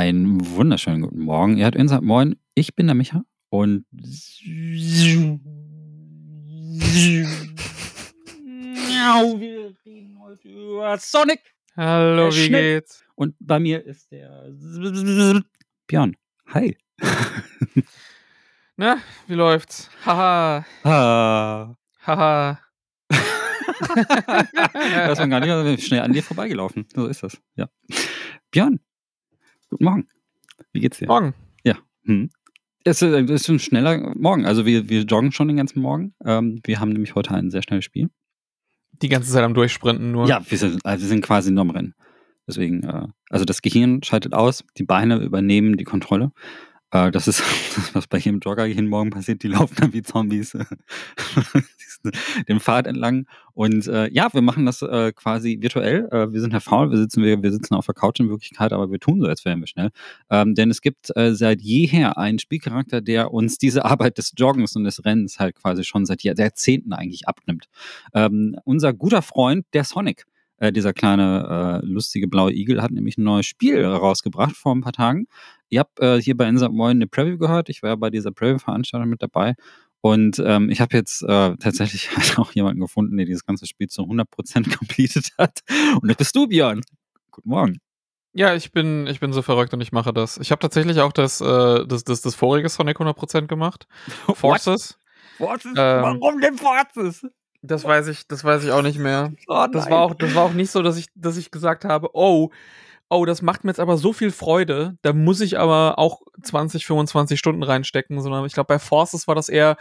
[0.00, 1.58] Einen wunderschönen guten Morgen.
[1.58, 3.84] Ihr habt gesagt, moin, ich bin der Micha und
[9.38, 11.40] wir reden heute über Sonic.
[11.76, 12.80] Hallo, Äh, wie schnell.
[12.80, 13.04] geht's?
[13.14, 14.50] Und bei mir ist der
[15.86, 16.16] Björn.
[16.46, 16.78] Hi.
[18.76, 19.90] Na, wie läuft's?
[20.06, 21.74] Haha, Ah.
[22.06, 22.58] haha.
[23.10, 26.86] das war gar nicht schnell an dir vorbeigelaufen.
[26.94, 27.38] So ist das.
[27.54, 27.68] Ja.
[28.50, 28.80] Björn,
[29.70, 30.08] guten Morgen.
[30.72, 31.08] Wie geht's dir?
[31.08, 31.34] Morgen.
[32.04, 32.30] Hm.
[32.84, 34.46] Es ist, es ist ein schneller Morgen.
[34.46, 36.14] Also wir, wir joggen schon den ganzen Morgen.
[36.24, 38.10] Ähm, wir haben nämlich heute ein sehr schnelles Spiel.
[39.02, 40.26] Die ganze Zeit am Durchsprinten nur.
[40.26, 41.94] Ja, wir sind, also wir sind quasi nur am Rennen.
[42.46, 46.32] Deswegen, äh, also das Gehirn schaltet aus, die Beine übernehmen die Kontrolle.
[46.92, 47.42] Äh, das ist
[47.76, 49.42] das, was bei jedem Jogger jeden Morgen passiert.
[49.42, 50.64] Die laufen dann wie Zombies äh,
[52.48, 53.26] den Pfad entlang.
[53.54, 56.08] Und äh, ja, wir machen das äh, quasi virtuell.
[56.10, 58.72] Äh, wir sind ja faul, wir sitzen, wir, wir sitzen auf der Couch in Wirklichkeit,
[58.72, 59.90] aber wir tun so, als wären wir schnell.
[60.30, 64.76] Ähm, denn es gibt äh, seit jeher einen Spielcharakter, der uns diese Arbeit des Joggens
[64.76, 67.66] und des Rennens halt quasi schon seit Jahr- Jahrzehnten eigentlich abnimmt.
[68.14, 70.26] Ähm, unser guter Freund, der Sonic.
[70.60, 74.82] Äh, dieser kleine äh, lustige blaue Igel hat nämlich ein neues Spiel rausgebracht vor ein
[74.82, 75.26] paar Tagen.
[75.70, 77.70] Ihr habt äh, hier bei Insert Moin eine Preview gehört.
[77.70, 79.54] Ich war ja bei dieser Preview-Veranstaltung mit dabei.
[80.02, 83.88] Und ähm, ich habe jetzt äh, tatsächlich halt auch jemanden gefunden, der dieses ganze Spiel
[83.88, 84.24] zu 100%
[84.78, 85.60] completed hat.
[86.00, 86.82] Und das bist du, Björn.
[87.30, 87.78] Guten Morgen.
[88.32, 90.38] Ja, ich bin, ich bin so verrückt und ich mache das.
[90.38, 93.86] Ich habe tatsächlich auch das, äh, das, das, das vorige Sonic 100% gemacht.
[94.34, 94.98] Forces.
[95.38, 95.72] Forces?
[95.76, 97.26] Ähm, Warum denn Forces?
[97.62, 99.32] Das weiß ich, das weiß ich auch nicht mehr.
[99.46, 102.10] Oh, Das war auch, das war auch nicht so, dass ich, dass ich gesagt habe,
[102.14, 102.50] oh,
[103.10, 106.86] oh, das macht mir jetzt aber so viel Freude, da muss ich aber auch 20,
[106.86, 109.76] 25 Stunden reinstecken, sondern ich glaube, bei Forces war das eher,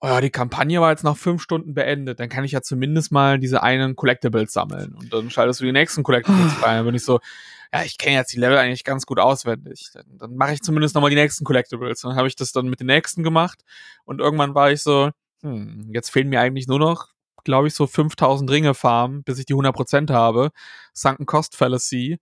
[0.00, 3.12] oh ja, die Kampagne war jetzt nach fünf Stunden beendet, dann kann ich ja zumindest
[3.12, 6.78] mal diese einen Collectibles sammeln und dann schaltest du die nächsten Collectibles rein.
[6.78, 7.20] Dann bin ich so,
[7.72, 9.90] ja, ich kenne jetzt die Level eigentlich ganz gut auswendig.
[9.92, 12.04] Dann, dann mache ich zumindest nochmal die nächsten Collectibles.
[12.04, 13.62] Und dann habe ich das dann mit den nächsten gemacht
[14.04, 15.10] und irgendwann war ich so,
[15.46, 17.08] hm, jetzt fehlen mir eigentlich nur noch,
[17.44, 20.50] glaube ich, so 5000 Ringe farmen, bis ich die 100% habe.
[20.92, 22.18] Sunken Cost Fallacy.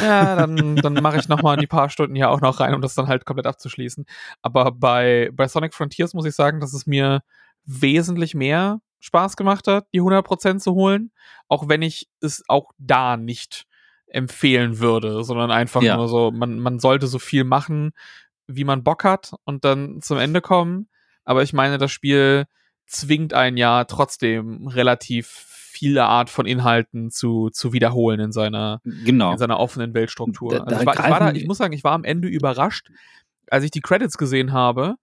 [0.00, 2.94] Ja, dann, dann mache ich nochmal die paar Stunden hier auch noch rein, um das
[2.94, 4.04] dann halt komplett abzuschließen.
[4.42, 7.22] Aber bei, bei Sonic Frontiers muss ich sagen, dass es mir
[7.64, 11.12] wesentlich mehr Spaß gemacht hat, die 100% zu holen.
[11.48, 13.66] Auch wenn ich es auch da nicht
[14.08, 15.96] empfehlen würde, sondern einfach Ja.
[15.96, 17.92] nur so, man, man sollte so viel machen,
[18.46, 20.88] wie man Bock hat und dann zum Ende kommen.
[21.26, 22.46] Aber ich meine, das Spiel
[22.86, 29.32] zwingt einen ja trotzdem relativ viele Art von Inhalten zu, zu wiederholen in seiner, Genau.
[29.32, 30.52] in seiner offenen Weltstruktur.
[30.54, 32.88] Da- Also ich, war, ich, war da, ich muss sagen, ich war am Ende überrascht,
[33.50, 34.94] als ich die Credits gesehen habe.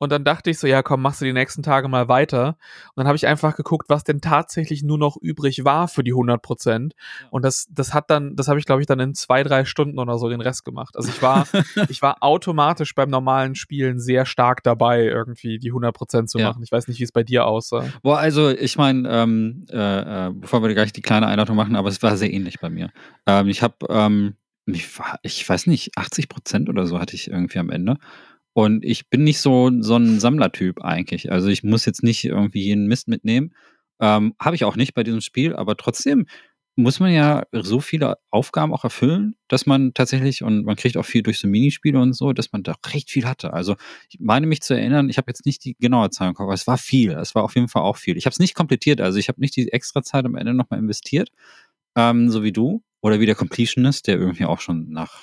[0.00, 2.56] Und dann dachte ich so, ja, komm, machst du die nächsten Tage mal weiter.
[2.94, 6.12] Und dann habe ich einfach geguckt, was denn tatsächlich nur noch übrig war für die
[6.12, 6.94] 100 Prozent.
[7.30, 9.98] Und das, das hat dann, das habe ich, glaube ich, dann in zwei, drei Stunden
[9.98, 10.96] oder so den Rest gemacht.
[10.96, 11.46] Also ich war,
[11.90, 16.48] ich war automatisch beim normalen Spielen sehr stark dabei, irgendwie die 100 Prozent zu Ja.
[16.48, 16.62] machen.
[16.62, 17.84] Ich weiß nicht, wie es bei dir aussah.
[18.02, 21.90] Boah, also ich meine, ähm, äh, äh, bevor wir gleich die kleine Einladung machen, aber
[21.90, 22.90] es war sehr ähnlich bei mir.
[23.26, 24.34] Ähm, ich habe, ähm,
[24.64, 24.88] ich,
[25.22, 27.98] ich weiß nicht, 80 Prozent oder so hatte ich irgendwie am Ende.
[28.52, 31.30] Und ich bin nicht so, so ein Sammlertyp eigentlich.
[31.30, 33.54] Also ich muss jetzt nicht irgendwie jeden Mist mitnehmen.
[34.00, 36.26] Ähm, habe ich auch nicht bei diesem Spiel, aber trotzdem
[36.76, 41.04] muss man ja so viele Aufgaben auch erfüllen, dass man tatsächlich, und man kriegt auch
[41.04, 43.52] viel durch so Minispiele und so, dass man da recht viel hatte.
[43.52, 43.76] Also
[44.08, 46.54] ich meine mich zu erinnern, ich habe jetzt nicht die genaue Zahl im Kopf, aber
[46.54, 47.12] es war viel.
[47.12, 48.16] Es war auf jeden Fall auch viel.
[48.16, 50.80] Ich habe es nicht komplettiert, also ich habe nicht die extra Zeit am Ende nochmal
[50.80, 51.30] investiert,
[51.96, 55.20] ähm, so wie du oder wie der Completionist, der irgendwie auch schon nach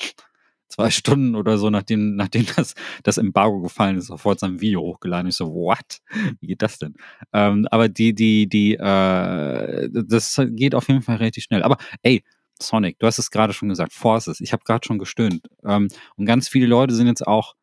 [0.67, 2.73] zwei Stunden oder so, nachdem, nachdem das,
[3.03, 5.27] das Embargo gefallen ist, sofort sein Video hochgeladen.
[5.29, 5.99] Ich so, what?
[6.39, 6.95] Wie geht das denn?
[7.33, 11.63] Ähm, aber die, die, die, äh, das geht auf jeden Fall relativ schnell.
[11.63, 12.23] Aber ey,
[12.61, 15.47] Sonic, du hast es gerade schon gesagt, Forces, ich habe gerade schon gestöhnt.
[15.63, 17.55] Ähm, und ganz viele Leute sind jetzt auch,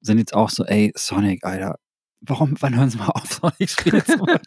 [0.00, 1.78] sind jetzt auch so, ey, Sonic, Alter,
[2.20, 4.40] warum, wann hören sie mal auf, Sonic-Spiele zu machen?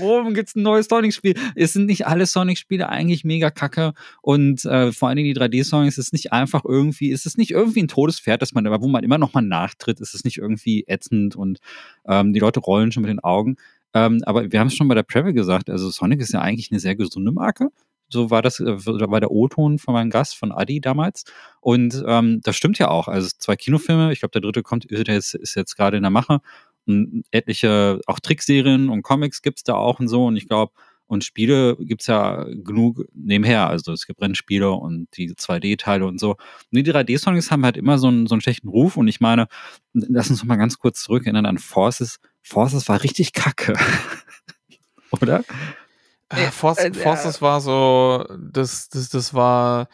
[0.00, 1.34] warum gibt's ein neues Sonic-Spiel?
[1.54, 3.92] Es sind nicht alle Sonic-Spiele eigentlich mega kacke
[4.22, 7.82] und äh, vor allen Dingen die 3D-Songs ist nicht einfach irgendwie, ist es nicht irgendwie
[7.82, 11.36] ein Todespferd, dass man, wo man immer noch mal nachtritt, ist es nicht irgendwie ätzend
[11.36, 11.58] und
[12.06, 13.56] ähm, die Leute rollen schon mit den Augen.
[13.94, 16.70] Ähm, aber wir haben es schon bei der Preview gesagt, also Sonic ist ja eigentlich
[16.70, 17.70] eine sehr gesunde Marke.
[18.14, 21.24] So war das, äh, war der O-Ton von meinem Gast, von Adi damals.
[21.60, 23.08] Und ähm, das stimmt ja auch.
[23.08, 26.10] Also zwei Kinofilme, ich glaube, der dritte kommt, ist jetzt, ist jetzt gerade in der
[26.10, 26.40] Mache.
[26.86, 30.26] Und etliche, auch Trickserien und Comics gibt's da auch und so.
[30.26, 30.72] Und ich glaube,
[31.06, 33.68] und Spiele gibt's ja genug nebenher.
[33.68, 36.30] Also es gibt Rennspiele und die 2D-Teile und so.
[36.30, 36.38] Und
[36.72, 38.96] die 3D-Songs haben halt immer so einen, so einen schlechten Ruf.
[38.96, 39.48] Und ich meine,
[39.92, 42.20] lass uns mal ganz kurz zurückerinnern an Forces.
[42.42, 43.74] Forces war richtig kacke.
[45.10, 45.44] Oder?
[46.30, 49.88] Äh, Force, äh, Forces war so, das, das, das war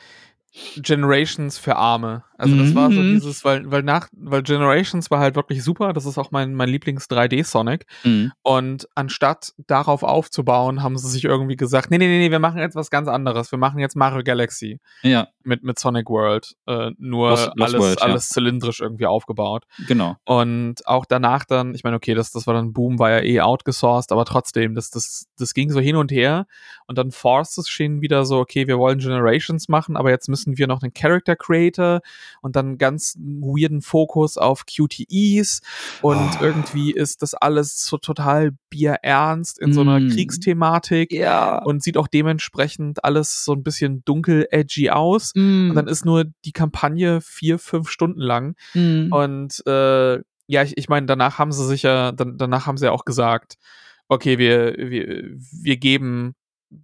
[0.77, 2.25] Generations für Arme.
[2.39, 3.13] Also das war so Mhm.
[3.17, 5.93] dieses, weil, weil nach, weil Generations war halt wirklich super.
[5.93, 7.85] Das ist auch mein, mein Lieblings 3D Sonic.
[8.03, 8.33] Mhm.
[8.43, 12.59] Und anstatt darauf aufzubauen, haben sie sich irgendwie gesagt, nee, nee, nee, nee, wir machen
[12.59, 13.53] jetzt was ganz anderes.
[13.53, 16.55] Wir machen jetzt Mario Galaxy Ja, mit, mit Sonic World.
[16.67, 18.07] Äh, nur Lost- Lost alles, World, ja.
[18.07, 19.65] alles zylindrisch irgendwie aufgebaut.
[19.87, 20.17] genau.
[20.25, 23.41] Und auch danach dann, ich meine, okay, das, das war dann Boom, war ja eh
[23.43, 26.47] outgesourced, aber trotzdem, das, das, das ging so hin und her.
[26.87, 30.67] Und dann Forces schien wieder so, okay, wir wollen Generations machen, aber jetzt müssen wir
[30.67, 32.01] noch einen Character Creator
[32.41, 35.61] und dann ganz weirden Fokus auf QTEs.
[36.03, 36.45] Und Oh.
[36.45, 40.09] irgendwie ist das alles so total bierernst in so einer Mm.
[40.11, 41.13] Kriegsthematik.
[41.13, 41.63] Ja.
[41.63, 45.33] Und sieht auch dementsprechend alles so ein bisschen dunkel edgy aus.
[45.35, 45.71] Mhm.
[45.71, 48.55] Und dann ist nur die Kampagne vier, fünf Stunden lang.
[48.75, 49.13] Mhm.
[49.13, 52.87] Und äh, ja, ich, ich meine, danach haben sie sich ja, dann, danach haben sie
[52.87, 53.55] ja auch gesagt,
[54.09, 55.25] okay, wir, wir,
[55.63, 56.35] wir geben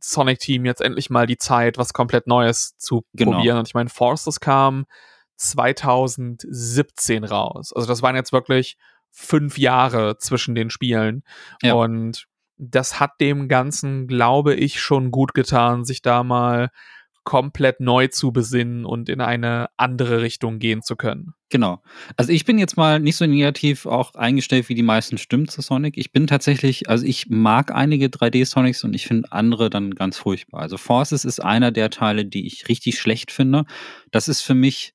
[0.03, 3.33] Sonic Team jetzt endlich mal die Zeit, was komplett Neues zu Genau.
[3.33, 3.59] probieren.
[3.59, 4.87] Und ich meine, Forces kam
[5.37, 7.73] 2017 raus.
[7.75, 8.77] Also das waren jetzt wirklich
[9.11, 11.23] fünf Jahre zwischen den Spielen.
[11.62, 11.75] Ja.
[11.75, 12.27] Und
[12.59, 16.71] das hat dem Ganzen, glaube ich, schon gut getan, sich da mal
[17.26, 21.34] komplett neu zu besinnen und in eine andere Richtung gehen zu können.
[21.50, 21.82] Genau.
[22.17, 25.61] Also ich bin jetzt mal nicht so negativ auch eingestellt wie die meisten Stimmen zu
[25.61, 25.99] Sonic.
[25.99, 30.62] Ich bin tatsächlich, also ich mag einige 3D-Sonics und ich finde andere dann ganz furchtbar.
[30.62, 33.64] Also Forces ist einer der Teile, die ich richtig schlecht finde.
[34.12, 34.94] Das ist für mich,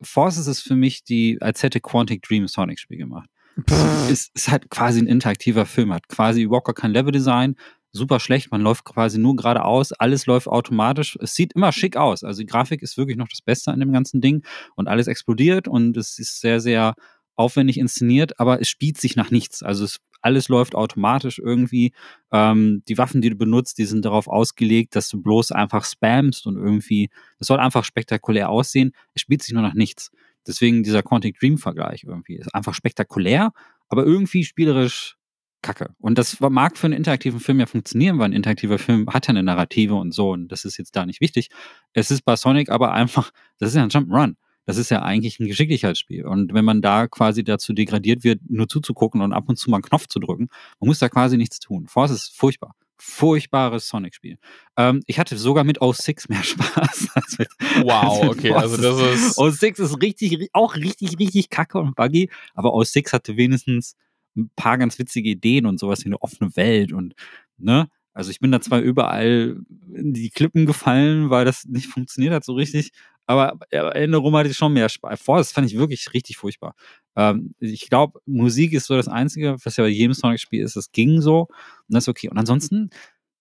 [0.00, 3.28] Forces ist für mich die, als hätte Quantic Dream Sonic-Spiel gemacht.
[4.10, 7.56] ist, ist halt quasi ein interaktiver Film, hat quasi überhaupt gar kein Leveldesign,
[7.94, 12.24] super schlecht, man läuft quasi nur geradeaus, alles läuft automatisch, es sieht immer schick aus,
[12.24, 14.44] also die Grafik ist wirklich noch das Beste an dem ganzen Ding.
[14.74, 16.94] Und alles explodiert und es ist sehr, sehr
[17.36, 21.92] aufwendig inszeniert, aber es spielt sich nach nichts, also es, alles läuft automatisch irgendwie,
[22.32, 26.46] ähm, die Waffen, die du benutzt, die sind darauf ausgelegt, dass du bloß einfach spammst
[26.46, 30.10] und irgendwie, es soll einfach spektakulär aussehen, es spielt sich nur nach nichts.
[30.46, 33.52] Deswegen dieser Quantic Dream Vergleich irgendwie ist einfach spektakulär,
[33.88, 35.16] aber irgendwie spielerisch
[35.64, 35.94] kacke.
[35.98, 39.30] Und das mag für einen interaktiven Film ja funktionieren, weil ein interaktiver Film hat ja
[39.30, 41.48] eine Narrative und so und das ist jetzt da nicht wichtig.
[41.92, 44.34] Es ist bei Sonic aber einfach, das ist ja ein Jump'n'Run.
[44.66, 46.24] Das ist ja eigentlich ein Geschicklichkeitsspiel.
[46.24, 49.76] Und wenn man da quasi dazu degradiert wird, nur zuzugucken und ab und zu mal
[49.76, 50.48] einen Knopf zu drücken,
[50.80, 51.86] man muss da quasi nichts tun.
[51.86, 52.74] Force ist furchtbar.
[52.96, 54.38] Furchtbares Sonic-Spiel.
[54.78, 57.48] Ähm, ich hatte sogar mit 06 mehr Spaß als mit
[57.82, 59.58] Wow, mit okay, also das ist.
[59.58, 63.96] 06 ist richtig, auch richtig, richtig kacke und buggy, aber 06 hatte wenigstens
[64.36, 67.14] ein paar ganz witzige Ideen und sowas wie eine offene Welt und,
[67.58, 67.88] ne?
[68.14, 69.58] Also ich bin da zwar überall
[69.92, 72.92] in die Klippen gefallen, weil das nicht funktioniert hat so richtig,
[73.26, 75.20] aber Erinnerung hatte ich schon mehr Spaß.
[75.20, 76.74] Vor, das fand ich wirklich richtig furchtbar.
[77.16, 80.92] Ähm, ich glaube, Musik ist so das Einzige, was ja bei jedem Sonic-Spiel ist, das
[80.92, 81.48] ging so
[81.88, 82.28] und das ist okay.
[82.28, 82.90] Und ansonsten,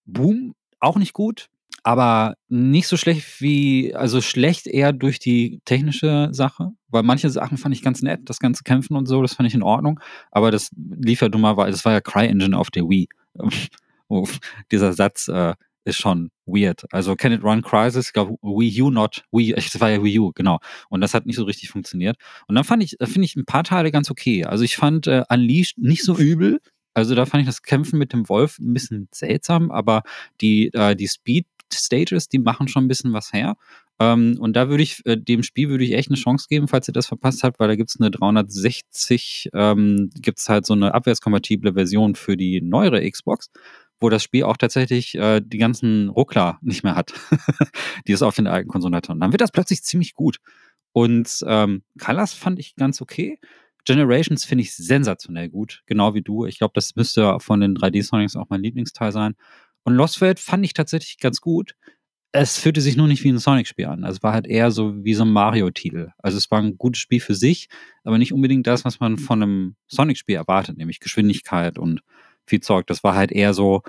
[0.06, 1.50] Boom, auch nicht gut,
[1.84, 7.58] aber nicht so schlecht wie, also schlecht eher durch die technische Sache, weil manche Sachen
[7.58, 10.00] fand ich ganz nett, das ganze Kämpfen und so, das fand ich in Ordnung,
[10.32, 13.08] aber das lief ja dummerweise, das war ja CryEngine auf der Wii.
[14.10, 14.28] Oh,
[14.70, 16.86] dieser Satz äh, ist schon weird.
[16.92, 20.20] Also Can It Run Crisis, ich glaube Wii U not, Wii, das war ja Wii
[20.20, 20.60] U, genau.
[20.90, 22.18] Und das hat nicht so richtig funktioniert.
[22.48, 24.46] Und dann fand ich, da finde ich ein paar Teile ganz okay.
[24.46, 26.60] Also ich fand äh, Unleashed nicht so übel.
[26.94, 30.04] Also da fand ich das Kämpfen mit dem Wolf ein bisschen seltsam, aber
[30.42, 33.56] die, äh, die Speed Stages, die machen schon ein bisschen was her.
[34.00, 36.88] Ähm, und da würde ich, äh, dem Spiel würde ich echt eine Chance geben, falls
[36.88, 41.74] ihr das verpasst habt, weil da gibt's eine 360, ähm, gibt's halt so eine abwärtskompatible
[41.74, 43.50] Version für die neuere Xbox,
[44.00, 47.14] wo das Spiel auch tatsächlich äh, die ganzen Ruckler nicht mehr hat,
[48.08, 49.12] die es auf den alten Konsolen hatte.
[49.12, 50.38] Und dann wird das plötzlich ziemlich gut.
[50.92, 53.40] Und ähm, Colors fand ich ganz okay.
[53.86, 56.46] Generations finde ich sensationell gut, genau wie du.
[56.46, 59.36] Ich glaube, das müsste von den 3D-Sonics auch mein Lieblingsteil sein.
[59.84, 61.76] Und Lost World fand ich tatsächlich ganz gut.
[62.32, 64.04] Es fühlte sich nur nicht wie ein Sonic-Spiel an.
[64.04, 66.10] Es war halt eher so wie so ein Mario-Titel.
[66.18, 67.70] Also es war ein gutes Spiel für sich,
[68.04, 72.02] aber nicht unbedingt das, was man von einem Sonic-Spiel erwartet, nämlich Geschwindigkeit und
[72.48, 72.88] viel Zeug.
[72.88, 73.84] Das war halt eher so,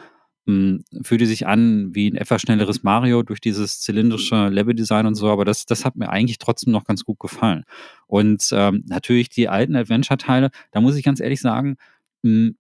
[0.46, 5.30] mh, fühlte sich an wie ein etwas schnelleres Mario durch dieses zylindrische Level-Design und so,
[5.30, 7.64] aber das, das hat mir eigentlich trotzdem noch ganz gut gefallen.
[8.06, 11.76] Und ähm, natürlich die alten Adventure-Teile, da muss ich ganz ehrlich sagen,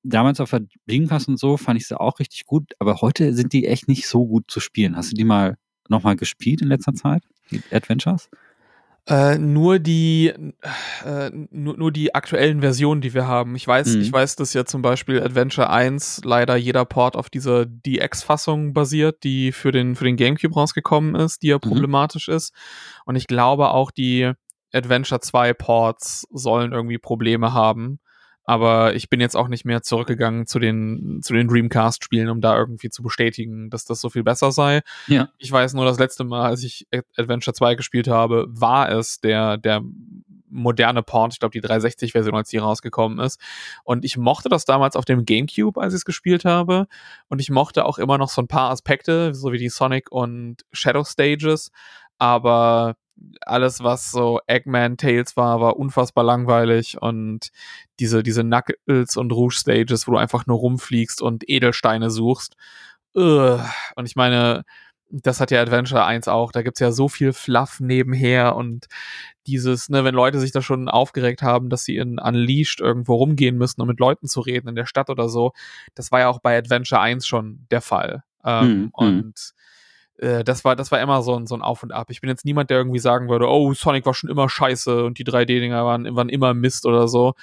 [0.02, 3.52] damals auf der Dreamcast und so fand ich sie auch richtig gut, aber heute sind
[3.52, 4.96] die echt nicht so gut zu spielen.
[4.96, 5.56] Hast du die mal
[5.88, 8.28] nochmal gespielt in letzter Zeit, die Adventures?
[9.06, 10.32] Äh, nur die
[11.04, 13.54] äh, nur, nur die aktuellen Versionen, die wir haben.
[13.54, 14.00] Ich weiß, Mhm.
[14.00, 19.22] ich weiß, dass ja zum Beispiel Adventure 1 leider jeder Port auf dieser DX-Fassung basiert,
[19.22, 22.54] die für den, für den GameCube rausgekommen ist, die ja problematisch ist.
[23.04, 24.32] Und ich glaube auch die
[24.72, 27.98] Adventure 2 Ports sollen irgendwie Probleme haben.
[28.44, 32.56] Aber ich bin jetzt auch nicht mehr zurückgegangen zu den, zu den Dreamcast-Spielen, um da
[32.56, 34.82] irgendwie zu bestätigen, dass das so viel besser sei.
[35.06, 35.30] Ja.
[35.38, 36.86] Ich weiß nur, das letzte Mal, als ich
[37.16, 39.82] Adventure 2 gespielt habe, war es der, der
[40.54, 43.40] moderne Port, ich glaube die 360-Version, als die rausgekommen ist.
[43.82, 46.86] Und ich mochte das damals auf dem GameCube, als ich es gespielt habe.
[47.28, 50.64] Und ich mochte auch immer noch so ein paar Aspekte, so wie die Sonic und
[50.72, 51.70] Shadow Stages.
[52.18, 52.96] Aber
[53.42, 57.50] alles, was so Eggman Tales war, war unfassbar langweilig und
[58.00, 62.56] diese, diese Knuckles und Rouge Stages, wo du einfach nur rumfliegst und Edelsteine suchst.
[63.14, 64.64] Und ich meine,
[65.10, 66.50] das hat ja Adventure 1 auch.
[66.50, 68.86] Da gibt's ja so viel Fluff nebenher und
[69.46, 73.56] dieses, ne, wenn Leute sich da schon aufgeregt haben, dass sie in Unleashed irgendwo rumgehen
[73.56, 75.52] müssen, um mit Leuten zu reden in der Stadt oder so,
[75.94, 78.24] das war ja auch bei Adventure 1 schon der Fall.
[78.44, 78.88] Ähm, mhm.
[78.92, 79.54] Und
[80.18, 82.10] äh, das war, das war immer so ein, so ein Auf und Ab.
[82.10, 85.18] Ich bin jetzt niemand, der irgendwie sagen würde, oh, Sonic war schon immer scheiße und
[85.18, 87.34] die 3D-Dinger waren, waren immer Mist oder so.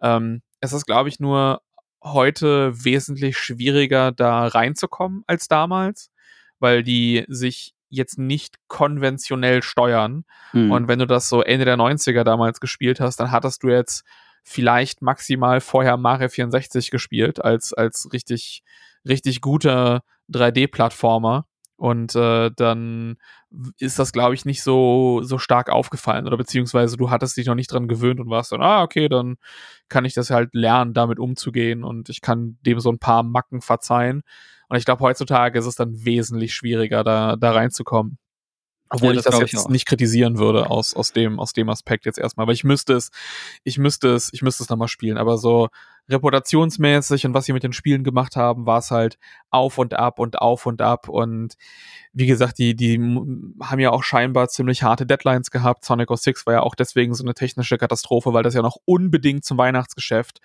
[0.00, 1.60] Ähm, es ist, glaube ich, nur
[2.02, 6.10] heute wesentlich schwieriger, da reinzukommen als damals,
[6.58, 10.24] weil die sich jetzt nicht konventionell steuern.
[10.52, 10.70] Mhm.
[10.70, 14.04] Und wenn du das so Ende der 90er damals gespielt hast, dann hattest du jetzt
[14.42, 18.62] vielleicht maximal vorher Mario 64 gespielt als, als richtig,
[19.06, 20.02] richtig guter
[20.32, 21.46] 3D-Plattformer.
[21.76, 23.16] Und äh, dann
[23.78, 26.26] ist das, glaube ich, nicht so, so stark aufgefallen.
[26.26, 29.36] Oder beziehungsweise du hattest dich noch nicht dran gewöhnt und warst dann, ah, okay, dann
[29.88, 33.60] kann ich das halt lernen, damit umzugehen und ich kann dem so ein paar Macken
[33.60, 34.22] verzeihen.
[34.68, 38.18] Und ich glaube, heutzutage ist es dann wesentlich schwieriger, da, da reinzukommen.
[38.88, 41.68] Obwohl ja, das ich das jetzt ich nicht kritisieren würde aus, aus dem, aus dem
[41.68, 42.44] Aspekt jetzt erstmal.
[42.44, 43.10] Aber ich müsste es,
[43.64, 45.18] ich müsste es, ich müsste es nochmal spielen.
[45.18, 45.68] Aber so
[46.08, 49.18] reputationsmäßig und was sie mit den Spielen gemacht haben, war es halt
[49.50, 51.08] auf und ab und auf und ab.
[51.08, 51.54] Und
[52.12, 52.96] wie gesagt, die, die
[53.60, 55.84] haben ja auch scheinbar ziemlich harte Deadlines gehabt.
[55.84, 59.44] Sonic 06 war ja auch deswegen so eine technische Katastrophe, weil das ja noch unbedingt
[59.44, 60.40] zum Weihnachtsgeschäft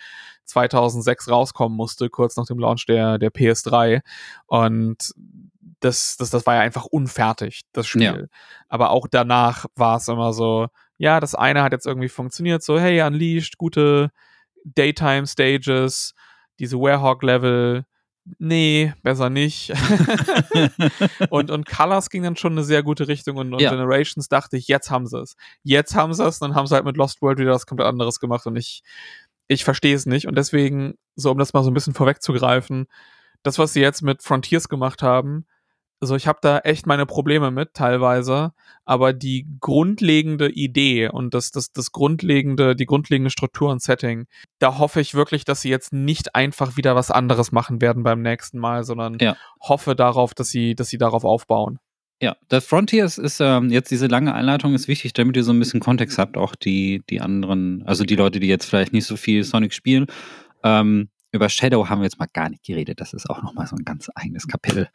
[0.45, 4.01] 2006 rauskommen musste, kurz nach dem Launch der, der PS3.
[4.47, 5.13] Und
[5.81, 8.03] das, das, das war ja einfach unfertig, das Spiel.
[8.03, 8.37] Ja.
[8.69, 12.79] Aber auch danach war es immer so, ja, das eine hat jetzt irgendwie funktioniert, so,
[12.79, 14.11] hey, Unleashed, gute
[14.63, 16.13] Daytime Stages,
[16.59, 17.85] diese Warehawk-Level,
[18.37, 19.73] nee, besser nicht.
[21.29, 23.71] und, und Colors ging dann schon eine sehr gute Richtung und, und ja.
[23.71, 25.35] Generations dachte ich, jetzt haben sie es.
[25.63, 28.19] Jetzt haben sie es, dann haben sie halt mit Lost World wieder was komplett anderes
[28.19, 28.83] gemacht und ich,
[29.47, 30.27] ich verstehe es nicht.
[30.27, 32.85] Und deswegen, so um das mal so ein bisschen vorwegzugreifen,
[33.43, 35.47] das, was sie jetzt mit Frontiers gemacht haben,
[36.01, 38.53] also ich habe da echt meine Probleme mit teilweise,
[38.85, 44.25] aber die grundlegende Idee und das, das, das grundlegende, die grundlegende Struktur und Setting,
[44.59, 48.23] da hoffe ich wirklich, dass sie jetzt nicht einfach wieder was anderes machen werden beim
[48.23, 49.37] nächsten Mal, sondern ja.
[49.61, 51.77] hoffe darauf, dass sie, dass sie darauf aufbauen.
[52.19, 55.59] Ja, das Frontiers ist ähm, jetzt diese lange Einleitung ist wichtig, damit ihr so ein
[55.59, 59.17] bisschen Kontext habt, auch die, die anderen, also die Leute, die jetzt vielleicht nicht so
[59.17, 60.07] viel Sonic spielen.
[60.63, 62.99] Ähm, über Shadow haben wir jetzt mal gar nicht geredet.
[62.99, 64.89] Das ist auch nochmal so ein ganz eigenes Kapitel.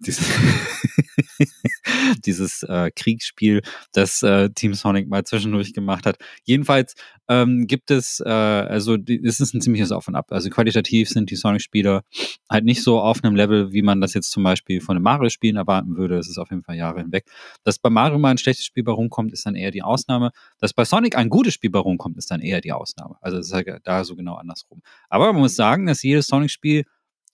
[0.00, 0.26] Dieses,
[2.24, 3.62] dieses äh, Kriegsspiel,
[3.92, 6.18] das äh, Team Sonic mal zwischendurch gemacht hat.
[6.44, 6.94] Jedenfalls
[7.28, 10.26] ähm, gibt es, äh, also es ist ein ziemliches Auf und Ab.
[10.30, 12.02] Also qualitativ sind die Sonic-Spiele
[12.50, 15.56] halt nicht so auf einem Level, wie man das jetzt zum Beispiel von einem Mario-Spielen
[15.56, 16.18] erwarten würde.
[16.18, 17.24] Es ist auf jeden Fall Jahre hinweg.
[17.64, 20.30] Dass bei Mario mal ein schlechtes Spiel bei rumkommt, ist dann eher die Ausnahme.
[20.58, 23.16] Dass bei Sonic ein gutes Spiel bei rumkommt, ist dann eher die Ausnahme.
[23.20, 24.82] Also es ist halt da so genau andersrum.
[25.08, 26.84] Aber man muss sagen, dass jedes Sonic-Spiel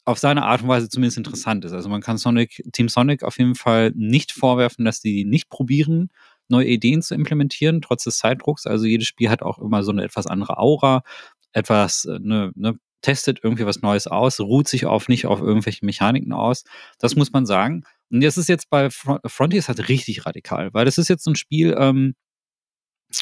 [0.09, 1.73] auf seine Art und Weise zumindest interessant ist.
[1.73, 6.09] Also man kann Sonic, Team Sonic auf jeden Fall nicht vorwerfen, dass die nicht probieren,
[6.51, 8.67] neue Ideen zu implementieren, trotz des Zeitdrucks.
[8.67, 11.03] Also jedes Spiel hat auch immer so eine etwas andere Aura,
[11.53, 16.33] etwas, ne, ne, testet irgendwie was Neues aus, ruht sich auf nicht auf irgendwelche Mechaniken
[16.33, 16.65] aus.
[16.99, 17.85] Das muss man sagen.
[18.11, 21.37] Und das ist jetzt bei Frontiers halt richtig radikal, weil das ist jetzt so ein
[21.37, 22.15] Spiel, ähm,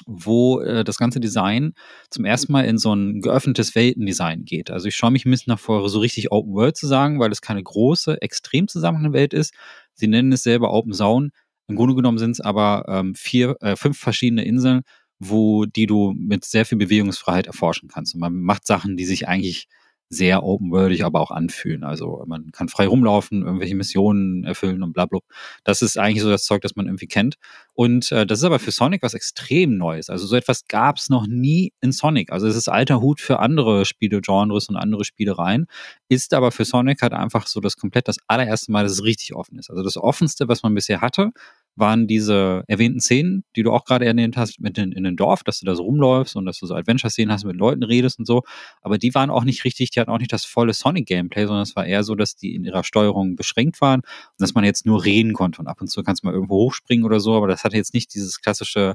[0.06, 1.74] wo äh, das ganze Design
[2.10, 4.70] zum ersten Mal in so ein geöffnetes Weltendesign geht.
[4.70, 7.30] Also ich schaue mich ein bisschen nach vor, so richtig Open World zu sagen, weil
[7.30, 9.54] es keine große, extrem zusammenhängende Welt ist.
[9.94, 11.30] Sie nennen es selber Open Zone.
[11.68, 14.82] Im Grunde genommen sind es aber ähm, vier, äh, fünf verschiedene Inseln,
[15.18, 18.14] wo die du mit sehr viel Bewegungsfreiheit erforschen kannst.
[18.14, 19.68] Und man macht Sachen, die sich eigentlich
[20.08, 21.84] sehr open-worldig aber auch anfühlen.
[21.84, 25.20] Also man kann frei rumlaufen, irgendwelche Missionen erfüllen und bla bla.
[25.64, 27.36] Das ist eigentlich so das Zeug, das man irgendwie kennt.
[27.74, 30.08] Und äh, das ist aber für Sonic was extrem Neues.
[30.08, 32.32] Also so etwas gab es noch nie in Sonic.
[32.32, 35.66] Also es ist alter Hut für andere Spielegenres und andere Spielereien.
[36.08, 39.34] Ist aber für Sonic halt einfach so das komplett das allererste Mal, dass es richtig
[39.34, 39.70] offen ist.
[39.70, 41.32] Also das offenste, was man bisher hatte,
[41.76, 45.44] waren diese erwähnten Szenen, die du auch gerade erwähnt hast, mit in, in den Dorf,
[45.44, 48.26] dass du da so rumläufst und dass du so Adventure-Szenen hast, mit Leuten redest und
[48.26, 48.42] so.
[48.80, 51.76] Aber die waren auch nicht richtig, die hatten auch nicht das volle Sonic-Gameplay, sondern es
[51.76, 55.04] war eher so, dass die in ihrer Steuerung beschränkt waren und dass man jetzt nur
[55.04, 55.60] reden konnte.
[55.60, 57.94] Und ab und zu kannst du mal irgendwo hochspringen oder so, aber das hatte jetzt
[57.94, 58.94] nicht dieses klassische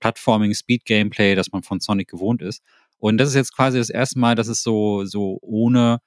[0.00, 2.62] Platforming-Speed-Gameplay, das man von Sonic gewohnt ist.
[2.98, 6.00] Und das ist jetzt quasi das erste Mal, dass es so, so ohne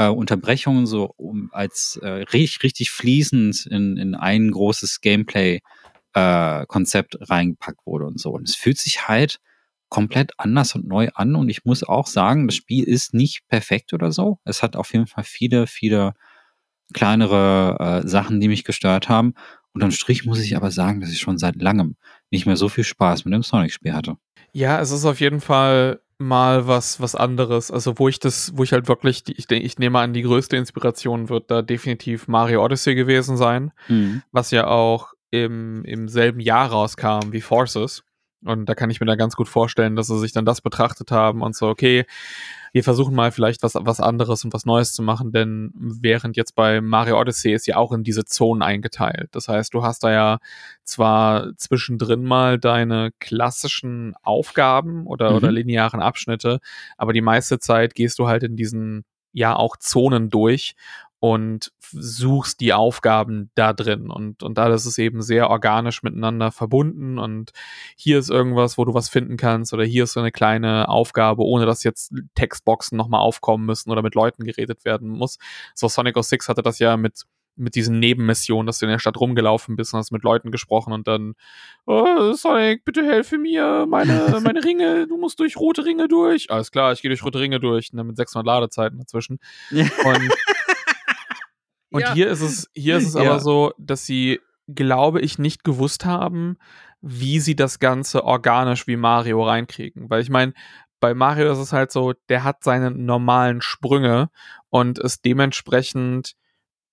[0.00, 7.24] äh, Unterbrechungen, so um, als äh, richtig, richtig fließend in, in ein großes Gameplay-Konzept äh,
[7.24, 8.30] reingepackt wurde und so.
[8.30, 9.40] Und es fühlt sich halt
[9.90, 11.36] komplett anders und neu an.
[11.36, 14.38] Und ich muss auch sagen, das Spiel ist nicht perfekt oder so.
[14.44, 16.14] Es hat auf jeden Fall viele, viele
[16.94, 19.34] kleinere äh, Sachen, die mich gestört haben.
[19.74, 21.96] Unterm Strich muss ich aber sagen, dass ich schon seit langem
[22.30, 24.16] nicht mehr so viel Spaß mit dem Sonic-Spiel hatte.
[24.52, 27.70] Ja, es ist auf jeden Fall mal was, was anderes.
[27.70, 30.56] Also, wo ich das, wo ich halt wirklich, ich, denke, ich nehme an, die größte
[30.56, 34.22] Inspiration wird da definitiv Mario Odyssey gewesen sein, mhm.
[34.30, 38.04] was ja auch im, im selben Jahr rauskam wie Forces.
[38.44, 41.10] Und da kann ich mir da ganz gut vorstellen, dass sie sich dann das betrachtet
[41.10, 42.06] haben und so, okay,
[42.72, 46.54] wir versuchen mal vielleicht was, was anderes und was Neues zu machen, denn während jetzt
[46.54, 49.28] bei Mario Odyssey ist ja auch in diese Zonen eingeteilt.
[49.32, 50.38] Das heißt, du hast da ja
[50.84, 55.36] zwar zwischendrin mal deine klassischen Aufgaben oder, mhm.
[55.36, 56.60] oder linearen Abschnitte,
[56.96, 60.74] aber die meiste Zeit gehst du halt in diesen ja auch Zonen durch
[61.20, 64.10] und suchst die Aufgaben da drin.
[64.10, 67.18] Und, und da ist es eben sehr organisch miteinander verbunden.
[67.18, 67.50] Und
[67.94, 71.44] hier ist irgendwas, wo du was finden kannst, oder hier ist so eine kleine Aufgabe,
[71.44, 75.38] ohne dass jetzt Textboxen nochmal aufkommen müssen oder mit Leuten geredet werden muss.
[75.74, 79.18] So Sonic 06 hatte das ja mit mit diesen Nebenmissionen, dass du in der Stadt
[79.20, 81.34] rumgelaufen bist und hast mit Leuten gesprochen und dann,
[81.84, 86.50] oh, Sonic, bitte helfe mir, meine, meine Ringe, du musst durch rote Ringe durch.
[86.50, 89.38] Alles klar, ich gehe durch rote Ringe durch, ne, mit 600 Ladezeiten dazwischen.
[89.70, 89.82] Und
[91.90, 92.14] und ja.
[92.14, 93.22] hier ist es, hier ist es ja.
[93.22, 96.56] aber so, dass sie, glaube ich, nicht gewusst haben,
[97.00, 100.08] wie sie das Ganze organisch wie Mario reinkriegen.
[100.10, 100.52] Weil ich meine,
[101.00, 104.30] bei Mario ist es halt so, der hat seine normalen Sprünge
[104.68, 106.36] und ist dementsprechend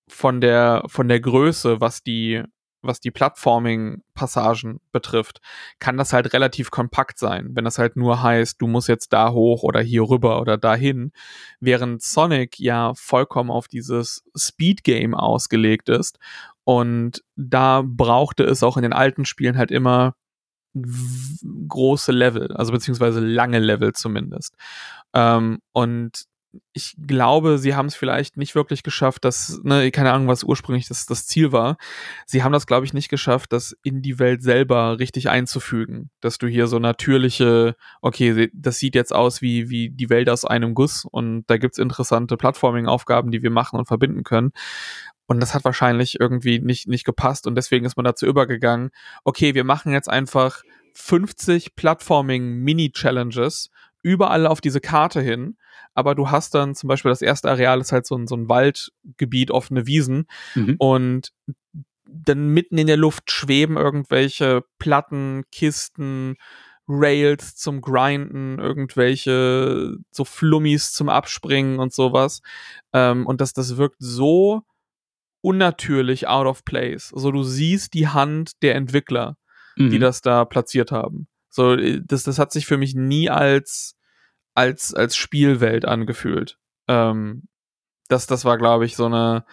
[0.07, 2.43] von der, von der Größe, was die,
[2.81, 5.41] was die Plattforming-Passagen betrifft,
[5.79, 9.31] kann das halt relativ kompakt sein, wenn das halt nur heißt, du musst jetzt da
[9.31, 11.11] hoch oder hier rüber oder dahin,
[11.59, 16.19] während Sonic ja vollkommen auf dieses Speed-Game ausgelegt ist
[16.63, 20.15] und da brauchte es auch in den alten Spielen halt immer
[20.75, 24.55] große Level, also beziehungsweise lange Level zumindest.
[25.13, 26.25] Ähm, und
[26.73, 30.87] ich glaube, sie haben es vielleicht nicht wirklich geschafft, dass, ne, keine Ahnung, was ursprünglich
[30.87, 31.77] das, das Ziel war.
[32.25, 36.09] Sie haben das, glaube ich, nicht geschafft, das in die Welt selber richtig einzufügen.
[36.21, 40.45] Dass du hier so natürliche, okay, das sieht jetzt aus wie, wie die Welt aus
[40.45, 44.51] einem Guss und da gibt's interessante Plattforming-Aufgaben, die wir machen und verbinden können.
[45.27, 48.91] Und das hat wahrscheinlich irgendwie nicht, nicht gepasst und deswegen ist man dazu übergegangen,
[49.23, 53.69] okay, wir machen jetzt einfach 50 Plattforming-Mini-Challenges
[54.01, 55.57] überall auf diese Karte hin
[55.97, 58.47] aber du hast dann zum Beispiel das erste Areal ist halt so ein, so ein
[58.47, 60.75] Waldgebiet, offene Wiesen mhm.
[60.77, 61.33] und
[62.05, 66.35] dann mitten in der Luft schweben irgendwelche Platten, Kisten,
[66.87, 72.41] Rails zum Grinden, irgendwelche so Flummis zum Abspringen und sowas.
[72.93, 74.61] Ähm, und das, das wirkt so
[75.41, 77.11] unnatürlich out of place.
[77.11, 79.35] Also du siehst die Hand der Entwickler,
[79.75, 79.89] mhm.
[79.89, 81.27] die das da platziert haben.
[81.49, 83.96] So, äh, das, das hat sich für mich nie als
[84.57, 86.57] als, als Spielwelt angefühlt.
[86.87, 87.43] Ähm,
[88.07, 89.45] das, das war, glaube ich, so eine,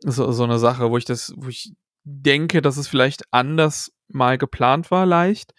[0.00, 4.38] so, so eine Sache, wo ich das, wo ich denke, dass es vielleicht anders mal
[4.38, 5.54] geplant war, leicht,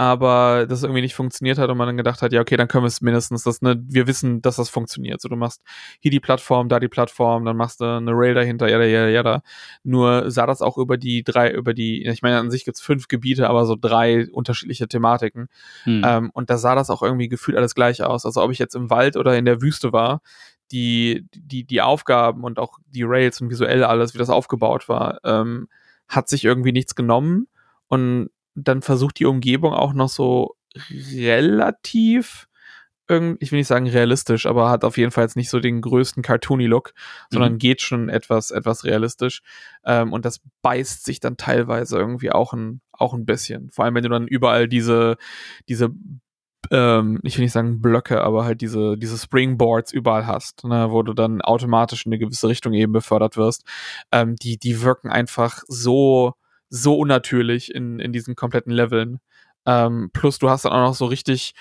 [0.00, 2.84] aber das irgendwie nicht funktioniert hat und man dann gedacht hat, ja, okay, dann können
[2.84, 5.20] wir es mindestens, das, ne, wir wissen, dass das funktioniert.
[5.20, 5.60] So, du machst
[6.00, 9.22] hier die Plattform, da die Plattform, dann machst du eine Rail dahinter, ja, ja, ja,
[9.22, 9.42] da.
[9.82, 13.08] Nur sah das auch über die drei, über die, ich meine, an sich gibt's fünf
[13.08, 15.48] Gebiete, aber so drei unterschiedliche Thematiken.
[15.82, 16.02] Hm.
[16.02, 18.24] Ähm, und da sah das auch irgendwie gefühlt alles gleich aus.
[18.24, 20.22] Also ob ich jetzt im Wald oder in der Wüste war,
[20.72, 25.20] die, die, die Aufgaben und auch die Rails und visuell alles, wie das aufgebaut war,
[25.24, 25.68] ähm,
[26.08, 27.48] hat sich irgendwie nichts genommen.
[27.88, 32.48] Und dann versucht die Umgebung auch noch so relativ
[33.40, 36.22] ich will nicht sagen realistisch, aber hat auf jeden Fall jetzt nicht so den größten
[36.22, 36.94] Cartoony-Look,
[37.28, 37.58] sondern mhm.
[37.58, 39.42] geht schon etwas, etwas realistisch.
[39.84, 43.70] Ähm, und das beißt sich dann teilweise irgendwie auch ein, auch ein bisschen.
[43.70, 45.16] Vor allem, wenn du dann überall diese,
[45.68, 45.90] diese,
[46.70, 51.02] ähm, ich will nicht sagen Blöcke, aber halt diese, diese Springboards überall hast, ne, wo
[51.02, 53.64] du dann automatisch in eine gewisse Richtung eben befördert wirst.
[54.12, 56.34] Ähm, die, die wirken einfach so,
[56.70, 59.18] so unnatürlich in, in diesen kompletten Leveln.
[59.66, 61.54] Ähm, plus du hast dann auch noch so richtig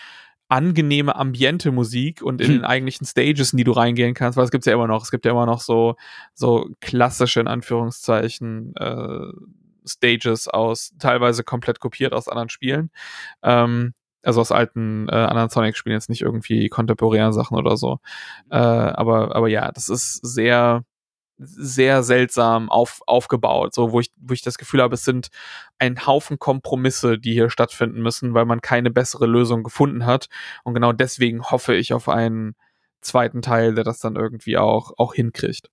[0.48, 2.54] angenehme ambiente Musik und in hm.
[2.56, 5.12] den eigentlichen Stages, in die du reingehen kannst, weil es gibt's ja immer noch, es
[5.12, 5.96] gibt ja immer noch so,
[6.34, 9.32] so klassische, in Anführungszeichen, äh,
[9.86, 12.90] Stages aus, teilweise komplett kopiert aus anderen Spielen.
[13.44, 13.94] Ähm,
[14.24, 18.00] also aus alten äh, anderen Sonic-Spielen, jetzt nicht irgendwie kontemporären Sachen oder so.
[18.50, 20.84] Äh, aber, aber ja, das ist sehr,
[21.40, 25.30] sehr seltsam auf, aufgebaut, so wo ich, wo ich das Gefühl habe, es sind
[25.78, 30.28] ein Haufen Kompromisse, die hier stattfinden müssen, weil man keine bessere Lösung gefunden hat.
[30.64, 32.56] Und genau deswegen hoffe ich auf einen
[33.02, 35.70] zweiten Teil, der das dann irgendwie auch, auch hinkriegt.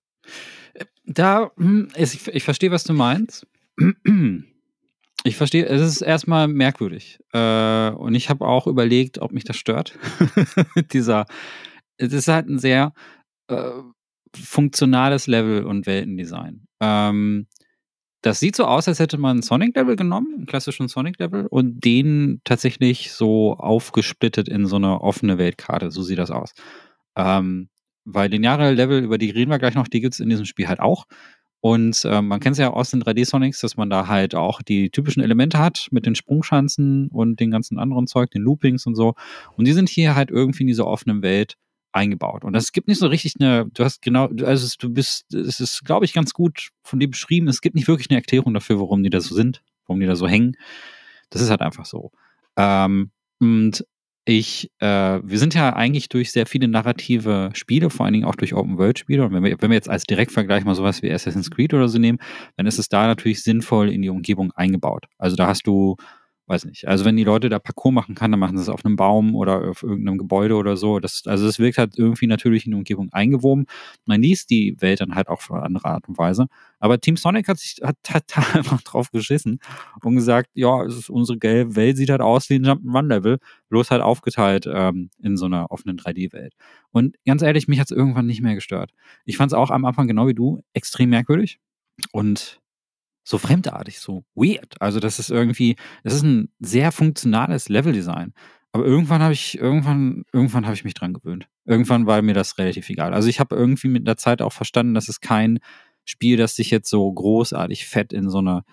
[1.05, 3.45] Da, hm, ich, ich verstehe, was du meinst.
[5.23, 7.19] Ich verstehe, es ist erstmal merkwürdig.
[7.33, 9.97] Äh, und ich habe auch überlegt, ob mich das stört.
[10.93, 11.25] Dieser,
[11.97, 12.93] es ist halt ein sehr
[13.47, 13.71] äh,
[14.35, 16.67] funktionales Level und Weltendesign.
[16.79, 17.47] Ähm,
[18.21, 23.11] das sieht so aus, als hätte man Sonic-Level genommen, einen klassischen Sonic-Level, und den tatsächlich
[23.11, 25.91] so aufgesplittet in so eine offene Weltkarte.
[25.91, 26.53] So sieht das aus.
[27.15, 27.69] Ähm,
[28.05, 30.67] weil lineare Level, über die reden wir gleich noch, die gibt es in diesem Spiel
[30.67, 31.05] halt auch.
[31.59, 34.89] Und äh, man kennt es ja aus den 3D-Sonics, dass man da halt auch die
[34.89, 39.15] typischen Elemente hat mit den Sprungschanzen und den ganzen anderen Zeug, den Loopings und so.
[39.55, 41.55] Und die sind hier halt irgendwie in dieser offenen Welt
[41.97, 42.43] eingebaut.
[42.43, 45.83] Und es gibt nicht so richtig eine, du hast genau, also du bist, es ist,
[45.83, 49.03] glaube ich, ganz gut von dir beschrieben, es gibt nicht wirklich eine Erklärung dafür, warum
[49.03, 50.55] die da so sind, warum die da so hängen.
[51.29, 52.11] Das ist halt einfach so.
[52.55, 53.85] Ähm, und
[54.29, 58.35] ich, äh, wir sind ja eigentlich durch sehr viele narrative Spiele, vor allen Dingen auch
[58.35, 61.73] durch Open-World-Spiele, und wenn wir, wenn wir jetzt als Direktvergleich mal sowas wie Assassin's Creed
[61.73, 62.19] oder so nehmen,
[62.57, 65.05] dann ist es da natürlich sinnvoll in die Umgebung eingebaut.
[65.17, 65.95] Also da hast du
[66.47, 66.87] weiß nicht.
[66.87, 69.35] Also wenn die Leute da Parcours machen kann, dann machen sie es auf einem Baum
[69.35, 70.99] oder auf irgendeinem Gebäude oder so.
[70.99, 73.65] Das, also es wirkt halt irgendwie natürlich in die Umgebung eingewoben.
[74.05, 76.47] Man liest die Welt dann halt auch auf eine andere Art und Weise.
[76.79, 79.59] Aber Team Sonic hat sich hat, hat da einfach drauf geschissen
[80.01, 83.91] und gesagt, ja, es ist unsere gelbe Welt sieht halt aus wie ein Jump'n'Run-Level, bloß
[83.91, 86.53] halt aufgeteilt ähm, in so einer offenen 3D-Welt.
[86.91, 88.91] Und ganz ehrlich, mich hat es irgendwann nicht mehr gestört.
[89.25, 91.59] Ich fand es auch am Anfang genau wie du extrem merkwürdig.
[92.11, 92.61] Und
[93.27, 94.81] so fremdartig, so weird.
[94.81, 98.33] Also das ist irgendwie, das ist ein sehr funktionales Leveldesign.
[98.71, 101.49] Aber irgendwann habe ich, irgendwann, irgendwann habe ich mich dran gewöhnt.
[101.65, 103.13] Irgendwann war mir das relativ egal.
[103.13, 105.59] Also ich habe irgendwie mit der Zeit auch verstanden, dass es kein
[106.05, 108.63] Spiel, das sich jetzt so großartig fett in so eine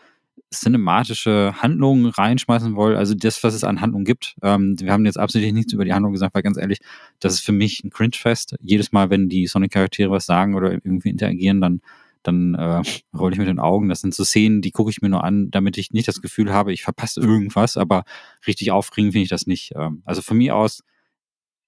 [0.53, 2.95] cinematische Handlung reinschmeißen will.
[2.95, 4.37] Also das, was es an Handlung gibt.
[4.43, 6.79] Ähm, wir haben jetzt absolut nichts über die Handlung gesagt, weil ganz ehrlich,
[7.19, 8.55] das ist für mich ein Cringe-Fest.
[8.61, 11.81] Jedes Mal, wenn die Sonic-Charaktere was sagen oder irgendwie interagieren, dann
[12.25, 12.83] dann äh,
[13.17, 13.89] rolle ich mit den Augen.
[13.89, 16.53] Das sind so Szenen, die gucke ich mir nur an, damit ich nicht das Gefühl
[16.53, 18.05] habe, ich verpasse irgendwas, aber
[18.47, 19.73] richtig aufregend finde ich das nicht.
[19.77, 20.83] Ähm, also von mir aus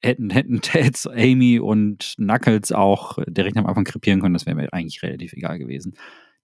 [0.02, 4.72] hätten, hätten Teds, Amy und Knuckles auch direkt am Anfang krepieren können, das wäre mir
[4.72, 5.94] eigentlich relativ egal gewesen.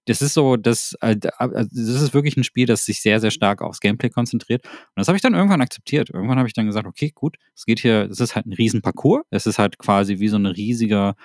[0.05, 3.31] Das ist so, das, äh, also das ist wirklich ein Spiel, das sich sehr, sehr
[3.31, 4.65] stark aufs Gameplay konzentriert.
[4.65, 6.09] Und das habe ich dann irgendwann akzeptiert.
[6.09, 9.23] Irgendwann habe ich dann gesagt, okay, gut, es geht hier, es ist halt ein Riesenparcours.
[9.29, 11.15] Es ist halt quasi wie so eine riesige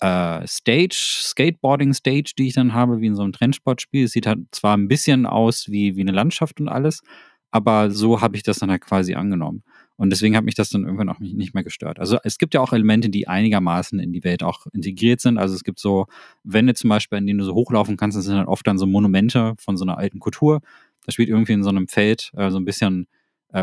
[0.00, 4.04] äh, Stage, Skateboarding-Stage, die ich dann habe, wie in so einem Trendsportspiel.
[4.04, 7.02] Es sieht halt zwar ein bisschen aus wie, wie eine Landschaft und alles,
[7.50, 9.62] aber so habe ich das dann halt quasi angenommen.
[9.96, 11.98] Und deswegen hat mich das dann irgendwann auch nicht mehr gestört.
[11.98, 15.36] Also es gibt ja auch Elemente, die einigermaßen in die Welt auch integriert sind.
[15.36, 16.06] Also es gibt so
[16.42, 18.86] Wände zum Beispiel, in denen du so hochlaufen kannst, das sind halt oft dann so
[18.86, 20.62] Monumente von so einer alten Kultur.
[21.04, 23.08] Das spielt irgendwie in so einem Feld äh, so ein bisschen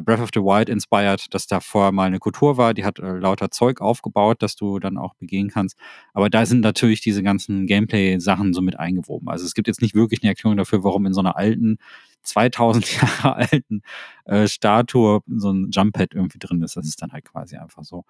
[0.02, 3.14] Breath of the Wild inspired, dass da vorher mal eine Kultur war, die hat äh,
[3.14, 5.78] lauter Zeug aufgebaut, dass du dann auch begehen kannst.
[6.14, 9.30] Aber da sind natürlich diese ganzen Gameplay-Sachen so mit eingewoben.
[9.30, 11.78] Also es gibt jetzt nicht wirklich eine Erklärung dafür, warum in so einer alten,
[12.24, 13.82] 2000 Jahre alten
[14.26, 16.76] äh, Statue so ein Jump-Pad irgendwie drin ist.
[16.76, 18.04] Das ist dann halt quasi einfach so.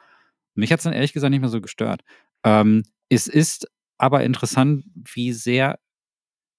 [0.55, 2.01] Mich hat es dann ehrlich gesagt nicht mehr so gestört.
[2.43, 5.79] Ähm, es ist aber interessant, wie sehr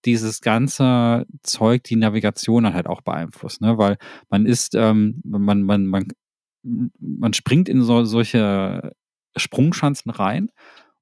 [0.04, 3.78] dieses ganze Zeug die Navigation halt auch beeinflusst, ne?
[3.78, 3.96] Weil
[4.28, 6.08] man ist, ähm, man, man, man,
[6.62, 8.92] man springt in so, solche
[9.36, 10.50] Sprungschanzen rein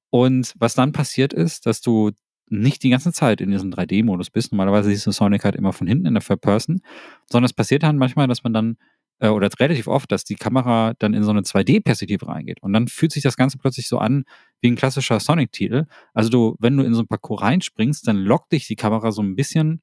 [0.09, 2.11] und was dann passiert ist, dass du
[2.49, 4.51] nicht die ganze Zeit in diesem 3D-Modus bist.
[4.51, 6.81] Normalerweise siehst du Sonic halt immer von hinten in der Third Person,
[7.29, 8.77] sondern es passiert dann manchmal, dass man dann
[9.19, 12.61] äh, oder relativ oft, dass die Kamera dann in so eine 2D-Perspektive reingeht.
[12.61, 14.25] Und dann fühlt sich das Ganze plötzlich so an
[14.61, 15.85] wie ein klassischer Sonic-Titel.
[16.13, 19.21] Also du, wenn du in so ein Parcours reinspringst, dann lockt dich die Kamera so
[19.21, 19.81] ein bisschen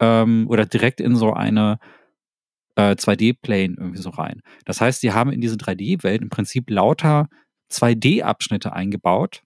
[0.00, 1.78] ähm, oder direkt in so eine
[2.76, 4.42] äh, 2D-Plane irgendwie so rein.
[4.64, 7.28] Das heißt, die haben in diese 3D-Welt im Prinzip lauter
[7.72, 9.42] 2D-Abschnitte eingebaut,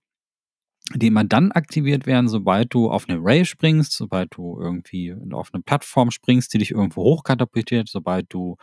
[0.95, 5.51] die immer dann aktiviert werden, sobald du auf eine Ray springst, sobald du irgendwie auf
[5.53, 8.57] eine Plattform springst, die dich irgendwo hochkatapultiert, sobald du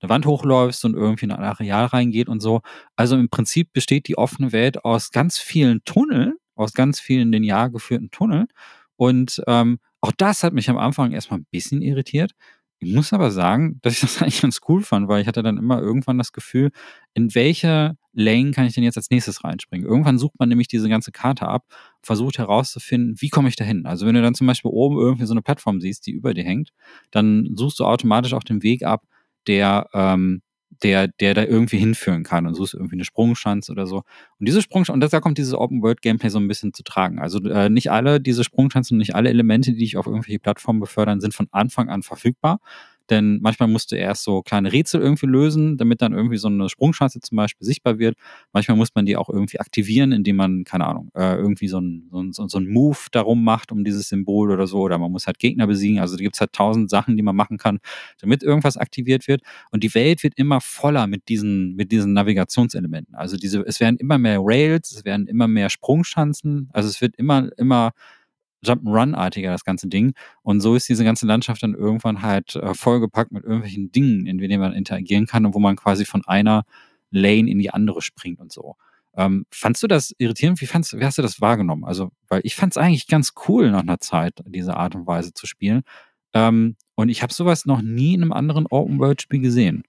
[0.00, 2.60] eine Wand hochläufst und irgendwie in ein Areal reingeht und so.
[2.96, 7.70] Also im Prinzip besteht die offene Welt aus ganz vielen Tunneln, aus ganz vielen linear
[7.70, 8.46] geführten Tunneln.
[8.96, 12.32] Und ähm, auch das hat mich am Anfang erstmal ein bisschen irritiert.
[12.78, 15.58] Ich muss aber sagen, dass ich das eigentlich ganz cool fand, weil ich hatte dann
[15.58, 16.70] immer irgendwann das Gefühl,
[17.14, 19.86] in welche Lane kann ich denn jetzt als nächstes reinspringen?
[19.86, 21.64] Irgendwann sucht man nämlich diese ganze Karte ab,
[22.02, 23.86] versucht herauszufinden, wie komme ich da hin?
[23.86, 26.44] Also wenn du dann zum Beispiel oben irgendwie so eine Plattform siehst, die über dir
[26.44, 26.70] hängt,
[27.10, 29.04] dann suchst du automatisch auch den Weg ab,
[29.46, 30.42] der, ähm,
[30.82, 33.98] der, der da irgendwie hinführen kann und suchst irgendwie eine Sprungschanze oder so.
[34.38, 37.18] Und diese Sprungschanze, und da kommt dieses Open-World-Gameplay so ein bisschen zu tragen.
[37.18, 40.80] Also äh, nicht alle diese Sprungschanzen und nicht alle Elemente, die dich auf irgendwelche Plattformen
[40.80, 42.58] befördern, sind von Anfang an verfügbar.
[43.12, 46.70] Denn manchmal musst du erst so kleine Rätsel irgendwie lösen, damit dann irgendwie so eine
[46.70, 48.16] Sprungschanze zum Beispiel sichtbar wird.
[48.54, 52.08] Manchmal muss man die auch irgendwie aktivieren, indem man, keine Ahnung, äh, irgendwie so ein,
[52.30, 54.78] so, so ein Move darum macht, um dieses Symbol oder so.
[54.78, 55.98] Oder man muss halt Gegner besiegen.
[55.98, 57.80] Also da gibt's halt tausend Sachen, die man machen kann,
[58.18, 59.42] damit irgendwas aktiviert wird.
[59.70, 63.14] Und die Welt wird immer voller mit diesen, mit diesen Navigationselementen.
[63.14, 66.70] Also diese, es werden immer mehr Rails, es werden immer mehr Sprungschanzen.
[66.72, 67.92] Also es wird immer, immer
[68.64, 70.14] Jump'n'Run-artiger, das ganze Ding.
[70.42, 74.38] Und so ist diese ganze Landschaft dann irgendwann halt äh, vollgepackt mit irgendwelchen Dingen, in
[74.38, 76.64] denen man interagieren kann und wo man quasi von einer
[77.10, 78.76] Lane in die andere springt und so.
[79.14, 80.60] Ähm, fandst du das irritierend?
[80.60, 81.84] Wie, fandst, wie hast du das wahrgenommen?
[81.84, 85.34] Also, weil ich fand es eigentlich ganz cool nach einer Zeit, diese Art und Weise
[85.34, 85.82] zu spielen.
[86.34, 89.84] Ähm, und ich habe sowas noch nie in einem anderen Open-World-Spiel gesehen.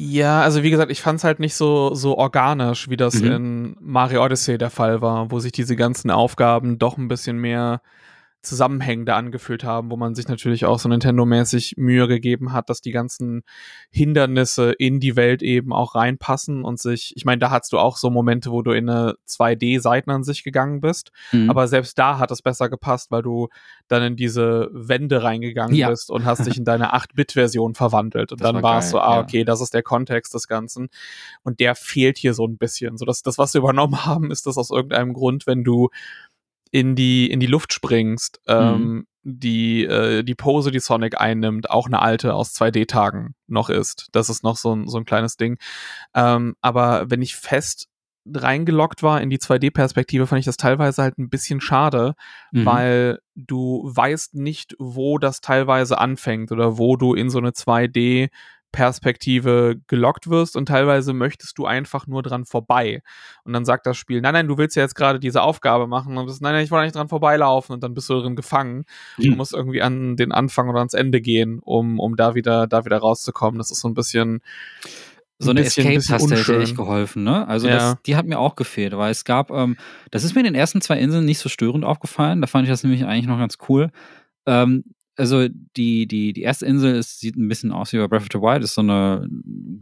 [0.00, 3.32] Ja, also wie gesagt, ich fand es halt nicht so, so organisch, wie das Mhm.
[3.32, 7.80] in Mario Odyssey der Fall war, wo sich diese ganzen Aufgaben doch ein bisschen mehr
[8.42, 12.92] zusammenhängender angefühlt haben, wo man sich natürlich auch so Nintendo-mäßig Mühe gegeben hat, dass die
[12.92, 13.42] ganzen
[13.90, 17.96] Hindernisse in die Welt eben auch reinpassen und sich, ich meine, da hattest du auch
[17.96, 21.50] so Momente, wo du in eine 2D-Seitenansicht gegangen bist, Mhm.
[21.50, 23.48] aber selbst da hat es besser gepasst, weil du
[23.88, 25.90] dann in diese Wände reingegangen Ja.
[25.90, 28.32] bist und hast dich in deine 8-Bit-Version verwandelt.
[28.32, 29.20] Und Das dann war es so, ah, ja.
[29.20, 30.88] okay, das ist der Kontext des Ganzen.
[31.42, 32.96] Und der fehlt hier so ein bisschen.
[32.98, 35.88] So, das, das, was sie übernommen haben, ist das aus irgendeinem Grund, wenn du
[36.70, 41.86] in die, in die Luft springst, ähm, die, äh, die Pose, die Sonic einnimmt, auch
[41.86, 44.08] eine alte aus 2D-Tagen noch ist.
[44.12, 45.58] Das ist noch so ein, so ein kleines Ding.
[46.14, 47.88] Ähm, aber wenn ich fest
[48.30, 52.14] reingeloggt war in die 2D-Perspektive, fand ich das teilweise halt ein bisschen schade,
[52.52, 52.66] Mhm.
[52.66, 58.28] weil du weißt nicht, wo das teilweise anfängt oder wo du in so eine 2D
[58.72, 63.02] Perspektive gelockt wirst und teilweise möchtest du einfach nur dran vorbei.
[63.44, 66.16] Und dann sagt das Spiel, nein, nein, du willst ja jetzt gerade diese Aufgabe machen
[66.18, 68.84] und bist, nein, nein, ich wollte nicht dran vorbeilaufen und dann bist du drin gefangen
[69.16, 69.32] Mhm.
[69.32, 72.84] und musst irgendwie an den Anfang oder ans Ende gehen, um, um da wieder, da
[72.84, 73.58] wieder rauszukommen.
[73.58, 74.40] Das ist so ein bisschen,
[75.38, 77.46] so ein eine Escape-Taste hätte echt geholfen, ne?
[77.46, 77.74] Also Ja.
[77.74, 79.76] das, die hat mir auch gefehlt, weil es gab, ähm,
[80.10, 82.40] das ist mir in den ersten zwei Inseln nicht so störend aufgefallen.
[82.40, 83.90] Da fand ich das nämlich eigentlich noch ganz cool.
[84.46, 84.84] Ähm,
[85.18, 88.28] also die, die, die erste Insel ist, sieht ein bisschen aus wie bei Breath of
[88.32, 89.28] the Wild, ist so eine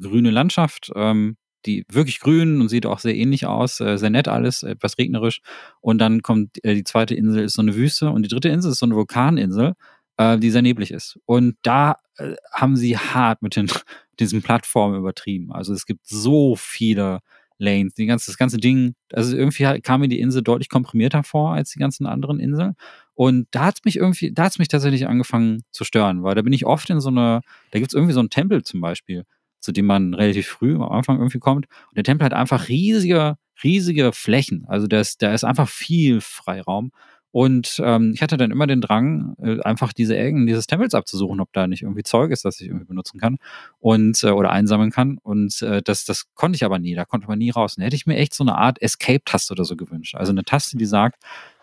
[0.01, 4.29] grüne Landschaft, ähm, die wirklich grün und sieht auch sehr ähnlich aus, äh, sehr nett
[4.29, 5.40] alles, etwas regnerisch.
[5.81, 8.72] Und dann kommt äh, die zweite Insel ist so eine Wüste und die dritte Insel
[8.72, 9.75] ist so eine Vulkaninsel,
[10.16, 11.18] äh, die sehr neblig ist.
[11.27, 13.68] Und da äh, haben sie hart mit den
[14.18, 15.53] diesen Plattformen übertrieben.
[15.53, 17.20] Also es gibt so viele
[17.59, 21.55] Lanes, die ganze, das ganze Ding, also irgendwie kam mir die Insel deutlich komprimierter vor
[21.55, 22.75] als die ganzen anderen Inseln.
[23.16, 26.52] Und da hat's mich irgendwie, da hat's mich tatsächlich angefangen zu stören, weil da bin
[26.52, 29.24] ich oft in so einer, da gibt's irgendwie so einen Tempel zum Beispiel,
[29.61, 31.66] zu dem man relativ früh am Anfang irgendwie kommt.
[31.88, 34.66] Und der Tempel hat einfach riesige, riesige Flächen.
[34.68, 36.92] Also da ist, da ist einfach viel Freiraum.
[37.33, 41.40] Und ähm, ich hatte dann immer den Drang, äh, einfach diese Ecken dieses Tempels abzusuchen,
[41.40, 43.37] ob da nicht irgendwie Zeug ist, das ich irgendwie benutzen kann
[43.79, 45.18] und äh, oder einsammeln kann.
[45.22, 47.76] Und äh, das, das konnte ich aber nie, da konnte man nie raus.
[47.76, 50.14] Und da hätte ich mir echt so eine Art Escape-Taste oder so gewünscht.
[50.14, 51.22] Also eine Taste, die sagt,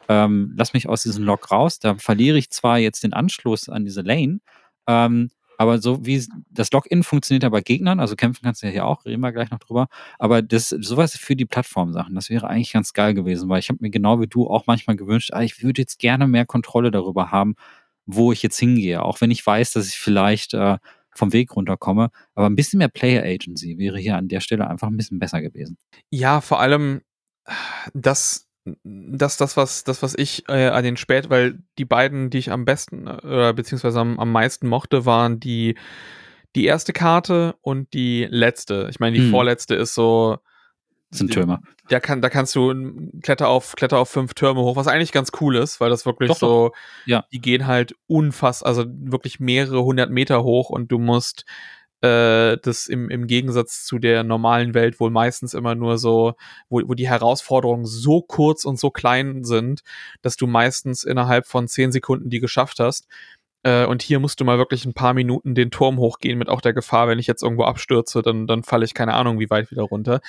[0.09, 1.79] ähm, lass mich aus diesem Log raus.
[1.79, 4.39] Da verliere ich zwar jetzt den Anschluss an diese Lane,
[4.87, 8.71] ähm, aber so wie das Login funktioniert ja bei Gegnern, also kämpfen kannst du ja
[8.71, 9.87] hier auch, reden wir gleich noch drüber.
[10.19, 13.79] Aber das sowas für die Plattformsachen, das wäre eigentlich ganz geil gewesen, weil ich habe
[13.81, 17.31] mir genau wie du auch manchmal gewünscht, ah, ich würde jetzt gerne mehr Kontrolle darüber
[17.31, 17.55] haben,
[18.05, 20.77] wo ich jetzt hingehe, auch wenn ich weiß, dass ich vielleicht äh,
[21.11, 22.09] vom Weg runterkomme.
[22.35, 25.41] Aber ein bisschen mehr Player Agency wäre hier an der Stelle einfach ein bisschen besser
[25.41, 25.77] gewesen.
[26.09, 27.01] Ja, vor allem
[27.93, 28.47] das,
[28.83, 32.51] das, das, was, das, was ich äh, an den spät, weil die beiden, die ich
[32.51, 35.75] am besten äh, oder beziehungsweise am, am meisten mochte, waren die,
[36.55, 38.87] die erste Karte und die letzte.
[38.89, 39.31] Ich meine, die Hm.
[39.31, 40.37] vorletzte ist so,
[41.09, 41.59] Das sind Türme.
[41.89, 42.73] da kann, da kannst du
[43.21, 46.29] Kletter auf, Kletter auf fünf Türme hoch, was eigentlich ganz cool ist, weil das wirklich
[46.29, 46.71] Doch, so,
[47.05, 47.25] Ja.
[47.33, 51.43] die gehen halt unfassbar, also wirklich mehrere hundert Meter hoch und du musst
[52.03, 56.33] äh, das im, im Gegensatz zu der normalen Welt wohl meistens immer nur so,
[56.69, 59.83] wo, wo die Herausforderungen so kurz und so klein sind,
[60.21, 63.07] dass du meistens innerhalb von zehn Sekunden die geschafft hast.
[63.63, 66.59] Äh, und hier musst du mal wirklich ein paar Minuten den Turm hochgehen mit auch
[66.61, 69.71] der Gefahr, wenn ich jetzt irgendwo abstürze, dann, dann falle ich keine Ahnung, wie weit
[69.71, 70.19] wieder runter.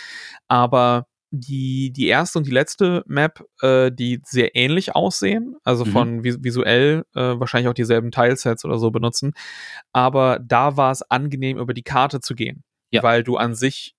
[0.47, 1.07] Aber
[1.41, 5.91] die, die erste und die letzte Map, äh, die sehr ähnlich aussehen, also Mhm.
[5.91, 9.33] von vis visuell äh, wahrscheinlich auch dieselben Tilesets oder so benutzen,
[9.93, 13.03] aber da war es angenehm, über die Karte zu gehen, Ja.
[13.03, 13.95] weil du an sich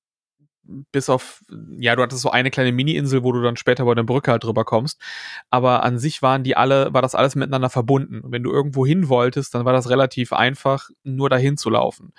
[0.91, 1.41] bis auf,
[1.77, 4.43] ja, du hattest so eine kleine Mini-Insel, wo du dann später bei der Brücke halt
[4.43, 4.99] drüber kommst.
[5.51, 8.21] Aber an sich waren die alle, war das alles miteinander verbunden.
[8.21, 12.13] Und wenn du irgendwo hin wolltest, dann war das relativ einfach, nur dahin zu laufen.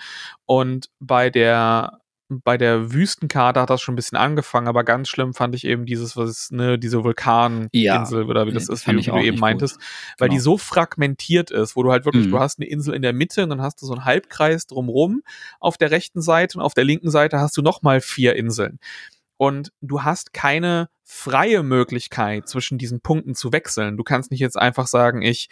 [0.45, 5.33] Und bei der bei der Wüstenkarte hat das schon ein bisschen angefangen, aber ganz schlimm
[5.33, 8.87] fand ich eben dieses, was ist, ne, diese Vulkaninsel Ja, oder wie das äh, ist,
[8.87, 9.79] wie, wie du eben meintest,
[10.19, 10.45] weil die Genau.
[10.45, 12.31] so fragmentiert ist, wo du halt wirklich, Mhm.
[12.31, 15.23] du hast eine Insel in der Mitte und dann hast du so einen Halbkreis drumrum
[15.61, 18.81] auf der rechten Seite und auf der linken Seite hast du nochmal vier Inseln.
[19.37, 23.97] Und du hast keine freie Möglichkeit, zwischen diesen Punkten zu wechseln.
[23.97, 25.49] Du kannst nicht jetzt einfach sagen, ich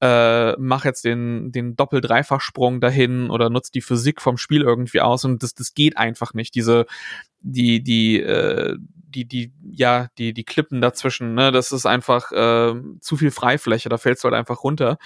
[0.00, 5.24] äh, mache jetzt den, den Doppel-Dreifachsprung dahin oder nutze die Physik vom Spiel irgendwie aus
[5.24, 6.54] und das, das geht einfach nicht.
[6.54, 6.86] Diese,
[7.40, 12.74] die, die, äh, die, die, ja, die, die Klippen dazwischen, ne, das ist einfach äh,
[13.00, 14.98] zu viel Freifläche, da fällst du halt einfach runter.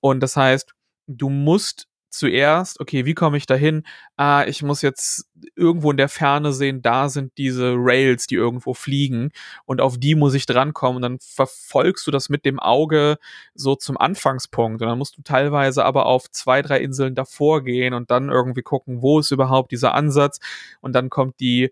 [0.00, 0.74] Und das heißt,
[1.06, 3.84] du musst zuerst, okay, wie komme ich dahin?
[4.16, 8.74] Ah, ich muss jetzt irgendwo in der Ferne sehen, da sind diese Rails, die irgendwo
[8.74, 9.30] fliegen
[9.66, 10.96] und auf die muss ich drankommen.
[10.96, 13.18] Und dann verfolgst du das mit dem Auge
[13.54, 14.82] so zum Anfangspunkt.
[14.82, 18.62] Und dann musst du teilweise aber auf zwei, drei Inseln davor gehen und dann irgendwie
[18.62, 20.38] gucken, wo ist überhaupt dieser Ansatz?
[20.80, 21.70] Und dann kommt die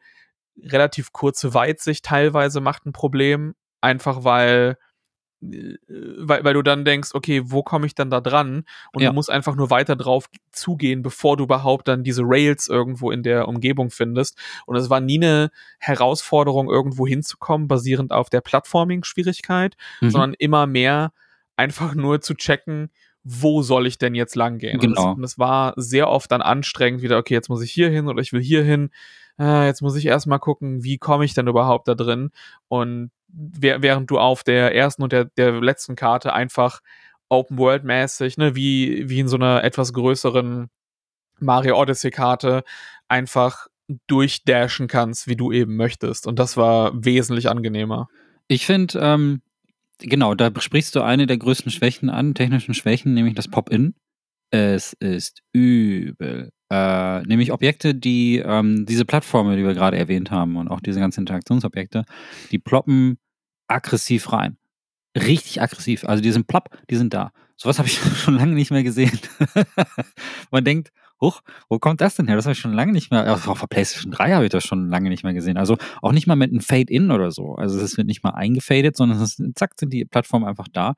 [0.60, 4.76] relativ kurze Weitsicht teilweise macht ein Problem, einfach weil
[5.42, 8.64] weil, weil du dann denkst, okay, wo komme ich dann da dran?
[8.92, 9.08] Und Ja.
[9.10, 13.22] du musst einfach nur weiter drauf zugehen, bevor du überhaupt dann diese Rails irgendwo in
[13.22, 14.38] der Umgebung findest.
[14.66, 20.10] Und es war nie eine Herausforderung, irgendwo hinzukommen, basierend auf der Plattforming-Schwierigkeit, Mhm.
[20.10, 21.12] sondern immer mehr
[21.56, 22.90] einfach nur zu checken,
[23.24, 24.80] wo soll ich denn jetzt lang gehen?
[24.80, 25.12] Und das, Genau.
[25.12, 28.20] und das war sehr oft dann anstrengend, wieder, okay, jetzt muss ich hier hin oder
[28.20, 28.90] ich will hier hin.
[29.38, 32.30] Äh, jetzt muss ich erstmal gucken, wie komme ich denn überhaupt da drin?
[32.68, 36.80] Und während du auf der ersten und der, der letzten Karte einfach
[37.28, 40.68] Open World mäßig, ne, wie, wie in so einer etwas größeren
[41.40, 42.62] Mario Odyssey Karte
[43.08, 43.68] einfach
[44.06, 46.26] durchdashen kannst, wie du eben möchtest.
[46.26, 48.08] Und das war wesentlich angenehmer.
[48.48, 49.42] Ich finde, ähm,
[49.98, 53.94] genau, da sprichst du eine der größten Schwächen an, technischen Schwächen, nämlich das Pop-In.
[54.50, 56.50] Es ist übel.
[56.72, 61.00] Äh, nämlich Objekte, die, ähm, diese Plattformen, die wir gerade erwähnt haben und auch diese
[61.00, 62.06] ganzen Interaktionsobjekte,
[62.50, 63.18] die ploppen
[63.68, 64.56] aggressiv rein.
[65.14, 66.06] Richtig aggressiv.
[66.06, 67.32] Also die sind plopp, die sind da.
[67.56, 69.18] Sowas habe ich schon lange nicht mehr gesehen.
[70.50, 72.36] Man denkt, huch, wo kommt das denn her?
[72.36, 74.64] Das habe ich schon lange nicht mehr, also auf der PlayStation 3 habe ich das
[74.64, 75.58] schon lange nicht mehr gesehen.
[75.58, 77.54] Also auch nicht mal mit einem Fade-In oder so.
[77.54, 80.94] Also es wird nicht mal eingefadet, sondern es ist, zack, sind die Plattformen einfach da.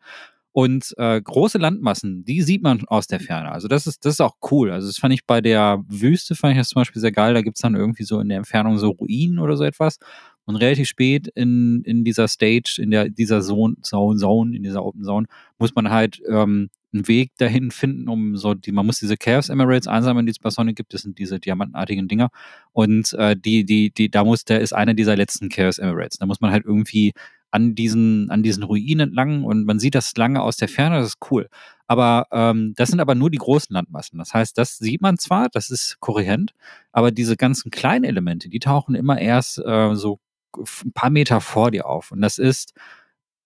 [0.57, 3.51] Und äh, große Landmassen, die sieht man aus der Ferne.
[3.51, 4.71] Also das ist, das ist auch cool.
[4.71, 7.35] Also das fand ich bei der Wüste, fand ich das zum Beispiel sehr geil.
[7.35, 9.99] Da gibt's dann irgendwie so in der Entfernung so Ruinen oder so etwas.
[10.45, 14.85] Und relativ spät in, in dieser Stage, in der, dieser Zone, Zone, Zone, in dieser
[14.85, 15.27] Open Zone,
[15.59, 19.49] muss man halt ähm, einen Weg dahin finden, um so die, man muss diese Chaos
[19.49, 20.95] Emeralds einsammeln, die es bei Sonic gibt.
[20.95, 22.31] Das sind diese diamantenartigen Dinger.
[22.71, 26.19] Und äh, die, die, die, da muss, der ist einer dieser letzten Chaos Emeralds.
[26.19, 27.13] Da muss man halt irgendwie
[27.55, 31.07] an diesen, an diesen Ruinen entlang und man sieht das lange aus der Ferne, das
[31.09, 31.49] ist cool.
[31.87, 34.19] Aber ähm, das sind aber nur die großen Landmassen.
[34.19, 36.53] Das heißt, das sieht man zwar, das ist kohärent,
[36.93, 40.19] aber diese ganzen kleinen Elemente, die tauchen immer erst äh, so
[40.57, 42.11] ein paar Meter vor dir auf.
[42.11, 42.73] Und das ist,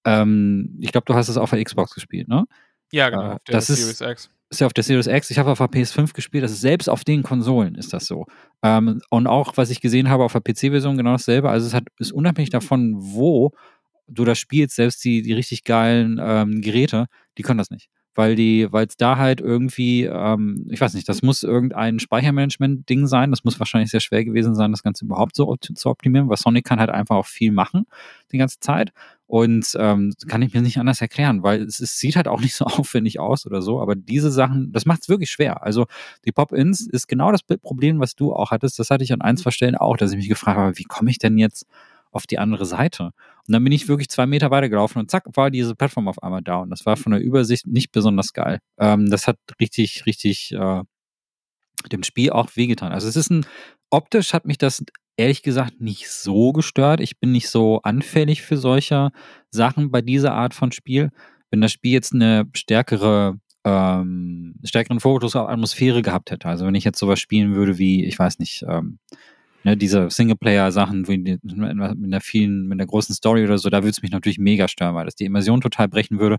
[0.06, 2.44] ähm, ich glaube, du hast es auf der Xbox gespielt, ne?
[2.92, 4.00] Ja, genau, auf der das ist-
[4.50, 6.88] ist ja auf der Series X, ich habe auf der PS5 gespielt, das ist selbst
[6.88, 8.24] auf den Konsolen ist das so.
[8.62, 11.50] Ähm, und auch, was ich gesehen habe auf der PC-Version, genau dasselbe.
[11.50, 13.52] Also es hat, ist unabhängig davon, wo
[14.08, 17.88] du das spielst, selbst die, die richtig geilen ähm, Geräte, die können das nicht.
[18.14, 23.06] Weil die, weil es da halt irgendwie, ähm, ich weiß nicht, das muss irgendein Speichermanagement-Ding
[23.06, 23.30] sein.
[23.30, 26.36] Das muss wahrscheinlich sehr schwer gewesen sein, das Ganze überhaupt so opt zu optimieren, weil
[26.36, 27.86] Sonic kann halt einfach auch viel machen
[28.32, 28.92] die ganze Zeit.
[29.28, 32.54] Und ähm, kann ich mir nicht anders erklären, weil es, es sieht halt auch nicht
[32.54, 35.62] so aufwendig aus oder so, aber diese Sachen, das macht es wirklich schwer.
[35.62, 35.86] Also
[36.24, 38.78] die Pop-Ins ist genau das Problem, was du auch hattest.
[38.78, 41.10] Das hatte ich an ein, zwei Stellen auch, dass ich mich gefragt habe, wie komme
[41.10, 41.66] ich denn jetzt
[42.18, 43.04] auf die andere Seite?
[43.04, 46.22] Und dann bin ich wirklich zwei Meter weiter gelaufen und zack, war diese Plattform auf
[46.22, 46.56] einmal da.
[46.56, 48.58] Und das war von der Übersicht nicht besonders geil.
[48.78, 50.82] Ähm, das hat richtig, richtig äh,
[51.92, 52.92] dem Spiel auch wehgetan.
[52.92, 53.46] Also es ist ein,
[53.90, 54.84] optisch hat mich das
[55.16, 57.00] ehrlich gesagt nicht so gestört.
[57.00, 59.10] Ich bin nicht so anfällig für solche
[59.50, 61.10] Sachen bei dieser Art von Spiel.
[61.50, 66.74] Wenn das Spiel jetzt eine stärkere, ähm, stärkeren Fokus auf Atmosphäre gehabt hätte, also wenn
[66.74, 68.98] ich jetzt sowas spielen würde wie, ich weiß nicht, ähm,
[69.64, 74.02] ne, diese Singleplayer-Sachen mit einer vielen, mit einer großen Story oder so, da würde es
[74.02, 76.38] mich natürlich mega stören, weil das die Immersion total brechen würde.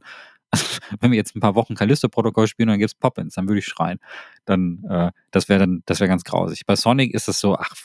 [1.00, 3.66] wenn wir jetzt ein paar Wochen Callisto-Protokoll spielen und dann gibt's Pop-Ins, dann würde ich
[3.66, 4.00] schreien.
[4.46, 6.66] Dann, äh, das wäre dann, das wäre ganz grausig.
[6.66, 7.76] Bei Sonic ist es so, ach,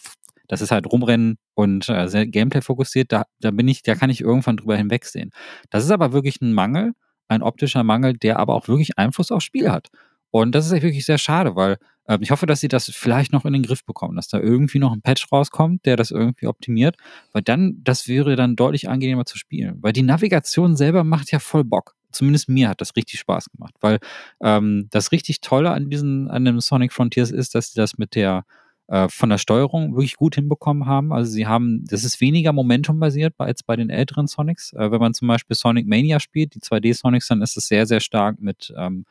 [0.49, 4.11] das ist halt rumrennen und äh, sehr Gameplay fokussiert, da, da bin ich, da kann
[4.11, 5.31] ich irgendwann drüber hinwegsehen.
[5.71, 6.93] Das ist aber wirklich ein Mangel,
[7.29, 9.89] ein optischer Mangel, der aber auch wirklich Einfluss aufs Spiel hat.
[10.35, 11.77] Und das ist wirklich sehr schade, weil
[12.09, 14.81] ähm, ich hoffe, dass sie das vielleicht noch in den Griff bekommen, dass da irgendwie
[14.81, 16.97] noch ein Patch rauskommt, der das irgendwie optimiert,
[17.33, 19.79] weil dann, das wäre dann deutlich angenehmer zu spielen.
[19.81, 21.95] Weil die Navigation selber macht ja voll Bock.
[22.11, 24.01] Zumindest mir hat das richtig Spaß gemacht, weil
[24.43, 28.17] ähm, das richtig Tolle an diesen, an dem Sonic Frontiers ist, dass sie das mit
[28.17, 28.45] der
[28.89, 31.13] äh, von der Steuerung wirklich gut hinbekommen haben.
[31.13, 34.73] Also sie haben, das ist weniger Momentum-basiert als bei den älteren Sonics.
[34.73, 38.01] Äh, wenn man zum Beispiel Sonic Mania spielt, die 2D-Sonics, dann ist es sehr, sehr
[38.01, 39.05] stark mit ähm,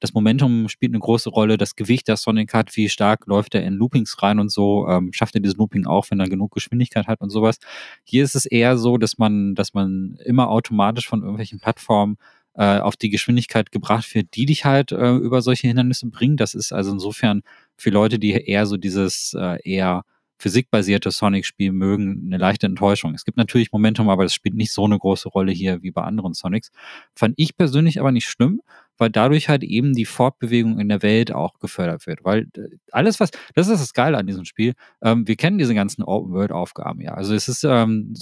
[0.00, 3.62] das Momentum spielt eine große Rolle, das Gewicht, das Sonic hat, wie stark läuft er
[3.64, 7.06] in Loopings rein und so, ähm, schafft er dieses Looping auch, wenn er genug Geschwindigkeit
[7.06, 7.58] hat und sowas.
[8.04, 12.16] Hier ist es eher so, dass man, dass man immer automatisch von irgendwelchen Plattformen
[12.54, 16.36] äh, auf die Geschwindigkeit gebracht wird, die dich halt äh, über solche Hindernisse bringen.
[16.36, 17.42] Das ist also insofern
[17.76, 20.04] für Leute, die eher so dieses äh, eher
[20.38, 23.14] physikbasierte Sonic-Spiel mögen, eine leichte Enttäuschung.
[23.14, 26.02] Es gibt natürlich Momentum, aber das spielt nicht so eine große Rolle hier wie bei
[26.02, 26.70] anderen Sonics.
[27.14, 28.60] Fand ich persönlich aber nicht schlimm,
[28.98, 32.24] weil dadurch halt eben die Fortbewegung in der Welt auch gefördert wird.
[32.24, 34.74] Weil äh, alles, was, das ist das Geile an diesem Spiel.
[35.02, 37.14] Ähm, wir kennen diese ganzen Open-World-Aufgaben ja.
[37.14, 38.14] Also es ist, ähm,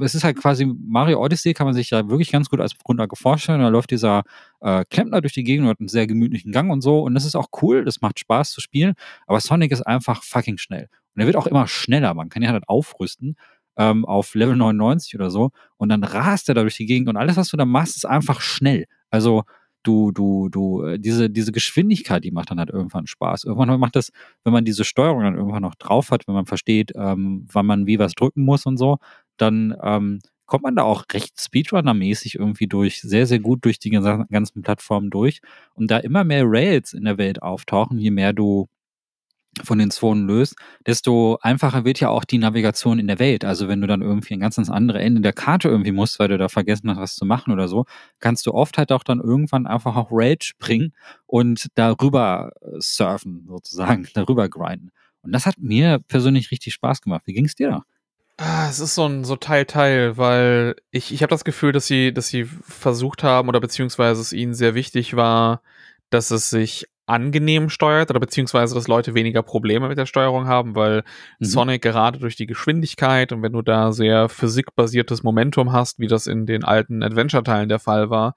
[0.00, 3.16] es ist halt quasi Mario Odyssey, kann man sich da wirklich ganz gut als Grundlage
[3.16, 3.60] vorstellen.
[3.60, 4.22] Da läuft dieser
[4.60, 7.00] äh, Klempner durch die Gegend und hat einen sehr gemütlichen Gang und so.
[7.00, 8.94] Und das ist auch cool, das macht Spaß zu spielen.
[9.26, 10.88] Aber Sonic ist einfach fucking schnell.
[11.14, 12.14] Und er wird auch immer schneller.
[12.14, 13.36] Man kann ja halt aufrüsten
[13.76, 15.50] ähm, auf Level 99 oder so.
[15.76, 18.06] Und dann rast er da durch die Gegend und alles, was du da machst, ist
[18.06, 18.86] einfach schnell.
[19.10, 19.44] Also
[19.82, 23.44] du, du, du, äh, diese, diese Geschwindigkeit, die macht dann halt irgendwann Spaß.
[23.44, 24.10] Irgendwann macht das,
[24.44, 27.86] wenn man diese Steuerung dann irgendwann noch drauf hat, wenn man versteht, ähm, wann man
[27.86, 28.98] wie was drücken muss und so,
[29.36, 33.90] dann ähm, kommt man da auch recht Speedrunner-mäßig irgendwie durch, sehr, sehr gut durch die
[33.90, 35.40] ganzen Plattformen durch.
[35.74, 38.68] Und da immer mehr Rails in der Welt auftauchen, je mehr du
[39.62, 43.44] von den Zonen löst, desto einfacher wird ja auch die Navigation in der Welt.
[43.44, 46.28] Also wenn du dann irgendwie ein ganz ins andere Ende der Karte irgendwie musst, weil
[46.28, 47.84] du da vergessen hast, was zu machen oder so,
[48.18, 50.94] kannst du oft halt auch dann irgendwann einfach auf Raid springen
[51.26, 54.90] und darüber äh, surfen, sozusagen, darüber grinden.
[55.22, 57.22] Und das hat mir persönlich richtig Spaß gemacht.
[57.26, 57.84] Wie ging es dir da?
[58.38, 61.86] Ah, es ist so ein so Teil Teil, weil ich ich habe das Gefühl, dass
[61.86, 65.62] sie dass sie versucht haben oder beziehungsweise es ihnen sehr wichtig war,
[66.10, 70.74] dass es sich angenehm steuert oder beziehungsweise, dass Leute weniger Probleme mit der Steuerung haben,
[70.74, 71.04] weil
[71.38, 71.44] mhm.
[71.44, 76.26] Sonic gerade durch die Geschwindigkeit und wenn du da sehr physikbasiertes Momentum hast, wie das
[76.26, 78.34] in den alten Adventure-Teilen der Fall war,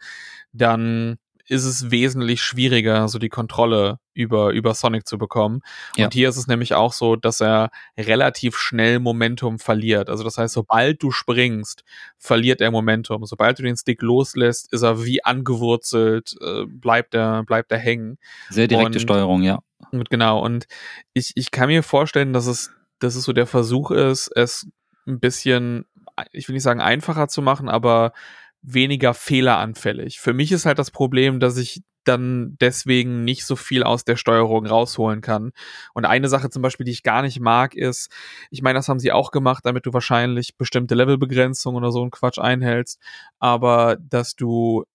[0.51, 5.61] dann ist es wesentlich schwieriger, so die Kontrolle über, über Sonic zu bekommen.
[5.95, 6.05] Ja.
[6.05, 10.09] Und hier ist es nämlich auch so, dass er relativ schnell Momentum verliert.
[10.09, 11.83] Also das heißt, sobald du springst,
[12.17, 13.25] verliert er Momentum.
[13.25, 18.17] Sobald du den Stick loslässt, ist er wie angewurzelt, äh, bleibt er, bleibt er hängen.
[18.49, 19.59] Sehr direkte und, Steuerung, ja.
[19.91, 20.43] Und genau.
[20.43, 20.65] Und
[21.13, 24.67] ich, ich kann mir vorstellen, dass es, dass es so der Versuch ist, es
[25.05, 25.85] ein bisschen,
[26.31, 28.13] ich will nicht sagen einfacher zu machen, aber
[28.61, 30.19] weniger fehleranfällig.
[30.19, 34.15] Für mich ist halt das Problem, dass ich dann deswegen nicht so viel aus der
[34.15, 35.51] Steuerung rausholen kann.
[35.93, 38.11] Und eine Sache zum Beispiel, die ich gar nicht mag, ist,
[38.49, 42.11] ich meine, das haben sie auch gemacht, damit du wahrscheinlich bestimmte Levelbegrenzungen oder so einen
[42.11, 42.99] Quatsch einhältst,
[43.39, 44.85] aber dass du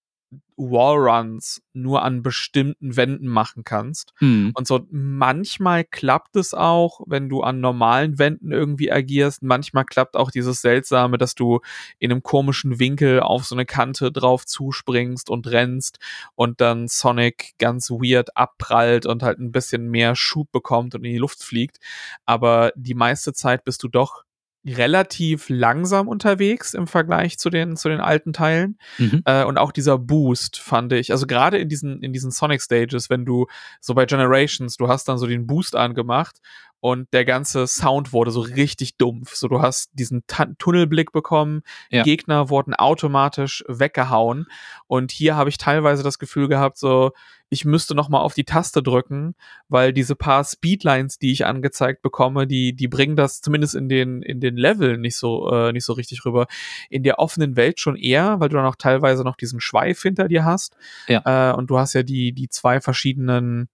[0.61, 4.12] Wallruns nur an bestimmten Wänden machen kannst.
[4.20, 4.52] Mhm.
[4.54, 9.42] Und so manchmal klappt es auch, wenn du an normalen Wänden irgendwie agierst.
[9.42, 11.61] Manchmal klappt auch dieses Seltsame, dass du
[11.98, 15.98] in einem komischen Winkel auf so eine Kante drauf zuspringst und rennst
[16.34, 21.12] und dann Sonic ganz weird abprallt und halt ein bisschen mehr Schub bekommt und in
[21.12, 21.78] die Luft fliegt.
[22.26, 24.24] Aber die meiste Zeit bist du doch
[24.66, 29.22] relativ langsam unterwegs im Vergleich zu den zu den alten Teilen mhm.
[29.24, 33.08] äh, und auch dieser Boost fand ich also gerade in diesen in diesen Sonic Stages
[33.08, 33.46] wenn du
[33.80, 36.40] so bei Generations du hast dann so den Boost angemacht
[36.81, 39.35] und der ganze Sound wurde so richtig dumpf.
[39.35, 42.03] So, du hast diesen Ta Tunnelblick bekommen, ja.
[42.03, 44.47] Gegner wurden automatisch weggehauen
[44.87, 47.12] und hier habe ich teilweise das Gefühl gehabt, so,
[47.51, 49.35] ich müsste noch mal auf die Taste drücken,
[49.68, 54.22] weil diese paar Speedlines, die ich angezeigt bekomme, die die bringen das zumindest in den
[54.22, 56.47] in den Leveln nicht so äh, nicht so richtig rüber.
[56.89, 60.28] In der offenen Welt schon eher, weil du dann auch teilweise noch diesen Schweif hinter
[60.28, 60.76] dir hast.
[61.09, 61.51] Ja.
[61.51, 63.68] Äh, und du hast ja die die zwei verschiedenen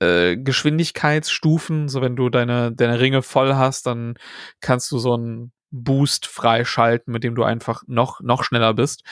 [0.00, 1.88] äh, Geschwindigkeitsstufen.
[1.88, 4.14] So wenn du deine, deine Ringe voll hast, dann
[4.60, 9.04] kannst du so einen Boost freischalten, mit dem du einfach noch, noch schneller bist.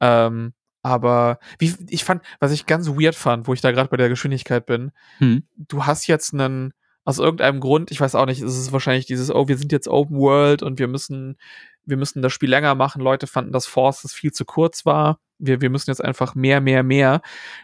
[0.00, 3.96] Ähm, aber wie, ich fand, was ich ganz weird fand, wo ich da gerade bei
[3.96, 5.46] der Geschwindigkeit bin, hm.
[5.56, 6.74] du hast jetzt einen,
[7.04, 9.88] aus irgendeinem Grund, ich weiß auch nicht, ist es wahrscheinlich dieses, oh, wir sind jetzt
[9.88, 11.36] Open World und wir müssen,
[11.84, 13.02] wir müssen das Spiel länger machen.
[13.02, 15.18] Leute fanden, dass Force das viel zu kurz war.
[15.38, 17.22] Wir, wir müssen jetzt einfach mehr, mehr, mehr,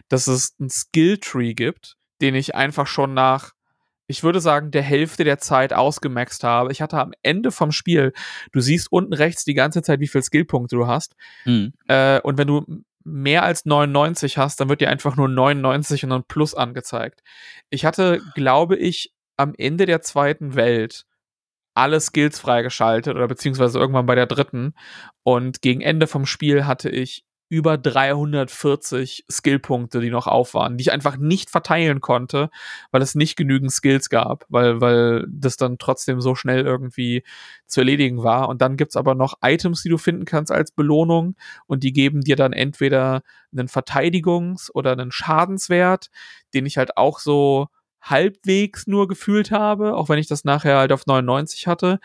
[0.09, 3.53] dass es ein Skill Tree gibt, den ich einfach schon nach,
[4.07, 6.71] ich würde sagen, der Hälfte der Zeit ausgemaxt habe.
[6.71, 8.13] Ich hatte am Ende vom Spiel,
[8.51, 11.15] du siehst unten rechts die ganze Zeit, wie viel Skillpunkte du hast.
[11.45, 11.73] Mhm.
[11.87, 12.65] Äh, und wenn du
[13.03, 17.21] mehr als 99 hast, dann wird dir einfach nur 99 und dann Plus angezeigt.
[17.69, 21.05] Ich hatte, glaube ich, am Ende der zweiten Welt
[21.73, 24.73] alle Skills freigeschaltet oder beziehungsweise irgendwann bei der dritten.
[25.23, 30.83] Und gegen Ende vom Spiel hatte ich über 340 Skillpunkte, die noch auf waren, die
[30.83, 32.49] ich einfach nicht verteilen konnte,
[32.91, 37.23] weil es nicht genügend Skills gab, weil, weil das dann trotzdem so schnell irgendwie
[37.65, 38.49] zu erledigen war.
[38.49, 41.35] Und dann gibt's aber noch Items, die du finden kannst als Belohnung
[41.65, 46.09] und die geben dir dann entweder einen Verteidigungs- oder einen Schadenswert,
[46.53, 47.67] den ich halt auch so
[48.01, 51.99] halbwegs nur gefühlt habe, auch wenn ich das nachher halt auf 99 hatte.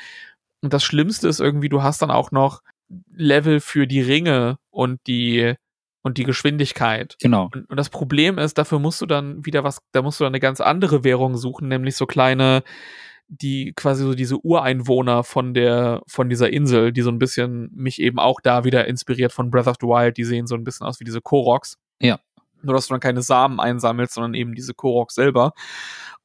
[0.63, 2.63] Und das Schlimmste ist irgendwie, du hast dann auch noch
[3.11, 5.55] Level für die Ringe und die
[6.03, 7.17] und die Geschwindigkeit.
[7.21, 7.49] Genau.
[7.53, 10.33] Und, und, das Problem ist, dafür musst du dann wieder was, da musst du dann
[10.33, 12.63] eine ganz andere Währung suchen, nämlich so kleine,
[13.29, 18.01] die quasi so diese Ureinwohner von der, von dieser Insel, die so ein bisschen mich
[18.01, 20.87] eben auch da wieder inspiriert von Breath of the Wild, die sehen so ein bisschen
[20.87, 21.79] aus wie diese Koroks.
[22.01, 22.21] Ja.
[22.63, 25.53] Nur, dass du dann keine Samen einsammelst, sondern eben diese Koroks selber.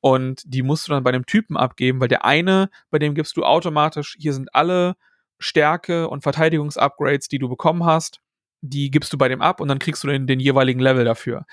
[0.02, 3.38] Und die musst du dann bei einem Typen abgeben, weil der eine, bei dem gibst
[3.38, 4.96] du automatisch, hier sind alle
[5.40, 8.20] Stärke und Verteidigungsupgrades, die du bekommen hast,
[8.62, 11.46] die gibst du bei dem ab und dann kriegst du den, den jeweiligen Level dafür.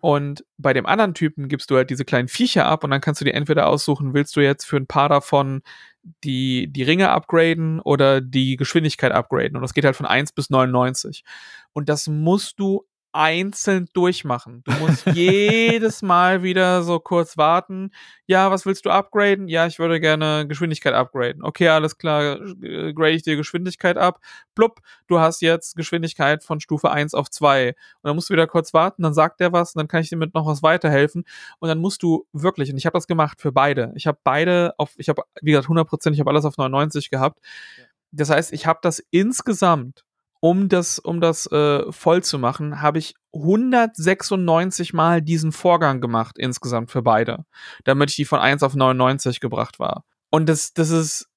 [0.00, 3.20] Und bei dem anderen Typen gibst du halt diese kleinen Viecher ab und dann kannst
[3.20, 5.62] du dir entweder aussuchen, willst du jetzt für ein paar davon
[6.24, 9.56] die, die Ringe upgraden oder die Geschwindigkeit upgraden.
[9.56, 11.22] Und das geht halt von 1 bis 99.
[11.74, 14.62] Und das musst du einzeln durchmachen.
[14.64, 17.90] Du musst jedes Mal wieder so kurz warten.
[18.26, 19.48] Ja, was willst du upgraden?
[19.48, 21.42] Ja, ich würde gerne Geschwindigkeit upgraden.
[21.42, 24.20] Okay, alles klar, äh, grade ich dir Geschwindigkeit ab.
[24.54, 27.68] Plupp, du hast jetzt Geschwindigkeit von Stufe 1 auf 2.
[27.68, 30.08] Und dann musst du wieder kurz warten, dann sagt der was und dann kann ich
[30.08, 31.24] dir mit noch was weiterhelfen.
[31.58, 33.92] Und dann musst du wirklich, und ich habe das gemacht für beide.
[33.96, 37.40] Ich habe beide auf, ich habe, wie gesagt, 100%, ich habe alles auf 99 gehabt.
[38.12, 40.04] Das heißt, ich habe das insgesamt
[40.40, 46.38] um das, um das äh, voll zu machen, habe ich 196 Mal diesen Vorgang gemacht
[46.38, 47.44] insgesamt für beide,
[47.84, 50.04] damit ich die von 1 auf 99 gebracht war.
[50.30, 51.28] Und das, das ist,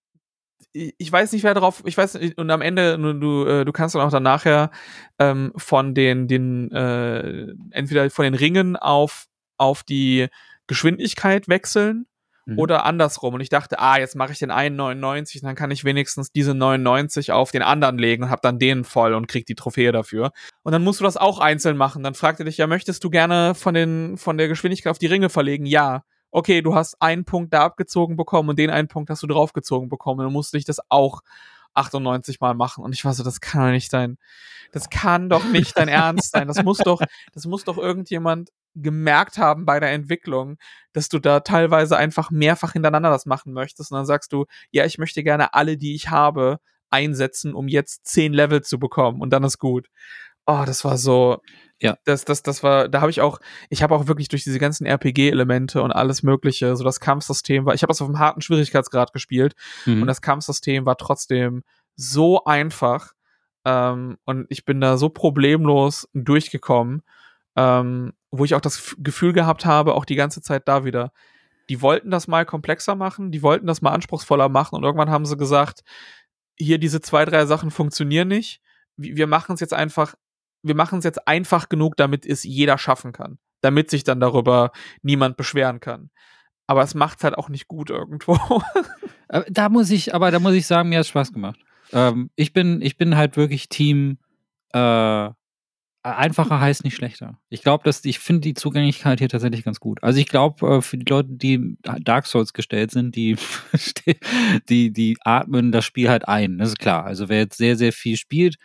[0.71, 3.93] ich weiß nicht, wer drauf, ich weiß nicht, und am Ende, du, äh, du kannst
[3.93, 4.71] dann auch dann nachher
[5.19, 9.25] ähm, von den, den, äh, entweder von den Ringen auf,
[9.57, 10.29] auf die
[10.65, 12.07] Geschwindigkeit wechseln
[12.45, 12.59] Mhm.
[12.59, 13.35] Oder andersrum.
[13.35, 16.53] Und ich dachte, ah, jetzt mache ich den einen 99, dann kann ich wenigstens diese
[16.53, 20.31] 99 auf den anderen legen und habe dann den voll und krieg die Trophäe dafür.
[20.63, 22.03] Und dann musst du das auch einzeln machen.
[22.03, 25.29] Dann fragte dich, ja, möchtest du gerne von, den, von der Geschwindigkeit auf die Ringe
[25.29, 25.65] verlegen?
[25.65, 26.03] Ja.
[26.31, 29.87] Okay, du hast einen Punkt da abgezogen bekommen und den einen Punkt hast du draufgezogen
[29.87, 30.21] bekommen.
[30.21, 31.21] Dann musste ich das auch
[31.73, 32.83] 98 Mal machen.
[32.83, 34.17] Und ich war so, das kann doch nicht sein.
[34.71, 36.47] Das kann doch nicht dein Ernst sein.
[36.47, 37.01] Das muss doch,
[37.33, 40.57] das muss doch irgendjemand gemerkt haben bei der Entwicklung,
[40.93, 43.91] dass du da teilweise einfach mehrfach hintereinander das machen möchtest.
[43.91, 46.59] Und dann sagst du, ja, ich möchte gerne alle, die ich habe,
[46.89, 49.21] einsetzen, um jetzt zehn Level zu bekommen.
[49.21, 49.87] Und dann ist gut.
[50.45, 51.41] Oh, das war so.
[51.79, 51.97] Ja.
[52.05, 53.39] Das, das, das war, da habe ich auch,
[53.69, 57.73] ich habe auch wirklich durch diese ganzen RPG-Elemente und alles Mögliche, so das Kampfsystem war,
[57.73, 59.53] ich habe das auf einem harten Schwierigkeitsgrad gespielt
[59.85, 60.01] mhm.
[60.01, 61.63] und das Kampfsystem war trotzdem
[61.95, 63.13] so einfach.
[63.65, 67.03] Ähm, und ich bin da so problemlos durchgekommen
[67.55, 71.11] ähm, wo ich auch das Gefühl gehabt habe, auch die ganze Zeit da wieder,
[71.69, 75.25] die wollten das mal komplexer machen, die wollten das mal anspruchsvoller machen und irgendwann haben
[75.25, 75.83] sie gesagt,
[76.57, 78.61] hier diese zwei, drei Sachen funktionieren nicht.
[78.95, 80.15] Wir machen es jetzt einfach,
[80.63, 83.37] wir machen es jetzt einfach genug, damit es jeder schaffen kann.
[83.61, 86.09] Damit sich dann darüber niemand beschweren kann.
[86.67, 88.37] Aber es macht halt auch nicht gut irgendwo.
[89.29, 91.57] Äh, da muss ich, aber da muss ich sagen, mir hat es Spaß gemacht.
[91.93, 94.17] Ähm, ich bin, ich bin halt wirklich Team
[94.73, 95.29] äh,
[96.03, 97.39] einfacher heißt nicht schlechter.
[97.49, 100.03] Ich glaube, dass ich finde die Zugänglichkeit hier tatsächlich ganz gut.
[100.03, 103.37] Also ich glaube, äh, für die Leute, die Dark Souls gestellt sind, die,
[104.69, 106.57] die, die atmen das Spiel halt ein.
[106.57, 107.05] Das ist klar.
[107.05, 108.57] Also wer jetzt sehr, sehr viel spielt,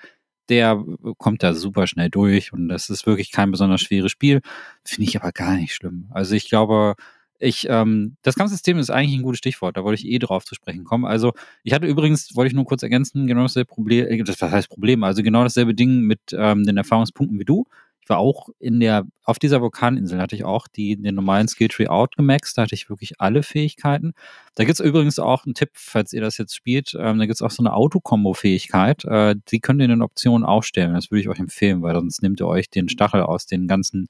[0.48, 0.82] der
[1.18, 4.40] kommt da super schnell durch und das ist wirklich kein besonders schweres Spiel.
[4.84, 6.06] Finde ich aber gar nicht schlimm.
[6.10, 6.94] Also ich glaube,
[7.40, 10.54] ich, ähm, das Kampfsystem ist eigentlich ein gutes Stichwort, da wollte ich eh drauf zu
[10.54, 11.04] sprechen kommen.
[11.04, 11.32] Also,
[11.62, 15.04] ich hatte übrigens, wollte ich nur kurz ergänzen, genau dasselbe Problem, äh, das heißt Problem,
[15.04, 17.66] also genau dasselbe Ding mit ähm, den Erfahrungspunkten wie du.
[18.08, 22.56] War auch in der, auf dieser Vulkaninsel hatte ich auch die, den normalen Skilltree outgemaxt,
[22.56, 24.12] da hatte ich wirklich alle Fähigkeiten.
[24.54, 27.50] Da gibt's übrigens auch einen Tipp, falls ihr das jetzt spielt, ähm, da gibt's auch
[27.50, 31.28] so eine Autokombo-Fähigkeit, äh, die könnt ihr in den Optionen auch stellen, das würde ich
[31.28, 34.08] euch empfehlen, weil sonst nehmt ihr euch den Stachel aus den ganzen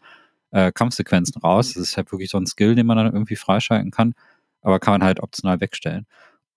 [0.51, 1.75] äh, Kampfsequenzen raus.
[1.75, 4.15] Das ist halt wirklich so ein Skill, den man dann irgendwie freischalten kann,
[4.63, 6.07] aber kann man halt optional wegstellen.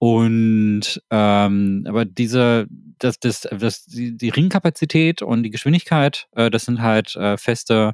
[0.03, 2.65] Und ähm, aber diese,
[2.97, 7.93] das, das, das, die, die Ringkapazität und die Geschwindigkeit, äh, das sind halt äh, feste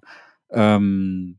[0.49, 1.37] ähm,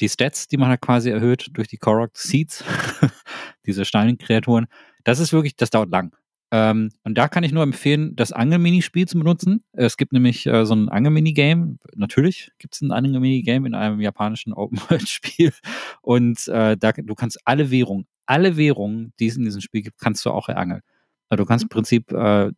[0.00, 2.64] die Stats, die man halt quasi erhöht durch die Korok Seeds,
[3.66, 4.68] diese Steinkreaturen.
[5.04, 6.16] Das ist wirklich, das dauert lang.
[6.50, 9.64] Ähm, und da kann ich nur empfehlen, das Angelminispiel zu benutzen.
[9.72, 11.76] Es gibt nämlich äh, so ein Angelminigame.
[11.94, 15.52] Natürlich gibt es ein Angelminigame in einem japanischen Open-World-Spiel.
[16.00, 20.00] Und äh, da, du kannst alle Währungen, alle Währungen, die es in diesem Spiel gibt,
[20.00, 20.82] kannst du auch erangeln.
[21.28, 22.50] Also du kannst im Prinzip äh,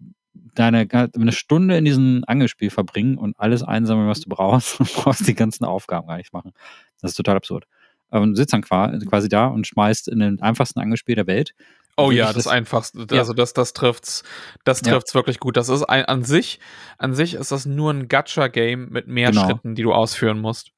[0.55, 5.27] deine eine Stunde in diesem Angelspiel verbringen und alles einsammeln, was du brauchst und brauchst
[5.27, 6.53] die ganzen Aufgaben gar nicht machen.
[7.01, 7.67] Das ist total absurd.
[8.11, 11.55] Und du sitzt dann quasi da und schmeißt in den einfachsten Angelspiel der Welt
[11.99, 13.07] Oh ja, das, das einfachste.
[13.11, 13.19] Ja.
[13.19, 14.23] Also das, das trifft's,
[14.63, 15.19] das trifft's ja.
[15.19, 15.57] wirklich gut.
[15.57, 16.61] Das ist ein, an sich,
[16.97, 19.45] an sich ist das nur ein Gacha-Game mit mehr genau.
[19.45, 20.71] Schritten, die du ausführen musst.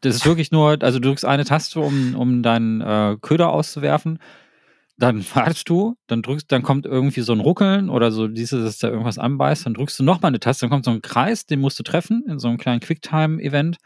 [0.00, 4.18] Das ist wirklich nur, also du drückst eine Taste, um, um deinen äh, Köder auszuwerfen.
[4.96, 8.78] Dann wartest du, dann drückst, dann kommt irgendwie so ein Ruckeln oder so dieses, dass
[8.78, 11.60] da irgendwas anbeißt, dann drückst du nochmal eine Taste, dann kommt so ein Kreis, den
[11.60, 13.78] musst du treffen in so einem kleinen Quicktime-Event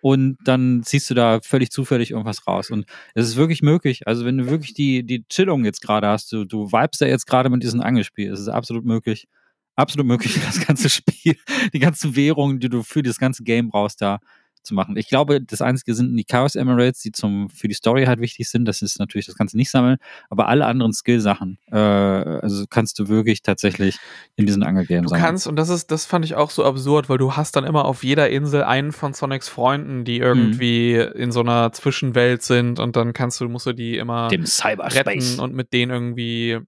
[0.00, 2.70] und dann ziehst du da völlig zufällig irgendwas raus.
[2.70, 4.06] Und es ist wirklich möglich.
[4.06, 7.26] Also wenn du wirklich die, die Chillung jetzt gerade hast, du, du vibest ja jetzt
[7.26, 9.26] gerade mit diesem Angelspiel, es ist absolut möglich,
[9.74, 11.36] absolut möglich, das ganze Spiel,
[11.72, 14.20] die ganzen Währungen, die du für das ganze Game brauchst, da
[14.66, 14.96] zu machen.
[14.96, 18.48] Ich glaube, das Einzige sind die Chaos Emeralds, die zum, für die Story halt wichtig
[18.48, 18.66] sind.
[18.66, 19.96] Das ist natürlich, das kannst du nicht sammeln.
[20.28, 23.98] Aber alle anderen Skill-Sachen, äh, also kannst du wirklich tatsächlich
[24.36, 25.22] in diesen Angelgames sammeln.
[25.22, 27.64] Du kannst, und das ist, das fand ich auch so absurd, weil du hast dann
[27.64, 31.20] immer auf jeder Insel einen von Sonics Freunden, die irgendwie mhm.
[31.20, 35.40] in so einer Zwischenwelt sind und dann kannst du, musst du die immer Dem retten
[35.40, 36.58] und mit denen irgendwie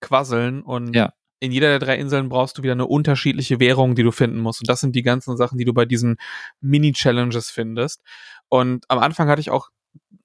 [0.00, 4.02] quasseln und ja in jeder der drei Inseln brauchst du wieder eine unterschiedliche Währung, die
[4.02, 4.60] du finden musst.
[4.60, 6.16] Und das sind die ganzen Sachen, die du bei diesen
[6.60, 8.02] Mini-Challenges findest.
[8.48, 9.70] Und am Anfang hatte ich auch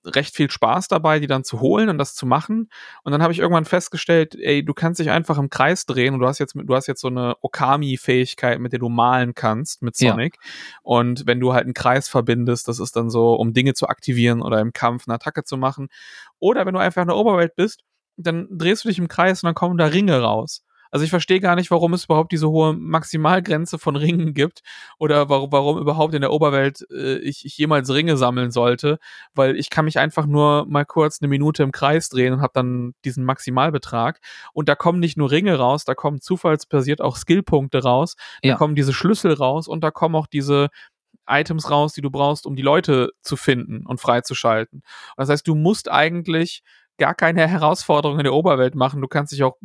[0.06, 2.70] recht viel Spaß dabei, die dann zu holen und das zu machen.
[3.04, 6.20] Und dann habe ich irgendwann festgestellt, ey, du kannst dich einfach im Kreis drehen und
[6.20, 9.96] du hast jetzt, du hast jetzt so eine Okami-Fähigkeit, mit der du malen kannst mit
[9.96, 10.36] Sonic.
[10.36, 10.50] Ja.
[10.84, 14.42] Und wenn du halt einen Kreis verbindest, das ist dann so, um Dinge zu aktivieren
[14.42, 15.88] oder im Kampf eine Attacke zu machen.
[16.40, 17.84] Oder wenn du einfach in der Oberwelt bist,
[18.18, 20.64] dann drehst du dich im Kreis und dann kommen da Ringe raus.
[20.94, 24.62] Also ich verstehe gar nicht, warum es überhaupt diese hohe Maximalgrenze von Ringen gibt
[25.00, 29.00] oder warum, warum überhaupt in der Oberwelt äh, ich, ich jemals Ringe sammeln sollte,
[29.34, 32.54] weil ich kann mich einfach nur mal kurz eine Minute im Kreis drehen und habe
[32.54, 34.20] dann diesen Maximalbetrag
[34.54, 38.14] und da kommen nicht nur Ringe raus, da kommen zufallsbasiert auch Skillpunkte raus,
[38.44, 38.56] da ja.
[38.56, 40.70] kommen diese Schlüssel raus und da kommen auch diese
[41.28, 44.84] Items raus, die du brauchst, um die Leute zu finden und freizuschalten.
[45.18, 46.62] Das heißt, du musst eigentlich
[47.00, 49.02] gar keine Herausforderungen in der Oberwelt machen.
[49.02, 49.58] Du kannst dich auch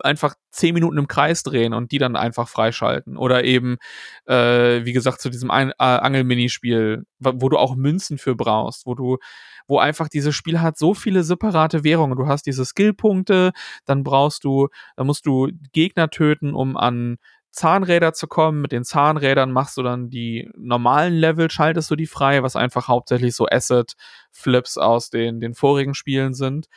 [0.00, 3.16] einfach zehn Minuten im Kreis drehen und die dann einfach freischalten.
[3.16, 3.78] Oder eben,
[4.26, 8.94] äh, wie gesagt, zu diesem Ein äh, Angel-Minispiel, wo du auch Münzen für brauchst, wo
[8.94, 9.18] du,
[9.66, 12.16] wo einfach dieses Spiel hat so viele separate Währungen.
[12.16, 13.52] Du hast diese Skillpunkte,
[13.84, 17.16] dann brauchst du, dann musst du Gegner töten, um an
[17.50, 18.62] Zahnräder zu kommen.
[18.62, 22.88] Mit den Zahnrädern machst du dann die normalen Level, schaltest du die frei, was einfach
[22.88, 26.68] hauptsächlich so Asset-Flips aus den, den vorigen Spielen sind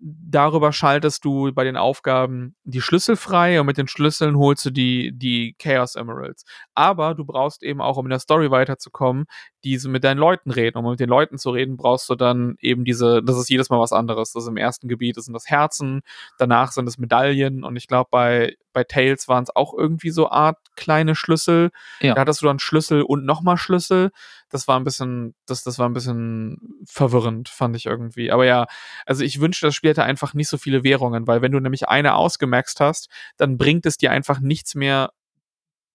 [0.00, 4.70] darüber schaltest du bei den Aufgaben die Schlüssel frei und mit den Schlüsseln holst du
[4.70, 6.44] die, die Chaos Emeralds.
[6.74, 9.26] Aber du brauchst eben auch, um in der Story weiterzukommen,
[9.64, 10.78] diese mit deinen Leuten reden.
[10.78, 13.80] Um mit den Leuten zu reden, brauchst du dann eben diese, das ist jedes Mal
[13.80, 14.32] was anderes.
[14.32, 16.00] Das ist im ersten Gebiet, das sind das Herzen,
[16.38, 20.30] danach sind es Medaillen und ich glaube bei, bei Tails waren es auch irgendwie so
[20.30, 21.70] Art kleine Schlüssel.
[22.00, 22.14] Ja.
[22.14, 24.10] Da hattest du dann Schlüssel und nochmal Schlüssel.
[24.48, 28.30] Das war ein bisschen, das, das war ein bisschen verwirrend, fand ich irgendwie.
[28.30, 28.66] Aber ja,
[29.06, 31.88] also ich wünschte, das Spiel hätte einfach nicht so viele Währungen, weil wenn du nämlich
[31.88, 35.10] eine ausgemaxt hast, dann bringt es dir einfach nichts mehr,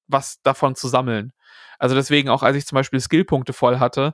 [0.07, 1.31] was davon zu sammeln.
[1.79, 4.13] Also deswegen auch, als ich zum Beispiel Skillpunkte voll hatte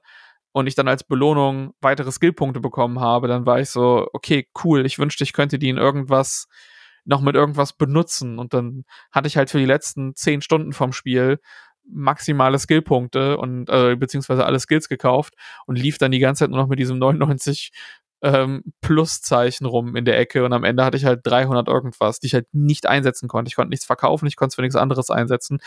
[0.51, 4.85] und ich dann als Belohnung weitere Skillpunkte bekommen habe, dann war ich so, okay, cool,
[4.85, 6.47] ich wünschte, ich könnte die in irgendwas
[7.05, 8.39] noch mit irgendwas benutzen.
[8.39, 11.39] Und dann hatte ich halt für die letzten zehn Stunden vom Spiel
[11.83, 15.33] maximale Skillpunkte und äh, beziehungsweise alle Skills gekauft
[15.65, 17.71] und lief dann die ganze Zeit nur noch mit diesem 99
[18.21, 22.27] ähm, Pluszeichen rum in der Ecke und am Ende hatte ich halt 300 irgendwas, die
[22.27, 23.49] ich halt nicht einsetzen konnte.
[23.49, 25.59] Ich konnte nichts verkaufen, ich konnte es für nichts anderes einsetzen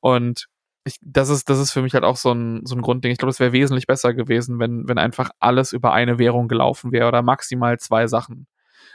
[0.00, 0.48] und
[0.86, 3.10] ich, das ist, das ist für mich halt auch so ein, so ein Grundding.
[3.10, 6.92] Ich glaube, es wäre wesentlich besser gewesen, wenn, wenn einfach alles über eine Währung gelaufen
[6.92, 8.46] wäre oder maximal zwei Sachen.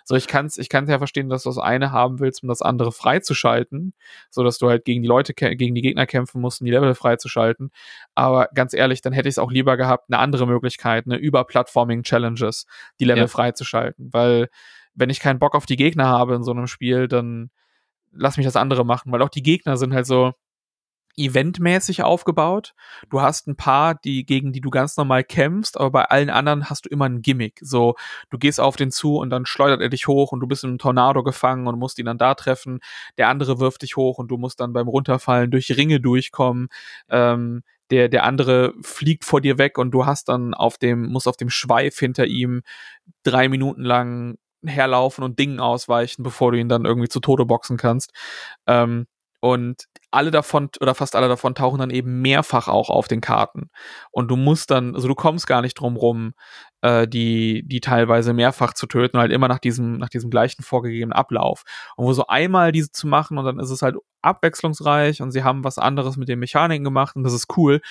[0.04, 2.50] So, ich kann es ich kann's ja verstehen, dass du das eine haben willst, um
[2.50, 3.94] das andere freizuschalten,
[4.30, 6.94] so dass du halt gegen die Leute, gegen die Gegner kämpfen musst, um die Level
[6.96, 7.72] freizuschalten.
[8.16, 12.66] Aber ganz ehrlich, dann hätte ich es auch lieber gehabt, eine andere Möglichkeit, eine Überplattforming-Challenges,
[13.00, 13.28] die Level ja.
[13.28, 14.10] freizuschalten.
[14.12, 14.50] Weil,
[14.94, 17.50] wenn ich keinen Bock auf die Gegner habe in so einem Spiel, dann
[18.12, 20.34] lass mich das andere machen, weil auch die Gegner sind halt so,
[21.18, 22.74] eventmäßig aufgebaut.
[23.10, 26.70] Du hast ein paar, die gegen die du ganz normal kämpfst, aber bei allen anderen
[26.70, 27.60] hast du immer ein Gimmick.
[27.62, 27.96] So,
[28.30, 30.72] du gehst auf den zu und dann schleudert er dich hoch und du bist in
[30.72, 32.80] einem Tornado gefangen und musst ihn dann da treffen.
[33.18, 36.68] Der andere wirft dich hoch und du musst dann beim Runterfallen durch Ringe durchkommen.
[37.10, 41.28] Ähm, der, der andere fliegt vor dir weg und du hast dann auf dem, musst
[41.28, 42.64] auf dem Schweif hinter ihm
[43.24, 47.78] drei Minuten lang herlaufen und Dingen ausweichen, bevor du ihn dann irgendwie zu Tode boxen
[47.78, 48.12] kannst.
[48.68, 49.08] Ähm,
[49.42, 53.70] und alle davon oder fast alle davon tauchen dann eben mehrfach auch auf den Karten.
[54.12, 56.34] Und du musst dann, also du kommst gar nicht drum rum,
[56.82, 61.14] äh, die, die teilweise mehrfach zu töten, halt immer nach diesem, nach diesem gleichen vorgegebenen
[61.14, 61.64] Ablauf.
[61.96, 65.44] Und wo so einmal diese zu machen und dann ist es halt abwechslungsreich und sie
[65.44, 67.82] haben was anderes mit den Mechaniken gemacht und das ist cool.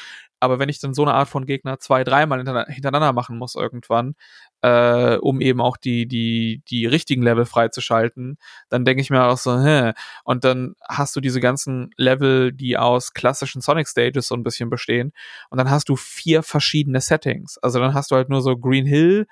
[0.41, 2.39] Aber wenn ich dann so eine Art von Gegner zwei, dreimal
[2.69, 4.15] hintereinander machen muss irgendwann,
[4.63, 8.39] äh, um eben auch die, die, die richtigen Level freizuschalten,
[8.71, 9.93] dann denke ich mir auch so, hä.
[10.25, 14.71] Und dann hast du diese ganzen Level, die aus klassischen Sonic Stages so ein bisschen
[14.71, 15.13] bestehen.
[15.51, 17.59] Und dann hast du vier verschiedene Settings.
[17.59, 19.27] Also dann hast du halt nur so Green Hill,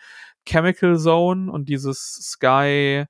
[0.47, 1.99] Chemical Zone und dieses
[2.33, 3.05] Sky,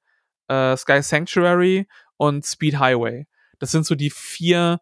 [0.49, 3.27] äh, Sky Sanctuary und Speed Highway.
[3.59, 4.81] Das sind so die vier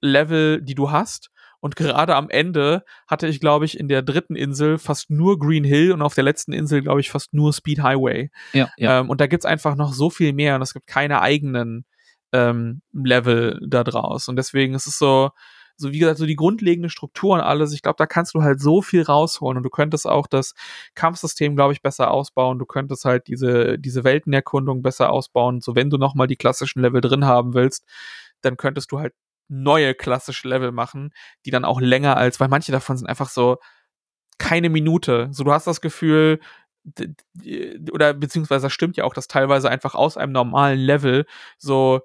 [0.00, 1.30] Level, die du hast.
[1.60, 5.64] Und gerade am Ende hatte ich, glaube ich, in der dritten Insel fast nur Green
[5.64, 8.30] Hill und auf der letzten Insel, glaube ich, fast nur Speed Highway.
[8.52, 9.00] Ja, ja.
[9.00, 11.84] Ähm, und da gibt's einfach noch so viel mehr und es gibt keine eigenen
[12.32, 14.28] ähm, Level da draus.
[14.28, 15.30] Und deswegen ist es so,
[15.76, 18.60] so wie gesagt, so die grundlegende Struktur und alles, ich glaube, da kannst du halt
[18.60, 20.54] so viel rausholen und du könntest auch das
[20.94, 22.58] Kampfsystem, glaube ich, besser ausbauen.
[22.58, 25.60] Du könntest halt diese, diese Weltenerkundung besser ausbauen.
[25.60, 27.84] So, wenn du nochmal die klassischen Level drin haben willst,
[28.40, 29.12] dann könntest du halt
[29.48, 31.12] neue klassische Level machen,
[31.44, 33.58] die dann auch länger als, weil manche davon sind einfach so
[34.38, 35.28] keine Minute.
[35.32, 36.40] So, du hast das Gefühl,
[37.92, 41.26] oder beziehungsweise das stimmt ja auch, dass teilweise einfach aus einem normalen Level
[41.58, 42.00] so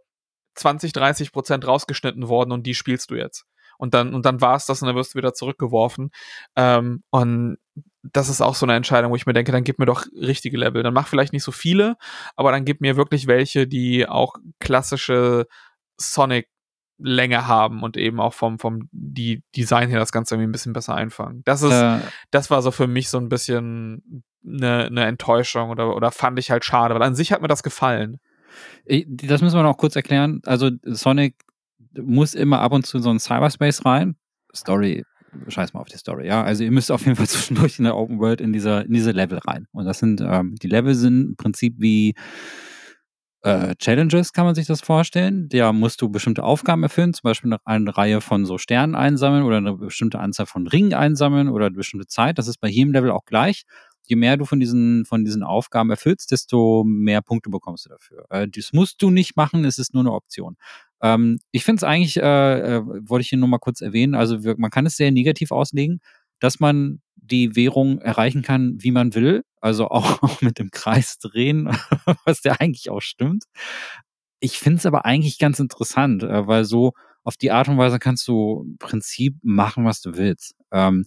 [0.55, 3.45] 20, 30 Prozent rausgeschnitten worden und die spielst du jetzt.
[3.77, 6.11] Und dann, und dann war es das und dann wirst du wieder zurückgeworfen.
[6.55, 7.57] Ähm, und
[8.03, 10.57] das ist auch so eine Entscheidung, wo ich mir denke, dann gib mir doch richtige
[10.57, 10.83] Level.
[10.83, 11.97] Dann mach vielleicht nicht so viele,
[12.35, 15.47] aber dann gib mir wirklich welche, die auch klassische
[15.97, 16.47] Sonic
[17.03, 20.73] Länge haben und eben auch vom, vom die Design her das Ganze irgendwie ein bisschen
[20.73, 21.41] besser einfangen.
[21.45, 21.99] Das ist, äh,
[22.29, 26.51] das war so für mich so ein bisschen eine, eine Enttäuschung oder, oder fand ich
[26.51, 28.19] halt schade, weil an sich hat mir das gefallen.
[28.85, 30.41] Das müssen wir noch kurz erklären.
[30.45, 31.35] Also Sonic
[31.99, 34.15] muss immer ab und zu so ein Cyberspace rein.
[34.55, 35.03] Story,
[35.47, 36.43] scheiß mal auf die Story, ja.
[36.43, 39.11] Also ihr müsst auf jeden Fall zwischendurch in der Open World in dieser, in diese
[39.11, 39.67] Level rein.
[39.71, 42.15] Und das sind, ähm, die Level sind im Prinzip wie
[43.43, 45.49] äh, Challenges kann man sich das vorstellen.
[45.49, 49.57] Da musst du bestimmte Aufgaben erfüllen, zum Beispiel eine Reihe von so Sternen einsammeln oder
[49.57, 52.37] eine bestimmte Anzahl von Ringen einsammeln oder eine bestimmte Zeit.
[52.37, 53.63] Das ist bei jedem Level auch gleich.
[54.05, 58.25] Je mehr du von diesen, von diesen Aufgaben erfüllst, desto mehr Punkte bekommst du dafür.
[58.29, 60.57] Äh, das musst du nicht machen, es ist nur eine Option.
[61.01, 64.37] Ähm, ich finde es eigentlich, äh, äh, wollte ich hier nur mal kurz erwähnen, also
[64.57, 65.99] man kann es sehr negativ auslegen
[66.41, 67.01] dass man
[67.31, 71.69] die Währung erreichen kann, wie man will, also auch, mit dem Kreis drehen,
[72.25, 73.45] was der eigentlich auch stimmt.
[74.39, 77.99] Ich finde es aber eigentlich ganz interessant, äh, weil so auf die Art und Weise
[77.99, 80.55] kannst du im Prinzip machen, was du willst.
[80.71, 81.05] Ähm,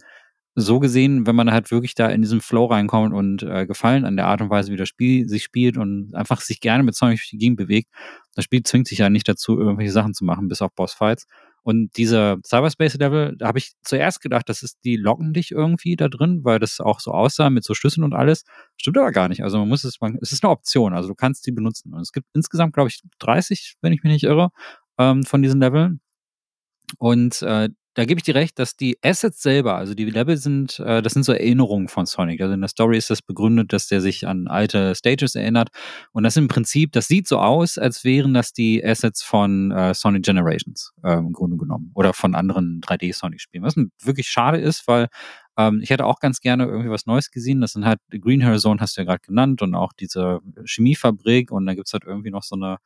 [0.57, 4.17] so gesehen, wenn man halt wirklich da in diesen Flow reinkommt und äh, Gefallen an
[4.17, 7.19] der Art und Weise, wie das Spiel sich spielt und einfach sich gerne mit Sonic
[7.19, 7.91] durch die Gegend bewegt,
[8.35, 11.27] das Spiel zwingt sich ja nicht dazu, irgendwelche Sachen zu machen, bis auf Bossfights.
[11.65, 16.09] Und dieser Cyberspace-Level, da habe ich zuerst gedacht, das ist die locken dich irgendwie da
[16.09, 18.45] drin, weil das auch so aussah mit so Schlüsseln und alles.
[18.77, 19.43] Stimmt aber gar nicht.
[19.43, 21.95] Also man muss es, man, es ist eine Option, also du kannst die benutzen.
[21.95, 24.51] Und es gibt insgesamt, glaube ich, 30, wenn ich mich nicht irre,
[24.99, 26.01] ähm, von diesen Leveln.
[26.99, 30.81] Und äh, da gebe ich dir recht, dass die Assets selber, also die Level sind,
[30.81, 32.41] äh, das sind so Erinnerungen von Sonic.
[32.41, 35.69] Also in der Story ist das begründet, dass der sich an alte Stages erinnert.
[36.13, 39.95] Und das im Prinzip, das sieht so aus, als wären das die Assets von äh,
[39.95, 41.93] Sonic Generations äh, im Grunde genommen.
[41.95, 43.65] Oder von anderen 3D-Sonic-Spielen.
[43.65, 45.09] Was wirklich schade ist, weil
[45.57, 47.61] ähm, ich hätte auch ganz gerne irgendwie was Neues gesehen.
[47.61, 51.67] Das sind halt Green Horizon hast du ja gerade genannt und auch diese Chemiefabrik und
[51.67, 52.79] dann gibt's halt irgendwie noch so eine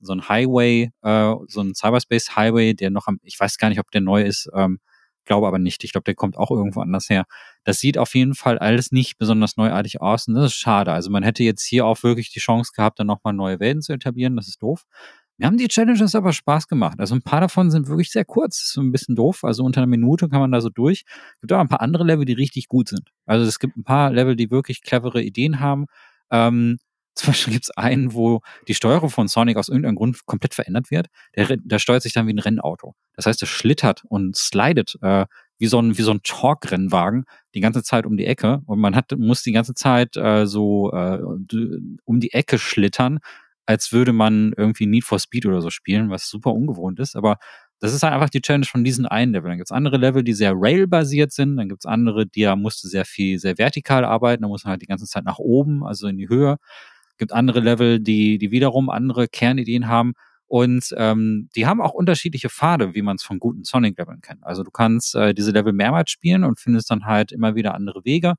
[0.00, 3.80] so ein Highway, äh, so ein Cyberspace Highway, der noch am, ich weiß gar nicht,
[3.80, 4.78] ob der neu ist, ähm,
[5.24, 5.84] glaube aber nicht.
[5.84, 7.24] Ich glaube, der kommt auch irgendwo anders her.
[7.64, 10.92] Das sieht auf jeden Fall alles nicht besonders neuartig aus und das ist schade.
[10.92, 13.92] Also man hätte jetzt hier auch wirklich die Chance gehabt, dann nochmal neue Welten zu
[13.92, 14.36] etablieren.
[14.36, 14.84] Das ist doof.
[15.36, 17.00] Mir haben die Challenges aber Spaß gemacht.
[17.00, 18.60] Also ein paar davon sind wirklich sehr kurz.
[18.60, 19.42] Das ist ein bisschen doof.
[19.42, 21.04] Also unter einer Minute kann man da so durch.
[21.06, 23.10] Es gibt aber ein paar andere Level, die richtig gut sind.
[23.26, 25.86] Also es gibt ein paar Level, die wirklich clevere Ideen haben.
[26.30, 26.78] Ähm,
[27.16, 30.90] zum Beispiel gibt es einen, wo die Steuerung von Sonic aus irgendeinem Grund komplett verändert
[30.90, 31.06] wird.
[31.36, 32.94] Der, der steuert sich dann wie ein Rennauto.
[33.14, 35.26] Das heißt, er schlittert und slidet äh,
[35.58, 37.24] wie so ein, wie so ein Talk-Rennwagen
[37.54, 38.62] die ganze Zeit um die Ecke.
[38.66, 41.20] Und man hat, muss die ganze Zeit äh, so äh,
[42.04, 43.20] um die Ecke schlittern,
[43.66, 47.16] als würde man irgendwie Need for Speed oder so spielen, was super ungewohnt ist.
[47.16, 47.38] Aber
[47.80, 49.48] das ist halt einfach die Challenge von diesen einen Level.
[49.50, 51.56] Dann gibt's andere Level, die sehr rail-basiert sind.
[51.56, 54.42] Dann gibt's andere, die ja musste sehr viel, sehr vertikal arbeiten.
[54.42, 56.56] Da muss man halt die ganze Zeit nach oben, also in die Höhe.
[57.18, 60.14] Gibt andere Level, die, die wiederum andere Kernideen haben.
[60.46, 64.44] Und ähm, die haben auch unterschiedliche Pfade, wie man es von guten Sonic-Leveln kennt.
[64.44, 68.04] Also du kannst äh, diese Level mehrmals spielen und findest dann halt immer wieder andere
[68.04, 68.34] Wege.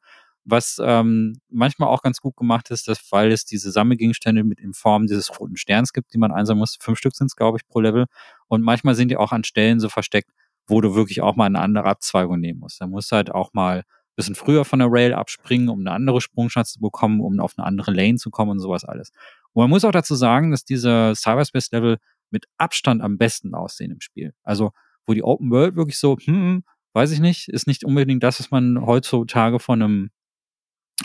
[0.46, 4.74] Was ähm, manchmal auch ganz gut gemacht ist, dass, weil es diese Sammelgegenstände mit in
[4.74, 6.78] Form dieses roten Sterns gibt, die man einsammeln muss.
[6.80, 8.06] Fünf Stück sind es, glaube ich, pro Level.
[8.48, 10.30] Und manchmal sind die auch an Stellen so versteckt,
[10.68, 12.80] wo du wirklich auch mal eine andere Abzweigung nehmen musst.
[12.80, 13.84] Da musst du halt auch mal ein
[14.16, 17.66] bisschen früher von der Rail abspringen, um eine andere Sprungschanze zu bekommen, um auf eine
[17.66, 19.12] andere Lane zu kommen und sowas alles.
[19.54, 21.98] Und man muss auch dazu sagen, dass diese Cyberspace-Level
[22.30, 24.34] mit Abstand am besten aussehen im Spiel.
[24.44, 24.72] Also,
[25.08, 28.52] wo die Open World wirklich so, hm, weiß ich nicht, ist nicht unbedingt das, was
[28.52, 30.10] man heutzutage von einem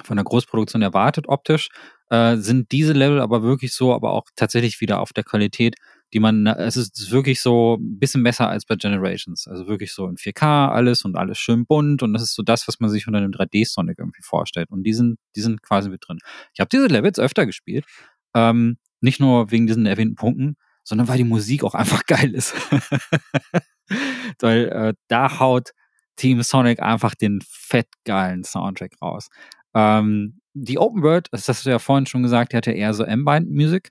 [0.05, 1.69] von der Großproduktion erwartet optisch,
[2.11, 5.77] äh, sind diese Level aber wirklich so, aber auch tatsächlich wieder auf der Qualität,
[6.13, 9.47] die man, es ist wirklich so ein bisschen besser als bei Generations.
[9.47, 12.67] Also wirklich so in 4K alles und alles schön bunt und das ist so das,
[12.67, 14.71] was man sich unter einem 3D-Sonic irgendwie vorstellt.
[14.71, 16.19] Und die sind, die sind quasi mit drin.
[16.53, 17.85] Ich habe diese Levels öfter gespielt.
[18.35, 22.55] Ähm, nicht nur wegen diesen erwähnten Punkten, sondern weil die Musik auch einfach geil ist.
[24.41, 25.71] weil äh, da haut
[26.17, 29.29] Team Sonic einfach den fettgeilen Soundtrack raus.
[29.75, 32.95] Ähm, die Open World, das hast du ja vorhin schon gesagt, die hat ja eher
[32.95, 33.91] so Ambient-Musik.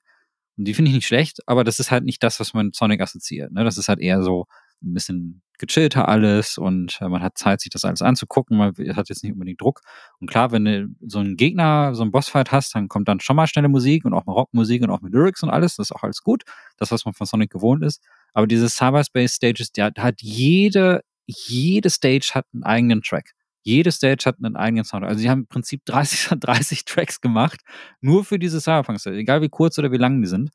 [0.57, 2.75] Und die finde ich nicht schlecht, aber das ist halt nicht das, was man mit
[2.75, 3.51] Sonic assoziiert.
[3.53, 3.63] Ne?
[3.63, 4.45] Das ist halt eher so
[4.83, 8.57] ein bisschen gechillter alles und äh, man hat Zeit, sich das alles anzugucken.
[8.57, 9.81] Man hat jetzt nicht unbedingt Druck.
[10.19, 13.35] Und klar, wenn du so einen Gegner, so einen Bossfight hast, dann kommt dann schon
[13.35, 15.75] mal schnelle Musik und auch mal Rockmusik und auch mit Lyrics und alles.
[15.75, 16.43] Das ist auch alles gut.
[16.77, 18.01] Das, was man von Sonic gewohnt ist.
[18.33, 23.33] Aber diese Cyberspace Stages, die hat jede, jede Stage hat einen eigenen Track.
[23.63, 25.05] Jede Stage hat einen eigenen Sound.
[25.05, 27.61] Also sie haben im Prinzip 30, 30 Tracks gemacht,
[28.01, 30.51] nur für diese Cyberpunk-Stage, egal wie kurz oder wie lang die sind.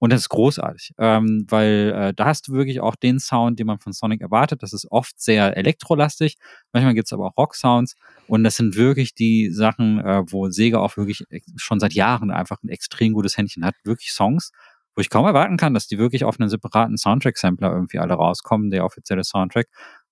[0.00, 3.66] Und das ist großartig, ähm, weil äh, da hast du wirklich auch den Sound, den
[3.66, 4.62] man von Sonic erwartet.
[4.62, 6.36] Das ist oft sehr elektrolastig.
[6.72, 7.96] Manchmal gibt's aber auch Rock-Sounds.
[8.28, 11.24] Und das sind wirklich die Sachen, äh, wo Sega auch wirklich
[11.56, 13.74] schon seit Jahren einfach ein extrem gutes Händchen hat.
[13.82, 14.52] Wirklich Songs,
[14.94, 18.70] wo ich kaum erwarten kann, dass die wirklich auf einen separaten Soundtrack-Sampler irgendwie alle rauskommen,
[18.70, 19.66] der offizielle Soundtrack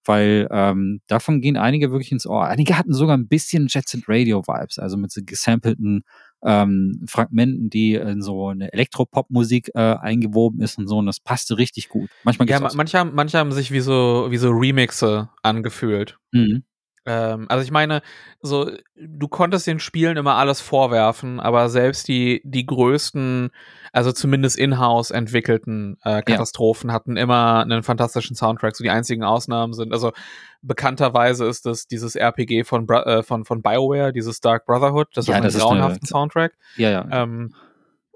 [0.06, 2.46] weil ähm, davon gehen einige wirklich ins Ohr.
[2.46, 6.04] Einige hatten sogar ein bisschen Jet Set Radio Vibes, also mit so gesampelten
[6.44, 11.58] ähm, Fragmenten, die in so eine Elektropop-Musik äh, eingewoben ist und so, und das passte
[11.58, 12.08] richtig gut.
[12.24, 16.18] Manchmal ja, manche, haben, manche haben sich wie so, wie so Remixe angefühlt.
[16.32, 16.64] Mhm.
[17.06, 18.02] Ähm, also ich meine,
[18.42, 23.50] so du konntest den Spielen immer alles vorwerfen, aber selbst die die größten,
[23.92, 26.94] also zumindest in-house entwickelten äh, Katastrophen ja.
[26.94, 28.76] hatten immer einen fantastischen Soundtrack.
[28.76, 30.12] So die einzigen Ausnahmen sind, also
[30.62, 35.36] bekannterweise ist das dieses RPG von äh, von von Bioware, dieses Dark Brotherhood, das ja,
[35.36, 36.54] hat einen grauenhaften Soundtrack.
[36.76, 37.08] Ja, ja.
[37.10, 37.54] Ähm,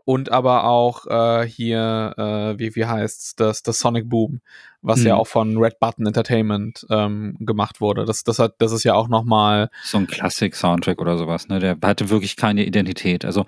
[0.04, 4.40] und aber auch äh, hier, äh, wie, wie heißt's, das, das Sonic Boom,
[4.82, 5.06] was hm.
[5.06, 8.04] ja auch von Red Button Entertainment ähm, gemacht wurde.
[8.04, 9.70] Das, das, hat, das ist ja auch nochmal.
[9.84, 11.58] So ein Klassik-Soundtrack oder sowas, ne?
[11.58, 13.24] Der hatte wirklich keine Identität.
[13.24, 13.46] Also,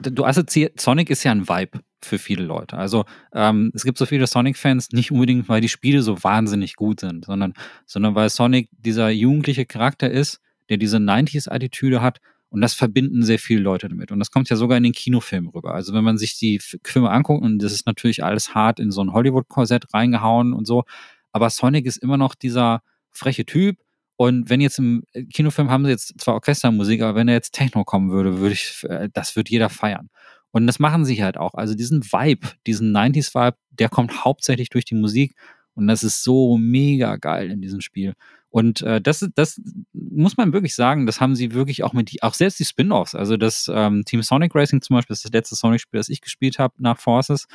[0.00, 2.76] du assoziierst, Sonic ist ja ein Vibe für viele Leute.
[2.78, 3.04] Also
[3.34, 7.26] ähm, es gibt so viele Sonic-Fans, nicht unbedingt, weil die Spiele so wahnsinnig gut sind,
[7.26, 7.54] sondern,
[7.86, 12.20] sondern weil Sonic dieser jugendliche Charakter ist, der diese 90s-Attitüde hat
[12.50, 14.10] und das verbinden sehr viele Leute damit.
[14.10, 15.74] Und das kommt ja sogar in den Kinofilmen rüber.
[15.74, 19.02] Also wenn man sich die Filme anguckt, und das ist natürlich alles hart in so
[19.02, 20.84] ein Hollywood-Korsett reingehauen und so,
[21.32, 23.78] aber Sonic ist immer noch dieser freche Typ.
[24.16, 27.84] Und wenn jetzt im Kinofilm haben sie jetzt zwar Orchestermusik, aber wenn er jetzt Techno
[27.84, 30.10] kommen würde, würde ich, äh, das würde jeder feiern.
[30.50, 31.54] Und das machen sie halt auch.
[31.54, 35.34] Also diesen Vibe, diesen 90s-Vibe, der kommt hauptsächlich durch die Musik.
[35.74, 38.14] Und das ist so mega geil in diesem Spiel.
[38.50, 39.60] Und äh, das, das
[39.92, 43.14] muss man wirklich sagen, das haben sie wirklich auch mit, die, auch selbst die Spin-offs,
[43.14, 46.20] also das ähm, Team Sonic Racing zum Beispiel, das ist das letzte Sonic-Spiel, das ich
[46.20, 47.46] gespielt habe nach Forces.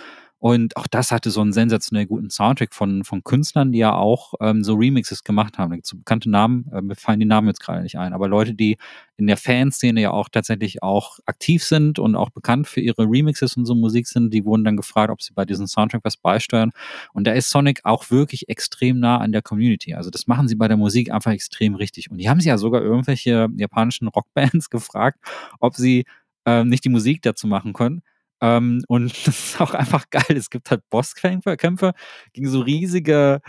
[0.45, 4.35] Und auch das hatte so einen sensationell guten Soundtrack von, von Künstlern, die ja auch
[4.39, 5.71] ähm, so Remixes gemacht haben.
[5.71, 8.27] Da gibt so bekannte Namen, äh, mir fallen die Namen jetzt gerade nicht ein, aber
[8.27, 8.77] Leute, die
[9.17, 13.57] in der Fanszene ja auch tatsächlich auch aktiv sind und auch bekannt für ihre Remixes
[13.57, 16.73] und so Musik sind, die wurden dann gefragt, ob sie bei diesem Soundtrack was beisteuern.
[17.13, 19.95] Und da ist Sonic auch wirklich extrem nah an der Community.
[19.95, 22.11] Also das machen sie bei der Musik einfach extrem richtig.
[22.11, 25.17] Und die haben sie ja sogar irgendwelche japanischen Rockbands gefragt,
[25.59, 26.05] ob sie
[26.45, 28.03] äh, nicht die Musik dazu machen können.
[28.45, 30.37] Ähm, und das ist auch einfach geil.
[30.37, 31.93] Es gibt halt Bosskämpfe Kämpfe
[32.33, 33.41] gegen so riesige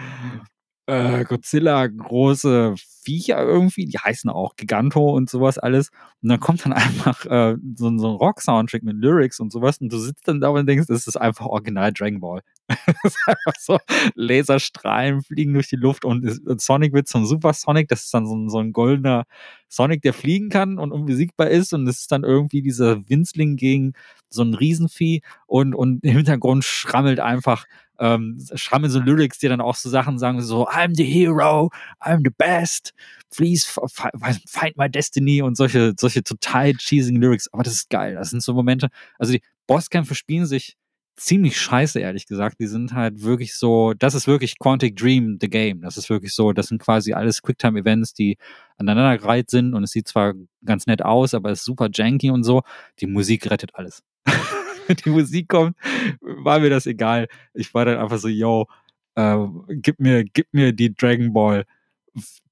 [0.86, 5.90] äh, Godzilla große Viecher irgendwie, die heißen auch Giganto und sowas alles.
[6.22, 9.92] Und dann kommt dann einfach äh, so, so ein Rock-Soundtrack mit Lyrics und sowas und
[9.92, 12.40] du sitzt dann da und denkst, das ist einfach original Dragon Ball.
[13.58, 13.78] so,
[14.14, 16.26] Laserstrahlen fliegen durch die Luft und,
[16.60, 19.24] Sonic wird zum Super Sonic, das ist dann so, so ein goldener
[19.68, 21.72] Sonic, der fliegen kann und unbesiegbar ist.
[21.72, 23.92] Und es ist dann irgendwie dieser Winzling gegen
[24.28, 25.22] so ein Riesenvieh.
[25.46, 27.66] Und, und im Hintergrund schrammelt einfach
[27.98, 32.20] ähm, schrammeln so Lyrics, die dann auch so Sachen sagen, so I'm the hero, I'm
[32.24, 32.92] the best,
[33.34, 35.42] please find my destiny.
[35.42, 37.48] Und solche, solche total cheesing Lyrics.
[37.52, 38.14] Aber das ist geil.
[38.14, 38.88] Das sind so Momente,
[39.18, 40.76] also die Bosskämpfe spielen sich
[41.16, 42.60] ziemlich scheiße, ehrlich gesagt.
[42.60, 45.80] Die sind halt wirklich so, das ist wirklich Quantic Dream, the game.
[45.80, 48.38] Das ist wirklich so, das sind quasi alles Quicktime-Events, die
[48.76, 52.44] aneinandergereiht sind und es sieht zwar ganz nett aus, aber es ist super janky und
[52.44, 52.62] so.
[53.00, 54.02] Die Musik rettet alles.
[55.04, 55.76] die Musik kommt,
[56.20, 57.28] war mir das egal.
[57.54, 58.66] Ich war dann einfach so, yo,
[59.14, 59.36] äh,
[59.68, 61.64] gib mir, gib mir die Dragon Ball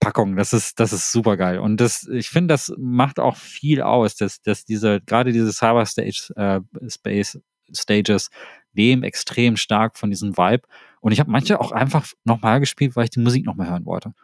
[0.01, 0.37] Packung.
[0.37, 1.59] Das ist, das ist super geil.
[1.59, 6.33] Und das, ich finde, das macht auch viel aus, dass, dass diese, gerade diese Cyberstage
[6.37, 6.61] äh,
[6.91, 7.39] Space
[7.73, 8.31] Stages
[8.73, 10.67] nehmen extrem stark von diesem Vibe.
[11.01, 14.15] Und ich habe manche auch einfach nochmal gespielt, weil ich die Musik nochmal hören wollte.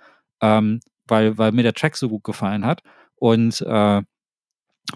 [0.41, 2.83] Ähm, weil, weil mir der Track so gut gefallen hat.
[3.17, 4.03] Und äh,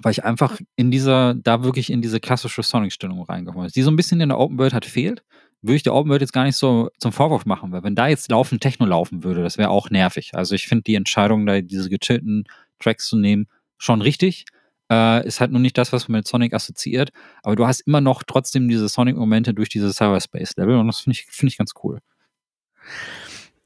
[0.03, 3.91] weil ich einfach in dieser, da wirklich in diese klassische Sonic-Stimmung reingekommen ist, die so
[3.91, 5.23] ein bisschen in der Open World hat fehlt,
[5.63, 8.09] würde ich der Open World jetzt gar nicht so zum Vorwurf machen, weil wenn da
[8.09, 10.33] jetzt laufend Techno laufen würde, das wäre auch nervig.
[10.35, 12.45] Also ich finde die Entscheidung, da diese gechillten
[12.81, 13.47] Tracks zu nehmen,
[13.79, 14.45] schon richtig.
[14.91, 17.11] Äh, ist halt nur nicht das, was man mit Sonic assoziiert,
[17.43, 21.27] aber du hast immer noch trotzdem diese Sonic-Momente durch diese Cyberspace-Level und das finde ich,
[21.27, 22.01] finde ich ganz cool.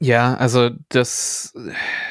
[0.01, 1.53] Ja, also das,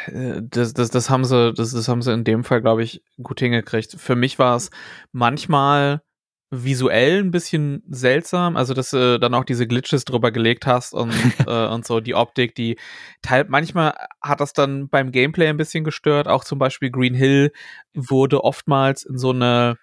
[0.07, 3.03] äh, das, das, das haben sie, das, das haben sie in dem Fall, glaube ich,
[3.23, 3.97] gut hingekriegt.
[3.99, 4.71] Für mich war es
[5.13, 6.03] manchmal
[6.51, 11.13] visuell ein bisschen seltsam, also dass du dann auch diese Glitches drüber gelegt hast und,
[11.47, 12.79] äh, und so die Optik, die
[13.23, 16.27] teil manchmal hat das dann beim Gameplay ein bisschen gestört.
[16.27, 17.53] Auch zum Beispiel Green Hill
[17.95, 19.77] wurde oftmals in so eine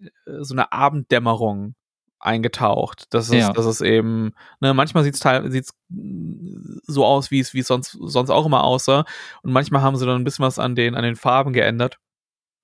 [0.00, 0.06] äh,
[0.40, 1.74] so eine Abenddämmerung
[2.18, 3.06] eingetaucht.
[3.10, 3.52] Das ist, ja.
[3.52, 5.74] das ist eben, ne, manchmal sieht es
[6.86, 9.04] so aus, wie es wie es sonst, sonst auch immer aussah.
[9.42, 11.98] Und manchmal haben sie dann ein bisschen was an den, an den Farben geändert.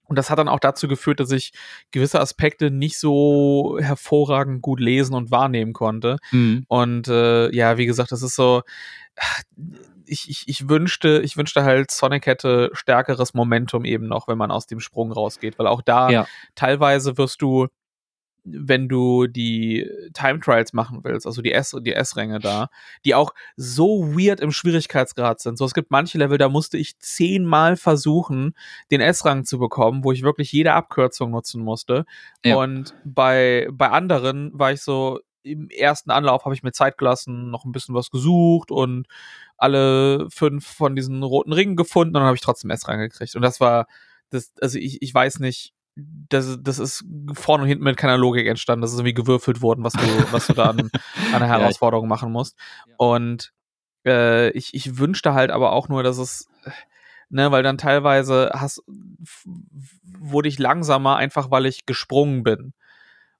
[0.04, 1.52] Und das hat dann auch dazu geführt, dass ich
[1.90, 6.18] gewisse Aspekte nicht so hervorragend gut lesen und wahrnehmen konnte.
[6.32, 6.64] Mhm.
[6.68, 8.62] Und äh, ja, wie gesagt, das ist so.
[10.04, 14.50] Ich, ich, ich wünschte, ich wünschte halt, Sonic hätte stärkeres Momentum eben noch, wenn man
[14.50, 16.26] aus dem Sprung rausgeht, weil auch da ja.
[16.54, 17.68] teilweise wirst du
[18.44, 22.68] wenn du die Time Trials machen willst, also die S die S-Ränge da,
[23.04, 25.58] die auch so weird im Schwierigkeitsgrad sind.
[25.58, 28.54] So, es gibt manche Level, da musste ich zehnmal versuchen,
[28.90, 32.04] den S-Rang zu bekommen, wo ich wirklich jede Abkürzung nutzen musste.
[32.44, 32.56] Ja.
[32.56, 37.50] Und bei, bei anderen war ich so, im ersten Anlauf habe ich mir Zeit gelassen,
[37.50, 39.06] noch ein bisschen was gesucht und
[39.56, 43.34] alle fünf von diesen roten Ringen gefunden und dann habe ich trotzdem S-Rang gekriegt.
[43.36, 43.86] Und das war,
[44.30, 48.46] das, also ich, ich weiß nicht, das, das ist vorne und hinten mit keiner Logik
[48.46, 48.82] entstanden.
[48.82, 50.90] Das ist irgendwie gewürfelt worden, was du, was du da an,
[51.32, 52.56] an Herausforderung machen musst.
[52.96, 53.52] Und
[54.06, 56.48] äh, ich, ich wünschte halt aber auch nur, dass es,
[57.28, 58.82] ne, weil dann teilweise hast,
[60.04, 62.72] wurde ich langsamer, einfach weil ich gesprungen bin.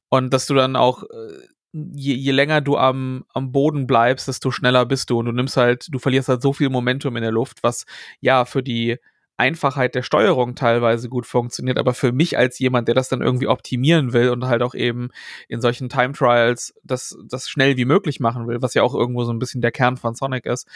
[0.09, 4.51] Und dass du dann auch, äh, je, je länger du am, am Boden bleibst, desto
[4.51, 5.19] schneller bist du.
[5.19, 7.87] Und du nimmst halt, du verlierst halt so viel Momentum in der Luft, was
[8.21, 8.99] ja für die
[9.43, 13.49] Einfachheit der Steuerung teilweise gut funktioniert, aber für mich als jemand, der das dann irgendwie
[13.49, 15.11] optimieren will und halt auch eben
[15.49, 19.25] in solchen Time Trials das, das schnell wie möglich machen will, was ja auch irgendwo
[19.25, 20.69] so ein bisschen der Kern von Sonic ist,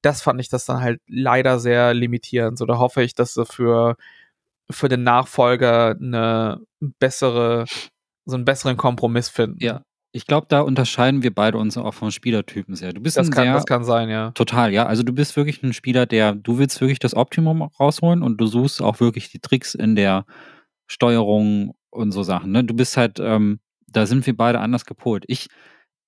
[0.00, 2.56] das fand ich das dann halt leider sehr limitierend.
[2.56, 3.96] So, da hoffe ich, dass sie für,
[4.70, 7.66] für den Nachfolger eine bessere,
[8.24, 9.62] so einen besseren Kompromiss finden.
[9.62, 9.82] Ja,
[10.16, 12.94] ich glaube, da unterscheiden wir beide uns auch vom Spielertypen sehr.
[12.94, 14.30] Du bist das, kann, sehr, das kann sein, ja.
[14.30, 14.86] Total, ja.
[14.86, 18.46] Also du bist wirklich ein Spieler, der, du willst wirklich das Optimum rausholen und du
[18.46, 20.24] suchst auch wirklich die Tricks in der
[20.86, 22.50] Steuerung und so Sachen.
[22.50, 22.64] Ne?
[22.64, 25.24] Du bist halt, ähm, da sind wir beide anders gepolt.
[25.26, 25.48] Ich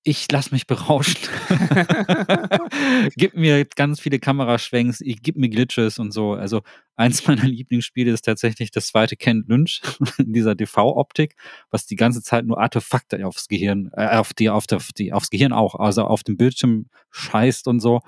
[0.03, 1.29] ich lasse mich berauschen.
[3.17, 6.33] gib mir ganz viele Kameraschwenks, ich gib mir Glitches und so.
[6.33, 6.63] Also
[6.97, 9.83] eins meiner Lieblingsspiele ist tatsächlich das zweite Kent Lynch
[10.19, 11.37] in dieser DV-Optik,
[11.71, 15.53] was die ganze Zeit nur Artefakte aufs Gehirn, äh, auf die, auf die, aufs Gehirn
[15.53, 18.01] auch, also auf dem Bildschirm scheißt und so.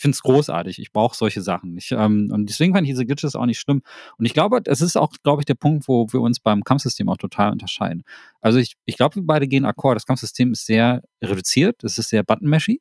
[0.00, 0.78] Finde es großartig.
[0.78, 1.76] Ich brauche solche Sachen.
[1.76, 3.82] Ich, ähm, und deswegen fand ich diese Glitches auch nicht schlimm.
[4.16, 7.08] Und ich glaube, es ist auch, glaube ich, der Punkt, wo wir uns beim Kampfsystem
[7.08, 8.04] auch total unterscheiden.
[8.40, 9.96] Also ich, ich glaube, wir beide gehen akkord.
[9.96, 12.80] Das Kampfsystem ist sehr reduziert, es ist sehr button-mashy.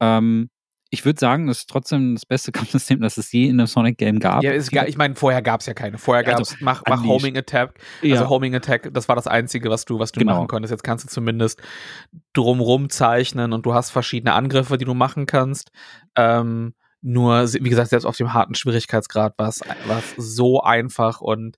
[0.00, 0.50] Ähm,
[0.90, 4.18] ich würde sagen, das ist trotzdem das beste Kampfsystem, das es je in einem Sonic-Game
[4.18, 4.42] gab.
[4.42, 5.98] Ja, ist ich meine, vorher gab es ja keine.
[5.98, 7.78] Vorher gab es, also, mach, mach Homing Attack.
[8.02, 8.28] Also ja.
[8.28, 10.34] Homing Attack, das war das Einzige, was du, was du genau.
[10.34, 10.70] machen konntest.
[10.70, 11.60] Jetzt kannst du zumindest
[12.32, 15.70] drumrum zeichnen und du hast verschiedene Angriffe, die du machen kannst.
[16.16, 19.62] Ähm, nur, wie gesagt, selbst auf dem harten Schwierigkeitsgrad war es
[20.16, 21.56] so einfach und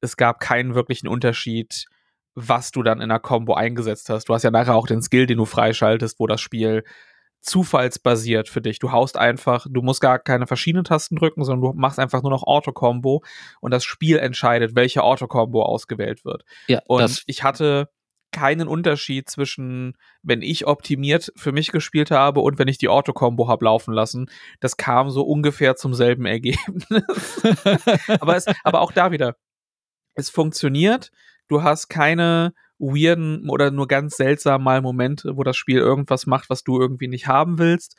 [0.00, 1.86] es gab keinen wirklichen Unterschied,
[2.34, 4.28] was du dann in der Combo eingesetzt hast.
[4.28, 6.84] Du hast ja nachher auch den Skill, den du freischaltest, wo das Spiel
[7.40, 8.78] zufallsbasiert für dich.
[8.78, 12.30] Du haust einfach, du musst gar keine verschiedenen Tasten drücken, sondern du machst einfach nur
[12.30, 13.22] noch Auto-Combo
[13.60, 16.44] und das Spiel entscheidet, welche Auto-Combo ausgewählt wird.
[16.68, 17.88] Ja, und ich hatte
[18.32, 23.48] keinen Unterschied zwischen, wenn ich optimiert für mich gespielt habe und wenn ich die Auto-Combo
[23.48, 24.30] habe laufen lassen.
[24.60, 26.86] Das kam so ungefähr zum selben Ergebnis.
[28.20, 29.36] aber, es, aber auch da wieder,
[30.14, 31.10] es funktioniert.
[31.48, 36.50] Du hast keine weirden oder nur ganz seltsam mal Momente, wo das Spiel irgendwas macht,
[36.50, 37.96] was du irgendwie nicht haben willst.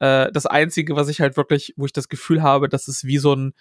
[0.00, 3.18] Äh, das Einzige, was ich halt wirklich, wo ich das Gefühl habe, dass es wie
[3.18, 3.54] so ein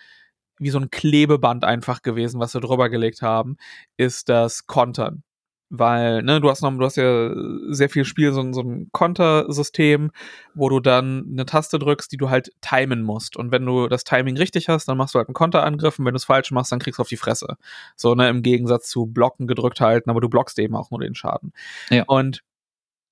[0.57, 3.57] wie so ein Klebeband einfach gewesen, was wir drüber gelegt haben,
[3.97, 5.24] ist das Kontern
[5.69, 7.31] weil, ne, du hast noch, du hast ja
[7.69, 10.11] sehr viel Spiel, so, so ein Kontersystem,
[10.53, 13.35] wo du dann eine Taste drückst, die du halt timen musst.
[13.37, 16.13] Und wenn du das Timing richtig hast, dann machst du halt einen Konterangriff und wenn
[16.13, 17.57] du es falsch machst, dann kriegst du auf die Fresse.
[17.95, 21.15] So, ne, im Gegensatz zu Blocken gedrückt halten, aber du blockst eben auch nur den
[21.15, 21.53] Schaden.
[21.89, 22.03] Ja.
[22.07, 22.43] Und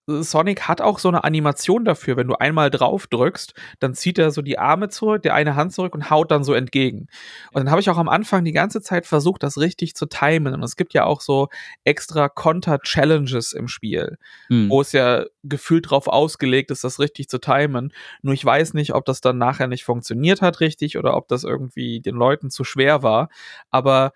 [0.05, 2.17] Sonic hat auch so eine Animation dafür.
[2.17, 5.73] Wenn du einmal drauf drückst, dann zieht er so die Arme zurück, die eine Hand
[5.73, 7.07] zurück und haut dann so entgegen.
[7.53, 10.53] Und dann habe ich auch am Anfang die ganze Zeit versucht, das richtig zu timen.
[10.53, 11.47] Und es gibt ja auch so
[11.85, 14.69] extra Konter-Challenges im Spiel, hm.
[14.69, 17.93] wo es ja gefühlt drauf ausgelegt ist, das richtig zu timen.
[18.21, 21.45] Nur ich weiß nicht, ob das dann nachher nicht funktioniert hat richtig oder ob das
[21.45, 23.29] irgendwie den Leuten zu schwer war.
[23.69, 24.11] Aber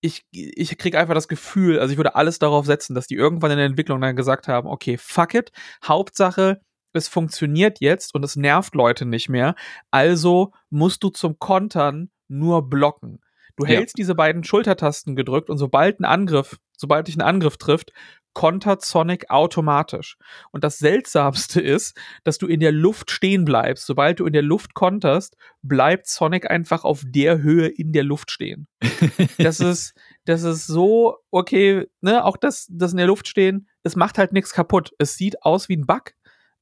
[0.00, 3.50] ich, ich kriege einfach das Gefühl, also ich würde alles darauf setzen, dass die irgendwann
[3.50, 5.52] in der Entwicklung dann gesagt haben, okay, fuck it,
[5.84, 6.60] Hauptsache,
[6.92, 9.54] es funktioniert jetzt und es nervt Leute nicht mehr,
[9.90, 13.20] also musst du zum Kontern nur blocken.
[13.58, 14.02] Du hältst ja.
[14.02, 17.92] diese beiden Schultertasten gedrückt und sobald ein Angriff, sobald dich ein Angriff trifft,
[18.34, 20.16] kontert Sonic automatisch.
[20.52, 23.84] Und das Seltsamste ist, dass du in der Luft stehen bleibst.
[23.84, 28.30] Sobald du in der Luft konterst, bleibt Sonic einfach auf der Höhe in der Luft
[28.30, 28.68] stehen.
[29.38, 29.94] das ist,
[30.24, 34.32] das ist so, okay, ne, auch das, das in der Luft stehen, es macht halt
[34.32, 34.92] nichts kaputt.
[34.98, 36.12] Es sieht aus wie ein Bug,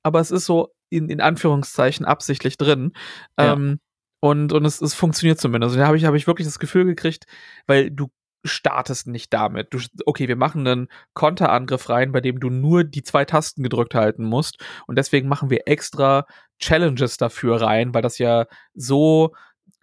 [0.02, 2.92] aber es ist so in, in Anführungszeichen absichtlich drin.
[3.38, 3.52] Ja.
[3.52, 3.80] Ähm,
[4.20, 5.70] und, und es, es funktioniert zumindest.
[5.70, 7.26] Also da habe ich, hab ich wirklich das Gefühl gekriegt,
[7.66, 8.08] weil du
[8.44, 9.74] startest nicht damit.
[9.74, 13.94] Du, okay, wir machen einen Konterangriff rein, bei dem du nur die zwei Tasten gedrückt
[13.94, 14.64] halten musst.
[14.86, 16.26] Und deswegen machen wir extra
[16.58, 19.34] Challenges dafür rein, weil das ja so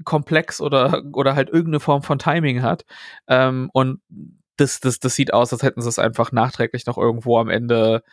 [0.06, 2.86] komplex oder, oder halt irgendeine Form von Timing hat.
[3.28, 4.02] Ähm, und
[4.58, 8.04] das, das, das sieht aus, als hätten sie es einfach nachträglich noch irgendwo am Ende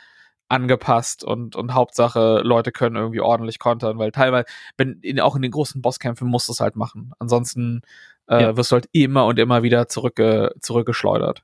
[0.50, 4.46] angepasst und, und Hauptsache, Leute können irgendwie ordentlich kontern, weil teilweise,
[4.76, 7.12] wenn in, auch in den großen Bosskämpfen musst du es halt machen.
[7.18, 7.82] Ansonsten
[8.26, 8.56] äh, ja.
[8.56, 11.42] wirst du halt immer und immer wieder zurückge zurückgeschleudert.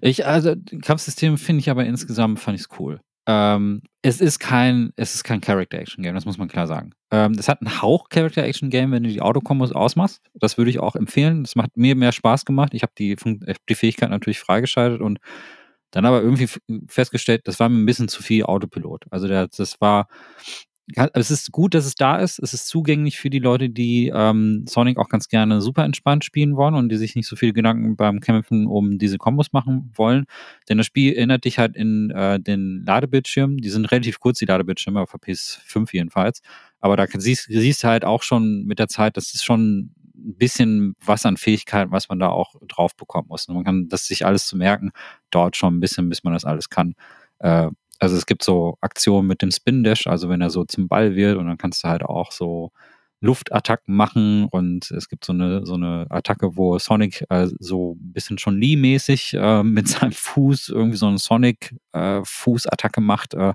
[0.00, 3.00] Ich, also, Kampfsystem finde ich aber insgesamt, fand ich es cool.
[3.26, 6.90] Ähm, es ist kein, es ist kein Character-Action-Game, das muss man klar sagen.
[7.12, 10.22] Ähm, es hat einen Hauch Character-Action-Game, wenn du die Autokombos ausmachst.
[10.34, 11.44] Das würde ich auch empfehlen.
[11.44, 12.74] Das macht mir mehr Spaß gemacht.
[12.74, 13.16] Ich habe die,
[13.68, 15.20] die Fähigkeit natürlich freigeschaltet und
[15.90, 16.48] dann aber irgendwie
[16.88, 19.04] festgestellt, das war mir ein bisschen zu viel Autopilot.
[19.10, 20.08] Also der, das war,
[21.14, 22.38] es ist gut, dass es da ist.
[22.40, 26.56] Es ist zugänglich für die Leute, die ähm, Sonic auch ganz gerne super entspannt spielen
[26.56, 30.24] wollen und die sich nicht so viele Gedanken beim Kämpfen um diese Kombos machen wollen.
[30.68, 33.58] Denn das Spiel erinnert dich halt in äh, den Ladebildschirm.
[33.58, 36.42] Die sind relativ kurz, die Ladebildschirme, auf der PS5 jedenfalls.
[36.80, 39.94] Aber da siehst du halt auch schon mit der Zeit, das ist schon
[40.24, 43.46] ein bisschen was an Fähigkeiten, was man da auch drauf bekommen muss.
[43.48, 44.92] Und man kann das sich alles zu merken,
[45.30, 46.94] dauert schon ein bisschen, bis man das alles kann.
[47.38, 47.68] Äh,
[47.98, 51.14] also es gibt so Aktionen mit dem Spin Dash, also wenn er so zum Ball
[51.16, 52.72] wird und dann kannst du halt auch so
[53.20, 58.12] Luftattacken machen und es gibt so eine, so eine Attacke, wo Sonic äh, so ein
[58.12, 63.52] bisschen schon Lee-mäßig äh, mit seinem Fuß irgendwie so eine Sonic-Fußattacke äh, macht, äh,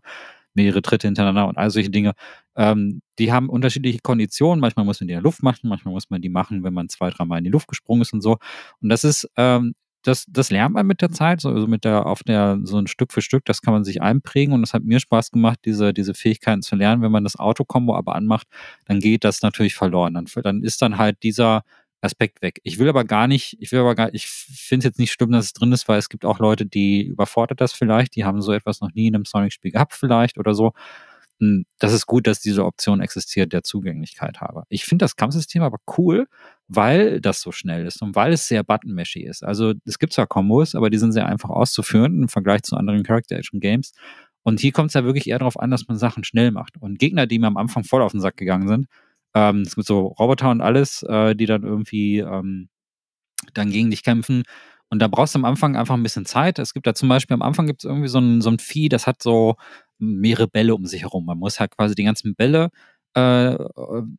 [0.56, 2.14] mehrere Tritte hintereinander und all solche Dinge.
[2.56, 4.60] Ähm, die haben unterschiedliche Konditionen.
[4.60, 6.90] Manchmal muss man die in der Luft machen, manchmal muss man die machen, wenn man
[6.90, 8.38] zwei, dreimal in die Luft gesprungen ist und so.
[8.82, 9.76] Und das ist ähm,
[10.06, 12.88] das, das lernt man mit der Zeit, so, also mit der, auf der, so ein
[12.88, 15.94] Stück für Stück, das kann man sich einprägen und es hat mir Spaß gemacht, diese,
[15.94, 17.02] diese Fähigkeiten zu lernen.
[17.02, 18.48] Wenn man das Autokombo aber anmacht,
[18.86, 20.14] dann geht das natürlich verloren.
[20.14, 21.64] Dann, dann ist dann halt dieser
[22.02, 22.60] Aspekt weg.
[22.64, 25.32] Ich will aber gar nicht, ich will aber gar, ich finde es jetzt nicht schlimm,
[25.32, 28.42] dass es drin ist, weil es gibt auch Leute, die überfordert das vielleicht, die haben
[28.42, 30.74] so etwas noch nie in einem Sonic-Spiel gehabt vielleicht oder so.
[31.40, 34.64] Hm, das ist gut, dass diese Option existiert, der Zugänglichkeit habe.
[34.70, 36.28] Ich finde das Kampfsystem aber cool,
[36.68, 39.44] weil das so schnell ist und weil es sehr button-meshy ist.
[39.44, 43.04] Also es gibt zwar Kombos, aber die sind sehr einfach auszuführen im Vergleich zu anderen
[43.04, 43.92] Character-Action-Games.
[44.44, 46.78] Und hier kommt es ja wirklich eher darauf an, dass man Sachen schnell macht.
[46.80, 48.88] Und Gegner, die mir am Anfang voll auf den Sack gegangen sind,
[49.36, 52.70] ähm, es gibt so Roboter und alles, äh, die dann irgendwie ähm,
[53.54, 54.44] dann gegen dich kämpfen.
[54.90, 56.60] Und da brauchst du am Anfang einfach ein bisschen Zeit.
[56.60, 58.90] Es gibt da zum Beispiel am Anfang gibt es irgendwie so ein, so ein Vieh,
[58.90, 59.56] das hat so
[60.00, 61.26] mehrere Bälle um sich herum.
[61.26, 62.70] Man muss halt quasi die ganzen Bälle
[63.16, 63.58] äh,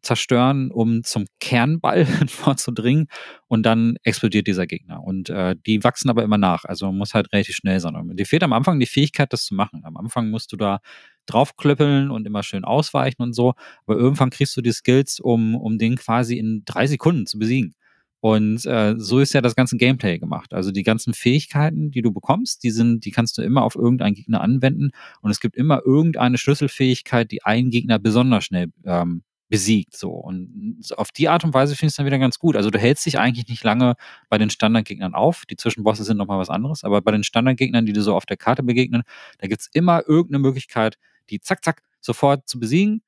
[0.02, 3.08] zerstören, um zum Kernball vorzudringen
[3.46, 5.04] und dann explodiert dieser Gegner.
[5.04, 6.64] Und äh, die wachsen aber immer nach.
[6.64, 7.94] Also man muss halt relativ schnell sein.
[7.94, 9.82] Und dir fehlt am Anfang die Fähigkeit, das zu machen.
[9.84, 10.80] Am Anfang musst du da
[11.26, 13.54] draufklöppeln und immer schön ausweichen und so.
[13.86, 17.74] Aber irgendwann kriegst du die Skills, um, um den quasi in drei Sekunden zu besiegen.
[18.20, 20.52] Und äh, so ist ja das ganze Gameplay gemacht.
[20.54, 24.14] Also die ganzen Fähigkeiten, die du bekommst, die sind, die kannst du immer auf irgendeinen
[24.14, 24.90] Gegner anwenden.
[25.20, 29.96] Und es gibt immer irgendeine Schlüsselfähigkeit, die einen Gegner besonders schnell ähm, besiegt.
[29.96, 30.10] So.
[30.10, 32.56] Und auf die Art und Weise finde ich es dann wieder ganz gut.
[32.56, 33.94] Also du hältst dich eigentlich nicht lange
[34.28, 35.44] bei den Standardgegnern auf.
[35.46, 38.36] Die Zwischenbosse sind nochmal was anderes, aber bei den Standardgegnern, die dir so auf der
[38.36, 39.02] Karte begegnen,
[39.38, 40.98] da gibt es immer irgendeine Möglichkeit,
[41.30, 43.02] die zack, zack, sofort zu besiegen.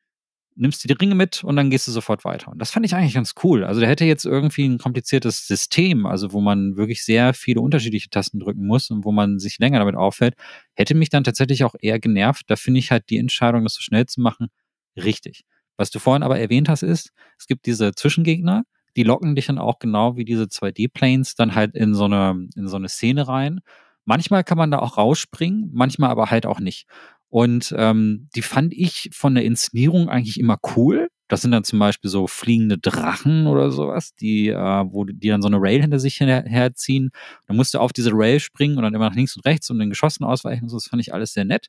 [0.56, 2.50] Nimmst dir die Ringe mit und dann gehst du sofort weiter.
[2.50, 3.62] Und das fand ich eigentlich ganz cool.
[3.62, 8.10] Also der hätte jetzt irgendwie ein kompliziertes System, also wo man wirklich sehr viele unterschiedliche
[8.10, 10.34] Tasten drücken muss und wo man sich länger damit auffällt,
[10.74, 12.42] hätte mich dann tatsächlich auch eher genervt.
[12.48, 14.48] Da finde ich halt die Entscheidung, das so schnell zu machen,
[14.96, 15.44] richtig.
[15.76, 18.64] Was du vorhin aber erwähnt hast, ist, es gibt diese Zwischengegner,
[18.96, 22.66] die locken dich dann auch genau wie diese 2D-Planes dann halt in so eine, in
[22.66, 23.60] so eine Szene rein.
[24.04, 26.88] Manchmal kann man da auch rausspringen, manchmal aber halt auch nicht.
[27.30, 31.08] Und ähm, die fand ich von der Inszenierung eigentlich immer cool.
[31.28, 35.42] Das sind dann zum Beispiel so fliegende Drachen oder sowas, die, äh, wo die dann
[35.42, 37.10] so eine Rail hinter sich her herziehen.
[37.46, 39.78] Dann musst du auf diese Rail springen und dann immer nach links und rechts und
[39.78, 40.76] den Geschossen ausweichen und so.
[40.76, 41.68] Das fand ich alles sehr nett.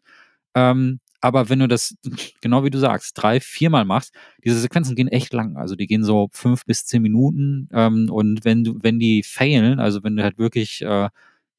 [0.56, 1.96] Ähm, aber wenn du das,
[2.42, 4.14] genau wie du sagst, drei, viermal machst,
[4.44, 5.58] diese Sequenzen gehen echt lang.
[5.58, 7.70] Also die gehen so fünf bis zehn Minuten.
[7.74, 11.10] Ähm, und wenn du, wenn die failen, also wenn du halt wirklich äh,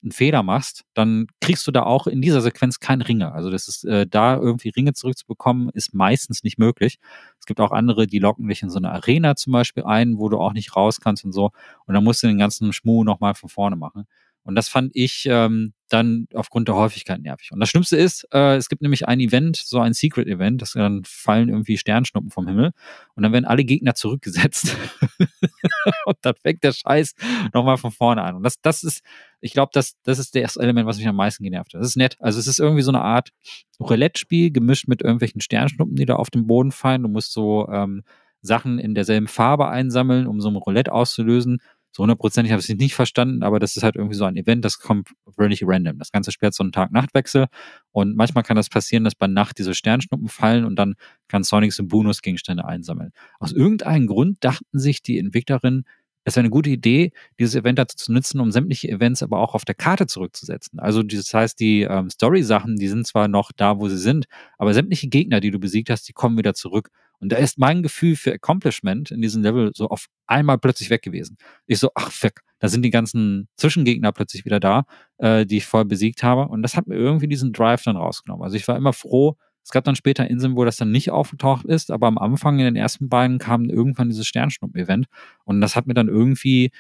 [0.02, 3.32] einen Fehler machst, dann kriegst du da auch in dieser Sequenz keine Ringe.
[3.32, 6.98] Also das ist äh, da irgendwie Ringe zurückzubekommen, ist meistens nicht möglich.
[7.39, 10.28] Es gibt auch andere, die locken dich in so eine Arena zum Beispiel ein, wo
[10.28, 11.51] du auch nicht raus kannst und so.
[11.86, 14.06] Und dann musst du den ganzen Schmuh nochmal von vorne machen.
[14.43, 17.53] Und das fand ich ähm, dann aufgrund der Häufigkeit nervig.
[17.53, 21.03] Und das Schlimmste ist, äh, es gibt nämlich ein Event, so ein Secret-Event, das dann
[21.05, 22.71] fallen irgendwie Sternschnuppen vom Himmel
[23.15, 24.77] und dann werden alle Gegner zurückgesetzt.
[26.07, 27.15] und dann fängt der Scheiß
[27.53, 28.37] nochmal von vorne an.
[28.37, 29.03] Und das, das ist,
[29.41, 31.81] ich glaube, das, das ist das Element, was mich am meisten genervt hat.
[31.81, 32.17] Das ist nett.
[32.21, 33.31] Also es ist irgendwie so eine Art
[33.79, 37.03] Roulette-Spiel gemischt mit irgendwelchen Sternschnuppen, die da auf den Boden fallen.
[37.03, 38.05] Du musst so ähm,
[38.43, 41.61] Sachen in derselben Farbe einsammeln, um so ein Roulette auszulösen
[41.93, 44.65] so hundertprozentig habe ich es nicht verstanden, aber das ist halt irgendwie so ein Event,
[44.65, 45.99] das kommt völlig random.
[45.99, 47.47] Das ganze Spiel hat so einen Tag-Nacht-Wechsel
[47.91, 50.95] und manchmal kann das passieren, dass bei Nacht diese Sternschnuppen fallen und dann
[51.29, 53.11] kann Sonic so Bonusgegenstände einsammeln.
[53.39, 55.85] Aus irgendeinem Grund dachten sich die Entwicklerinnen,
[56.25, 59.55] es wäre eine gute Idee, dieses Event dazu zu nutzen, um sämtliche Events aber auch
[59.55, 60.79] auf der Karte zurückzusetzen.
[60.79, 64.27] Also das heißt, die ähm, Story-Sachen, die sind zwar noch da, wo sie sind,
[64.59, 66.91] aber sämtliche Gegner, die du besiegt hast, die kommen wieder zurück.
[67.20, 71.02] Und da ist mein Gefühl für Accomplishment in diesem Level so auf einmal plötzlich weg
[71.02, 71.36] gewesen.
[71.66, 74.84] Ich so, ach fuck, da sind die ganzen Zwischengegner plötzlich wieder da,
[75.18, 76.48] äh, die ich vorher besiegt habe.
[76.48, 78.42] Und das hat mir irgendwie diesen Drive dann rausgenommen.
[78.42, 81.66] Also ich war immer froh, es gab dann später Inseln, wo das dann nicht aufgetaucht
[81.66, 85.06] ist, aber am Anfang in den ersten beiden kam irgendwann dieses Sternschnuppen-Event.
[85.44, 86.70] Und das hat mir dann irgendwie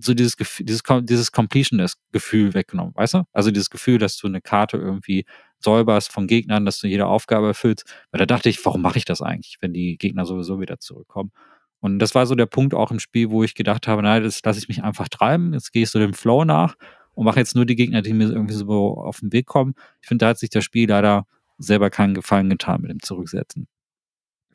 [0.00, 3.22] so dieses Gefühl, dieses, dieses Completionist-Gefühl weggenommen, weißt du?
[3.32, 5.26] Also dieses Gefühl, dass du eine Karte irgendwie
[5.58, 7.84] säuberst von Gegnern, dass du jede Aufgabe erfüllst.
[8.10, 11.32] Weil da dachte ich, warum mache ich das eigentlich, wenn die Gegner sowieso wieder zurückkommen?
[11.80, 14.40] Und das war so der Punkt auch im Spiel, wo ich gedacht habe, nein, das
[14.44, 15.52] lasse ich mich einfach treiben.
[15.52, 16.76] Jetzt gehe ich so dem Flow nach
[17.12, 19.74] und mache jetzt nur die Gegner, die mir irgendwie so auf den Weg kommen.
[20.00, 21.26] Ich finde, da hat sich das Spiel leider
[21.58, 23.66] selber keinen Gefallen getan mit dem Zurücksetzen.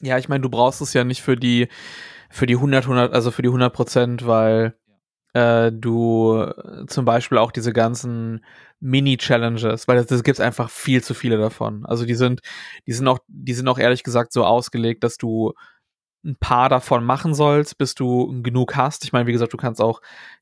[0.02, 1.68] Ja, ich meine, du brauchst es ja nicht für die,
[2.30, 4.76] für die 100, 100, also für die 100 Prozent, weil
[5.34, 6.45] äh, du
[6.88, 8.43] zum Beispiel auch diese ganzen
[8.80, 11.85] Mini-Challenges, weil das, das gibt einfach viel zu viele davon.
[11.85, 12.41] Also die sind,
[12.88, 15.53] die sind auch, die sind auch ehrlich gesagt so ausgelegt, dass du
[16.26, 19.03] ein paar davon machen sollst, bis du genug hast.
[19.06, 20.01] Ich meine, wie gesagt, du kannst auch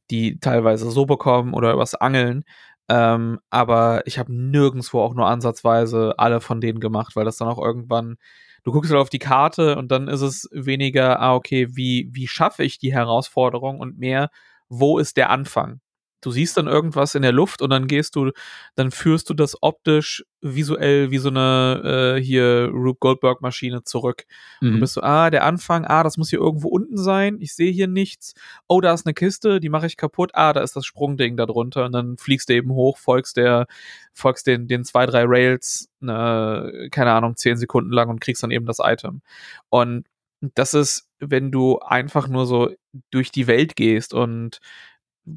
[0.09, 2.43] die teilweise so bekommen oder übers Angeln.
[2.89, 7.49] Ähm, aber ich habe nirgendwo auch nur ansatzweise alle von denen gemacht, weil das dann
[7.49, 8.18] auch irgendwann,
[8.64, 12.27] du guckst halt auf die Karte und dann ist es weniger, ah, okay, wie, wie
[12.27, 14.30] schaffe ich die Herausforderung und mehr,
[14.69, 15.81] wo ist der Anfang?
[16.22, 18.31] Du siehst dann irgendwas in der Luft und dann gehst du,
[18.76, 24.26] dann führst du das optisch, visuell wie so eine äh, hier Rube Goldberg Maschine zurück.
[24.60, 24.73] Mhm.
[24.73, 27.38] Du bist so, ah, der Anfang, ah, das muss hier irgendwo unten sein.
[27.39, 28.34] Ich sehe hier nichts.
[28.68, 30.31] Oh, da ist eine Kiste, die mache ich kaputt.
[30.34, 33.68] Ah, da ist das Sprungding da drunter und dann fliegst du eben hoch, folgst der,
[34.14, 38.52] folgst den, den zwei, drei Rails, ne, keine Ahnung, zehn Sekunden lang und kriegst dann
[38.52, 39.22] eben das Item.
[39.69, 40.07] Und
[40.56, 42.69] das ist, wenn du einfach nur so
[43.11, 44.60] durch die Welt gehst und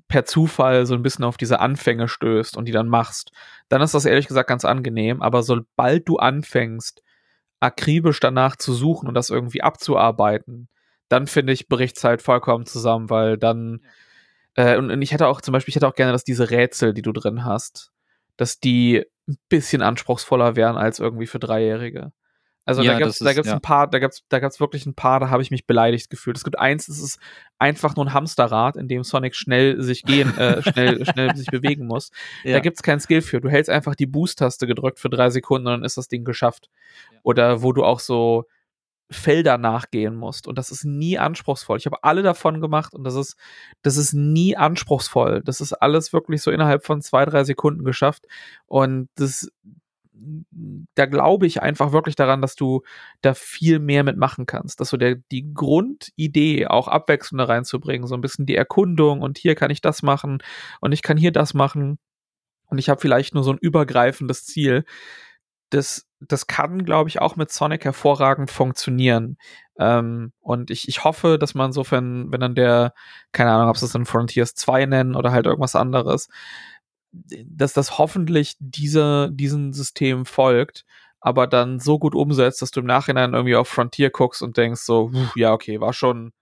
[0.09, 3.33] per Zufall so ein bisschen auf diese Anfänge stößt und die dann machst,
[3.69, 5.21] dann ist das ehrlich gesagt ganz angenehm.
[5.23, 7.03] Aber sobald du anfängst,
[7.61, 10.69] akribisch danach zu suchen und das irgendwie abzuarbeiten,
[11.09, 13.85] dann finde ich, bricht es halt vollkommen zusammen, weil dann,
[14.55, 16.95] äh, und, und ich hätte auch zum Beispiel, ich hätte auch gerne, dass diese Rätsel,
[16.95, 17.93] die du drin hast,
[18.37, 22.13] dass die ein bisschen anspruchsvoller wären als irgendwie für Dreijährige.
[22.65, 23.55] Also ja, da da gibt's ja.
[23.55, 26.37] ein paar, da gibt's, da gibt's wirklich ein paar, da habe ich mich beleidigt gefühlt.
[26.37, 27.19] Es gibt eins, das ist
[27.59, 31.87] einfach nur ein Hamsterrad, in dem Sonic schnell sich gehen, äh, schnell, schnell sich bewegen
[31.87, 32.11] muss.
[32.45, 32.55] Ja.
[32.55, 33.41] Da gibt's keinen Skill für.
[33.41, 36.69] Du hältst einfach die Boost-Taste gedrückt für drei Sekunden und dann ist das Ding geschafft.
[37.23, 38.45] Oder wo du auch so
[39.11, 40.47] Felder nachgehen musst.
[40.47, 41.79] Und das ist nie anspruchsvoll.
[41.79, 43.37] Ich habe alle davon gemacht und das ist,
[43.83, 45.43] das ist nie anspruchsvoll.
[45.45, 48.27] Das ist alles wirklich so innerhalb von zwei, drei Sekunden geschafft.
[48.67, 49.51] Und das,
[50.95, 52.83] da glaube ich einfach wirklich daran, dass du
[53.23, 58.21] da viel mehr mitmachen kannst, dass du der, die Grundidee auch abwechselnder reinzubringen, so ein
[58.21, 60.43] bisschen die Erkundung und hier kann ich das machen
[60.81, 61.99] und ich kann hier das machen
[62.71, 64.85] und ich habe vielleicht nur so ein übergreifendes Ziel.
[65.71, 69.39] Das, das kann, glaube ich, auch mit Sonic hervorragend funktionieren.
[69.79, 72.93] Ähm, und ich, ich hoffe, dass man insofern, wenn dann der,
[73.33, 76.29] keine Ahnung, ob sie es dann Frontiers 2 nennen oder halt irgendwas anderes,
[77.13, 80.85] dass das hoffentlich dieser, diesem System folgt,
[81.21, 84.81] aber dann so gut umsetzt, dass du im Nachhinein irgendwie auf Frontier guckst und denkst
[84.83, 86.33] so, ja, okay, war schon,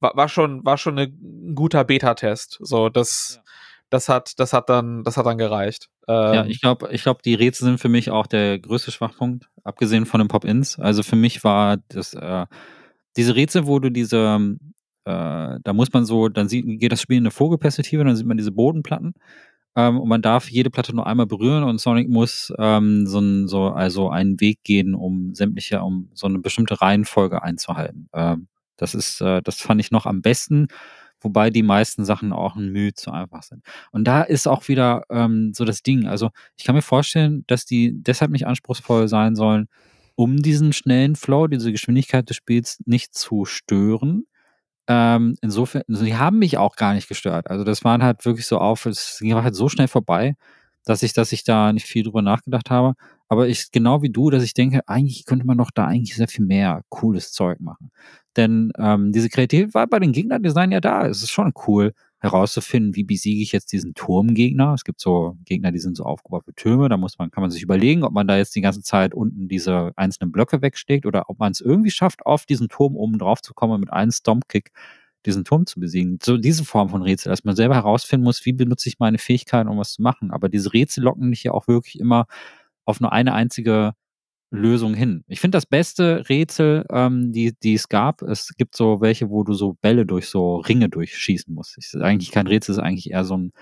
[0.00, 2.58] war, war schon, war schon ein guter Beta-Test.
[2.60, 3.42] So, das, ja.
[3.90, 5.88] das hat, das hat dann, das hat dann gereicht.
[6.08, 9.48] Ähm, ja, ich glaube, ich glaube, die Rätsel sind für mich auch der größte Schwachpunkt,
[9.64, 10.78] abgesehen von den Pop-Ins.
[10.78, 12.46] Also für mich war das, äh,
[13.16, 14.56] diese Rätsel, wo du diese,
[15.04, 18.26] äh, da muss man so, dann sieht, geht das Spiel in eine Vogelperspektive, dann sieht
[18.26, 19.14] man diese Bodenplatten
[19.76, 23.48] ähm, und man darf jede Platte nur einmal berühren und Sonic muss ähm, so, ein,
[23.48, 28.08] so also einen Weg gehen, um sämtliche, um so eine bestimmte Reihenfolge einzuhalten.
[28.12, 30.68] Ähm, das ist, äh, das fand ich noch am besten,
[31.20, 33.64] wobei die meisten Sachen auch ein Mühe zu einfach sind.
[33.92, 36.06] Und da ist auch wieder ähm, so das Ding.
[36.06, 39.68] Also ich kann mir vorstellen, dass die deshalb nicht anspruchsvoll sein sollen,
[40.16, 44.24] um diesen schnellen Flow, diese Geschwindigkeit des Spiels nicht zu stören.
[44.88, 47.48] Ähm, insofern, also die haben mich auch gar nicht gestört.
[47.50, 50.34] Also das waren halt wirklich so auf, es ging halt so schnell vorbei,
[50.84, 52.94] dass ich, dass ich da nicht viel drüber nachgedacht habe.
[53.28, 56.28] Aber ich, genau wie du, dass ich denke, eigentlich könnte man doch da eigentlich sehr
[56.28, 57.90] viel mehr cooles Zeug machen.
[58.36, 61.06] Denn ähm, diese Kreativität war bei den Gegnerdesign ja da.
[61.06, 61.92] Es ist schon cool,
[62.22, 64.74] herauszufinden, wie besiege ich jetzt diesen Turmgegner.
[64.74, 66.88] Es gibt so Gegner, die sind so aufgebaut für Türme.
[66.88, 69.48] Da muss man, kann man sich überlegen, ob man da jetzt die ganze Zeit unten
[69.48, 73.42] diese einzelnen Blöcke wegsteckt oder ob man es irgendwie schafft, auf diesen Turm oben drauf
[73.42, 74.70] zu kommen und mit einem Stompkick
[75.26, 76.18] diesen Turm zu besiegen.
[76.22, 79.68] So diese Form von Rätsel, dass man selber herausfinden muss, wie benutze ich meine Fähigkeiten,
[79.68, 80.30] um was zu machen.
[80.30, 82.26] Aber diese Rätsel locken mich ja auch wirklich immer
[82.84, 83.94] auf nur eine einzige
[84.52, 85.24] Lösung hin.
[85.28, 89.44] Ich finde das beste Rätsel, ähm, die, die es gab, es gibt so welche, wo
[89.44, 91.78] du so Bälle durch so Ringe durchschießen musst.
[91.78, 93.52] Ich, ist eigentlich kein Rätsel, ist eigentlich eher so ein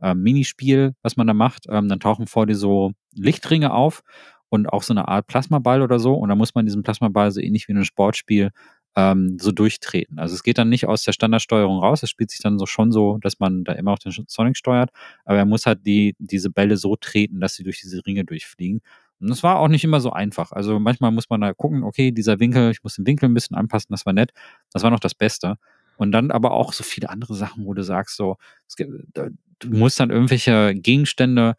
[0.00, 1.66] äh, Minispiel, was man da macht.
[1.68, 4.02] Ähm, dann tauchen vor dir so Lichtringe auf
[4.48, 6.14] und auch so eine Art Plasmaball oder so.
[6.14, 8.52] Und dann muss man diesen Plasmaball so ähnlich wie in einem Sportspiel
[8.96, 10.18] ähm, so durchtreten.
[10.18, 12.92] Also es geht dann nicht aus der Standardsteuerung raus, es spielt sich dann so schon
[12.92, 14.90] so, dass man da immer auch den Sonic steuert,
[15.24, 18.80] aber er muss halt die, diese Bälle so treten, dass sie durch diese Ringe durchfliegen.
[19.20, 20.52] Und das war auch nicht immer so einfach.
[20.52, 23.56] Also manchmal muss man da gucken, okay, dieser Winkel, ich muss den Winkel ein bisschen
[23.56, 24.32] anpassen, das war nett.
[24.72, 25.56] Das war noch das Beste.
[25.96, 28.36] Und dann aber auch so viele andere Sachen, wo du sagst, so,
[28.76, 31.54] gibt, du musst dann irgendwelche Gegenstände,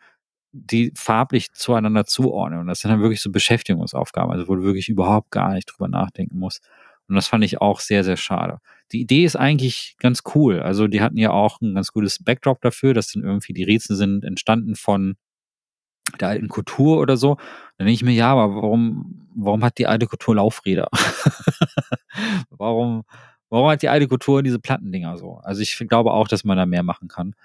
[0.51, 2.59] die farblich zueinander zuordnen.
[2.59, 5.87] Und das sind dann wirklich so Beschäftigungsaufgaben, also wo du wirklich überhaupt gar nicht drüber
[5.87, 6.67] nachdenken musst.
[7.07, 8.59] Und das fand ich auch sehr, sehr schade.
[8.91, 10.59] Die Idee ist eigentlich ganz cool.
[10.59, 13.95] Also die hatten ja auch ein ganz gutes Backdrop dafür, dass dann irgendwie die Rätsel
[13.95, 15.15] sind entstanden von
[16.19, 17.35] der alten Kultur oder so.
[17.77, 20.89] Dann denke ich mir, ja, aber warum, warum hat die alte Kultur Laufräder?
[22.49, 23.03] warum,
[23.49, 25.37] warum hat die alte Kultur diese Plattendinger so?
[25.43, 27.35] Also ich glaube auch, dass man da mehr machen kann.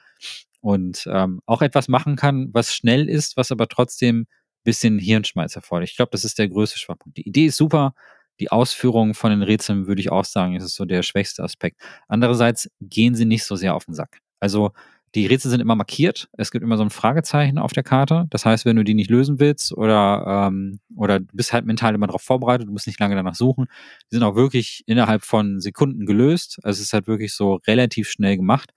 [0.60, 4.26] Und ähm, auch etwas machen kann, was schnell ist, was aber trotzdem
[4.64, 5.88] bisschen Hirnschmalz erfordert.
[5.88, 7.18] Ich glaube, das ist der größte Schwachpunkt.
[7.18, 7.94] Die Idee ist super.
[8.40, 11.80] Die Ausführung von den Rätseln würde ich auch sagen, ist so der schwächste Aspekt.
[12.08, 14.20] Andererseits gehen sie nicht so sehr auf den Sack.
[14.40, 14.72] Also
[15.14, 16.28] die Rätsel sind immer markiert.
[16.32, 18.26] Es gibt immer so ein Fragezeichen auf der Karte.
[18.30, 21.94] Das heißt, wenn du die nicht lösen willst oder, ähm, oder du bist halt mental
[21.94, 23.66] immer darauf vorbereitet, du musst nicht lange danach suchen.
[24.10, 26.58] Die sind auch wirklich innerhalb von Sekunden gelöst.
[26.62, 28.72] Also es ist halt wirklich so relativ schnell gemacht.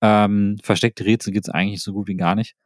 [0.00, 2.56] Ähm, versteckte Rätsel gibt es eigentlich so gut wie gar nicht.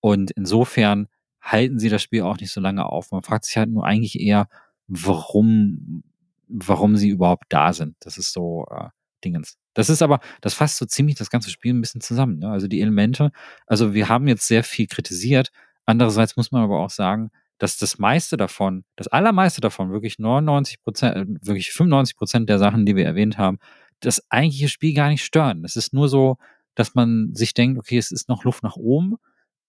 [0.00, 1.08] Und insofern
[1.40, 3.10] halten sie das Spiel auch nicht so lange auf.
[3.10, 4.48] Man fragt sich halt nur eigentlich eher,
[4.86, 6.02] warum,
[6.48, 7.96] warum sie überhaupt da sind.
[8.00, 8.88] Das ist so äh,
[9.24, 9.56] Dingens.
[9.74, 12.38] Das ist aber, das fasst so ziemlich das ganze Spiel ein bisschen zusammen.
[12.38, 12.50] Ne?
[12.50, 13.30] Also die Elemente,
[13.66, 15.50] also wir haben jetzt sehr viel kritisiert.
[15.84, 20.82] Andererseits muss man aber auch sagen, dass das meiste davon, das allermeiste davon, wirklich 99
[20.82, 23.58] Prozent, äh, wirklich 95 Prozent der Sachen, die wir erwähnt haben,
[24.00, 25.64] das eigentliche Spiel gar nicht stören.
[25.64, 26.36] Es ist nur so,
[26.74, 29.16] dass man sich denkt, okay, es ist noch Luft nach oben.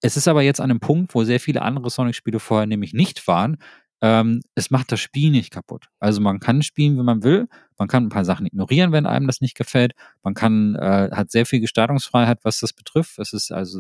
[0.02, 3.26] Es ist aber jetzt an einem Punkt, wo sehr viele andere Sonic-Spiele vorher nämlich nicht
[3.28, 3.58] waren,
[4.02, 5.88] ähm, es macht das Spiel nicht kaputt.
[6.00, 7.48] Also man kann spielen, wenn man will.
[7.80, 9.94] Man kann ein paar Sachen ignorieren, wenn einem das nicht gefällt.
[10.24, 13.20] Man kann, äh, hat sehr viel Gestaltungsfreiheit, was das betrifft.
[13.20, 13.80] Es ist also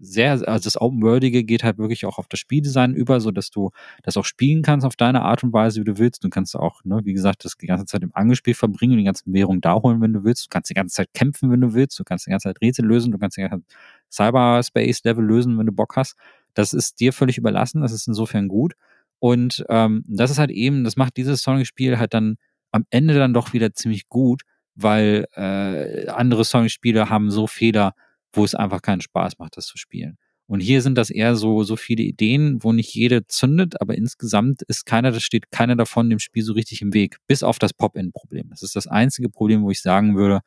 [0.00, 3.70] sehr, also das Open-Worldige geht halt wirklich auch auf das Spieldesign über, so dass du
[4.02, 6.22] das auch spielen kannst auf deine Art und Weise, wie du willst.
[6.24, 9.04] Du kannst auch, ne, wie gesagt, das die ganze Zeit im Angespiel verbringen und die
[9.04, 10.46] ganzen Währungen da holen, wenn du willst.
[10.46, 11.98] Du kannst die ganze Zeit kämpfen, wenn du willst.
[11.98, 13.12] Du kannst die ganze Zeit Rätsel lösen.
[13.12, 16.16] Du kannst die ganze Zeit Cyberspace-Level lösen, wenn du Bock hast.
[16.54, 17.82] Das ist dir völlig überlassen.
[17.82, 18.74] Das ist insofern gut.
[19.18, 22.36] Und ähm, das ist halt eben, das macht dieses Sonic-Spiel halt dann
[22.70, 24.42] am Ende dann doch wieder ziemlich gut,
[24.74, 27.94] weil äh, andere Sonic-Spiele haben so Fehler,
[28.32, 30.18] wo es einfach keinen Spaß macht, das zu spielen.
[30.46, 34.62] Und hier sind das eher so, so viele Ideen, wo nicht jede zündet, aber insgesamt
[34.62, 37.74] ist keiner, das steht keiner davon dem Spiel so richtig im Weg, bis auf das
[37.74, 38.48] Pop-In-Problem.
[38.48, 40.40] Das ist das einzige Problem, wo ich sagen würde,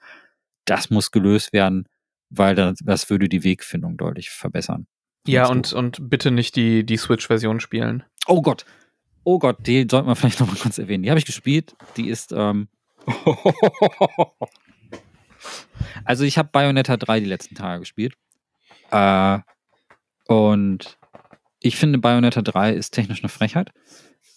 [0.66, 1.86] das muss gelöst werden,
[2.30, 4.88] weil das, das würde die Wegfindung deutlich verbessern.
[5.28, 8.04] Ja, und, und bitte nicht die, die Switch-Version spielen.
[8.28, 8.66] Oh Gott.
[9.24, 11.04] Oh Gott, die sollten wir vielleicht nochmal kurz erwähnen.
[11.04, 11.76] Die habe ich gespielt.
[11.98, 12.68] Die ist, ähm
[16.06, 18.14] also ich habe Bayonetta 3 die letzten Tage gespielt.
[18.92, 19.40] Äh,
[20.28, 20.98] und
[21.60, 23.72] ich finde, Bayonetta 3 ist technisch eine Frechheit.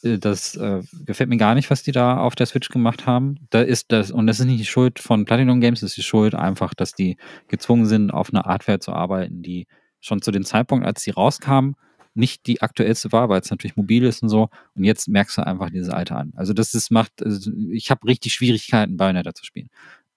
[0.02, 3.47] Äh, das äh, gefällt mir gar nicht, was die da auf der Switch gemacht haben.
[3.51, 6.02] Da ist das, und das ist nicht die Schuld von Platinum Games, das ist die
[6.02, 7.16] Schuld einfach, dass die
[7.48, 9.66] gezwungen sind, auf eine Hardware zu arbeiten, die
[10.05, 11.72] schon zu dem Zeitpunkt, als sie rauskam,
[12.14, 14.48] nicht die aktuellste war, weil es natürlich mobil ist und so.
[14.74, 16.32] Und jetzt merkst du einfach diese alte an.
[16.36, 19.68] Also das ist, macht, also ich habe richtig Schwierigkeiten, Bayonetta zu spielen.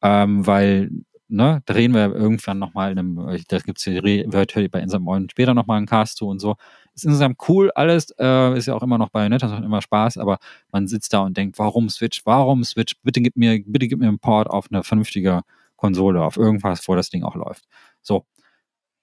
[0.03, 0.91] Ähm, weil
[1.27, 2.95] ne, da reden wir irgendwann nochmal
[3.47, 4.01] da gibt es hier
[4.69, 6.55] bei unserem neuen später nochmal einen Cast zu und so.
[6.93, 10.39] Ist insgesamt cool alles, äh, ist ja auch immer noch Bayonetta, macht immer Spaß, aber
[10.71, 14.07] man sitzt da und denkt, warum Switch, warum Switch, bitte gib mir, bitte gib mir
[14.07, 15.41] einen Port auf eine vernünftige
[15.75, 17.65] Konsole, auf irgendwas, wo das Ding auch läuft.
[18.01, 18.25] So,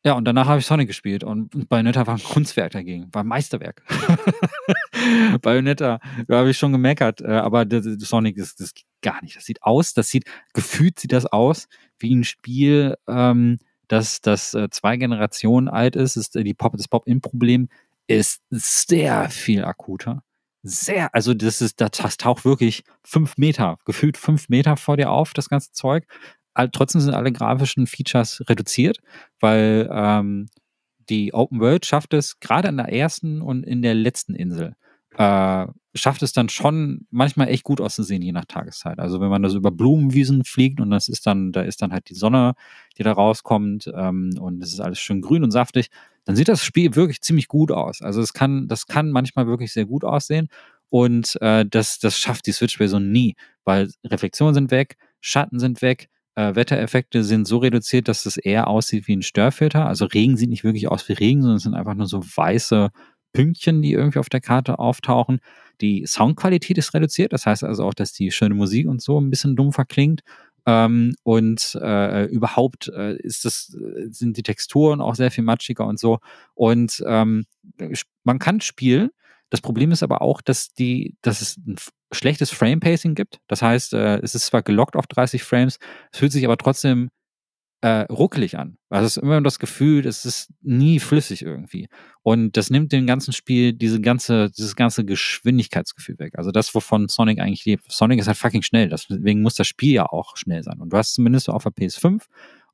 [0.07, 3.27] ja, und danach habe ich Sonic gespielt und Bayonetta war ein Kunstwerk dagegen, war ein
[3.27, 3.83] Meisterwerk.
[5.43, 5.99] Bayonetta,
[6.29, 7.67] da habe ich schon gemeckert, äh, aber
[7.99, 9.37] Sonic ist das gar nicht.
[9.37, 11.69] Das sieht aus, das sieht, gefühlt sieht das aus
[11.99, 13.59] wie ein Spiel, ähm,
[13.89, 16.17] das, das äh, zwei Generationen alt ist.
[16.17, 17.69] ist die Pop, das Pop-In-Problem
[18.07, 20.23] ist sehr viel akuter.
[20.63, 25.33] Sehr, also das ist, das taucht wirklich fünf Meter, gefühlt fünf Meter vor dir auf,
[25.35, 26.07] das ganze Zeug
[26.73, 28.99] trotzdem sind alle grafischen Features reduziert,
[29.41, 30.47] weil ähm,
[31.09, 34.75] die Open World schafft es gerade an der ersten und in der letzten Insel
[35.17, 38.99] äh, schafft es dann schon manchmal echt gut auszusehen, je nach Tageszeit.
[38.99, 41.93] Also wenn man da so über Blumenwiesen fliegt und das ist dann, da ist dann
[41.93, 42.55] halt die Sonne,
[42.99, 45.91] die da rauskommt ähm, und es ist alles schön grün und saftig,
[46.25, 48.03] dann sieht das Spiel wirklich ziemlich gut aus.
[48.03, 50.49] Also es kann, das kann manchmal wirklich sehr gut aussehen
[50.89, 56.09] und äh, das, das schafft die Switch-Version nie, weil Reflexionen sind weg, Schatten sind weg,
[56.37, 59.87] äh, Wettereffekte sind so reduziert, dass es eher aussieht wie ein Störfilter.
[59.87, 62.91] Also Regen sieht nicht wirklich aus wie Regen, sondern es sind einfach nur so weiße
[63.33, 65.41] Pünktchen, die irgendwie auf der Karte auftauchen.
[65.81, 69.31] Die Soundqualität ist reduziert, das heißt also auch, dass die schöne Musik und so ein
[69.31, 70.23] bisschen dumpfer klingt.
[70.67, 73.77] Ähm, und äh, überhaupt äh, ist das,
[74.11, 76.21] sind die Texturen auch sehr viel matschiger und so.
[76.55, 77.45] Und ähm,
[78.23, 79.11] man kann spielen,
[79.55, 81.77] das Problem ist aber auch, dass die, dass es ein
[82.11, 83.39] schlechtes Frame-Pacing gibt.
[83.47, 85.79] Das heißt, äh, es ist zwar gelockt auf 30 Frames,
[86.11, 87.09] es fühlt sich aber trotzdem
[87.81, 88.79] äh, ruckelig an.
[88.91, 91.87] Also es ist immer das Gefühl, es ist nie flüssig irgendwie.
[92.23, 96.33] Und das nimmt dem ganzen Spiel diese ganze, dieses ganze Geschwindigkeitsgefühl weg.
[96.37, 97.85] Also das, wovon Sonic eigentlich lebt.
[97.93, 98.89] Sonic ist halt fucking schnell.
[98.89, 100.81] Deswegen muss das Spiel ja auch schnell sein.
[100.81, 102.23] Und du hast zumindest auf der PS5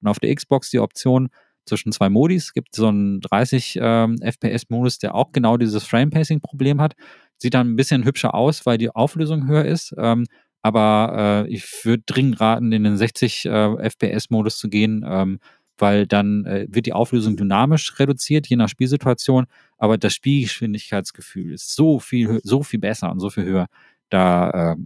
[0.01, 1.29] und auf der Xbox die Option,
[1.67, 2.45] zwischen zwei Modis.
[2.45, 6.95] Es gibt so einen 30 ähm, FPS-Modus, der auch genau dieses Frame-Pacing-Problem hat.
[7.39, 9.95] Sieht dann ein bisschen hübscher aus, weil die Auflösung höher ist.
[9.99, 10.27] Ähm,
[10.63, 15.39] aber äh, ich würde dringend raten, in den 60 äh, FPS-Modus zu gehen, ähm,
[15.79, 19.47] weil dann äh, wird die Auflösung dynamisch reduziert, je nach Spielsituation.
[19.79, 23.67] Aber das Spielgeschwindigkeitsgefühl ist so viel, so viel besser und so viel höher
[24.11, 24.77] da äh,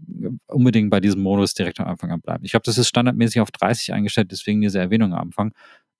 [0.46, 2.44] unbedingt bei diesem Modus direkt am Anfang an bleiben.
[2.44, 5.52] Ich glaube, das ist standardmäßig auf 30 eingestellt, deswegen diese Erwähnung am Anfang.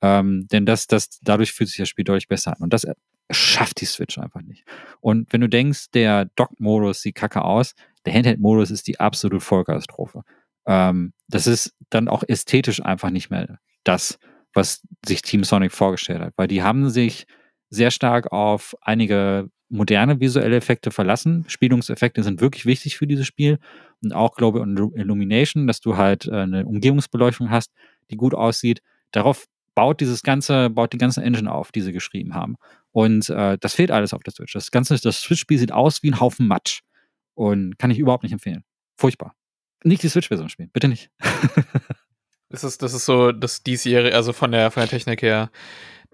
[0.05, 2.63] Ähm, denn das, das, dadurch fühlt sich das Spiel deutlich besser an.
[2.63, 2.87] Und das
[3.31, 4.65] schafft die Switch einfach nicht.
[5.01, 7.75] Und wenn du denkst, der Dock-Modus sieht kacke aus,
[8.05, 10.21] der Handheld-Modus ist die absolute Vollkatastrophe.
[10.67, 14.19] Ähm, das ist dann auch ästhetisch einfach nicht mehr das,
[14.53, 16.35] was sich Team Sonic vorgestellt hat.
[16.37, 17.25] Weil die haben sich
[17.71, 21.47] sehr stark auf einige moderne visuelle Effekte verlassen.
[21.49, 23.59] Spielungseffekte sind wirklich wichtig für dieses Spiel.
[24.03, 27.73] Und auch, ich, Illumination, dass du halt äh, eine Umgebungsbeleuchtung hast,
[28.11, 28.83] die gut aussieht.
[29.11, 32.57] Darauf baut dieses ganze, baut die ganze Engine auf, die sie geschrieben haben.
[32.93, 34.53] Und äh, das fehlt alles auf der Switch.
[34.53, 36.83] Das ganze, das Switch-Spiel sieht aus wie ein Haufen Matsch.
[37.35, 38.65] Und kann ich überhaupt nicht empfehlen.
[38.97, 39.35] Furchtbar.
[39.83, 41.11] Nicht die Switch-Version spielen, bitte nicht.
[42.49, 45.51] das ist, das ist so das diesjährige, also von der, von der Technik her,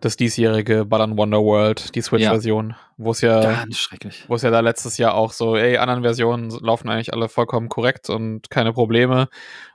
[0.01, 2.77] das diesjährige Ballon Wonderworld, die Switch-Version, ja.
[2.97, 4.25] wo es ja, Ganz schrecklich.
[4.29, 7.69] wo es ja da letztes Jahr auch so, ey, anderen Versionen laufen eigentlich alle vollkommen
[7.69, 9.29] korrekt und keine Probleme.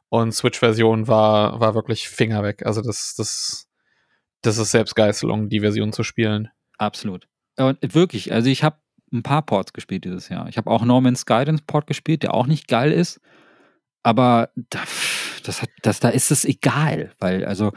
[0.09, 2.65] Und Switch-Version war, war wirklich Finger weg.
[2.65, 3.64] Also das, das,
[4.41, 6.49] das ist Selbstgeißelung, die Version zu spielen.
[6.77, 7.27] Absolut.
[7.57, 8.77] Und wirklich, also ich habe
[9.11, 10.49] ein paar Ports gespielt dieses Jahr.
[10.49, 13.21] Ich habe auch Norman's Guidance Port gespielt, der auch nicht geil ist,
[14.03, 14.79] aber da,
[15.43, 17.71] das hat, das, da ist es egal, weil also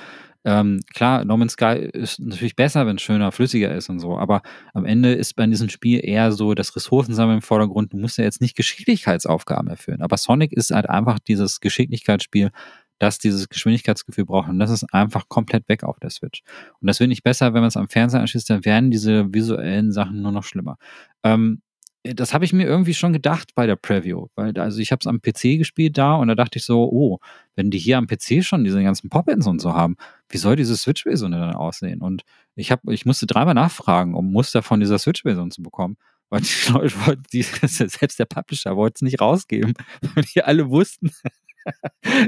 [0.45, 4.17] ähm, klar, No Man's Sky ist natürlich besser, wenn es schöner, flüssiger ist und so,
[4.17, 7.93] aber am Ende ist bei diesem Spiel eher so das Ressourcensammeln im Vordergrund.
[7.93, 12.51] Du musst ja jetzt nicht Geschicklichkeitsaufgaben erfüllen, aber Sonic ist halt einfach dieses Geschicklichkeitsspiel,
[12.99, 14.49] das dieses Geschwindigkeitsgefühl braucht.
[14.49, 16.43] Und das ist einfach komplett weg auf der Switch.
[16.81, 19.93] Und das wird nicht besser, wenn man es am Fernseher anschließt, dann werden diese visuellen
[19.93, 20.77] Sachen nur noch schlimmer.
[21.23, 21.63] Ähm,
[22.05, 25.07] das habe ich mir irgendwie schon gedacht bei der Preview, weil also ich habe es
[25.07, 27.19] am PC gespielt da und da dachte ich so, oh,
[27.57, 29.97] wenn die hier am PC schon diese ganzen Pop-ins und so haben,
[30.29, 32.01] wie soll diese Switch-Version dann aussehen?
[32.01, 32.23] Und
[32.55, 35.97] ich habe, ich musste dreimal nachfragen, um Muster von dieser Switch-Version zu bekommen,
[36.31, 39.75] weil die Leute wollten, die, selbst der Publisher wollte es nicht rausgeben,
[40.15, 41.11] weil die alle wussten,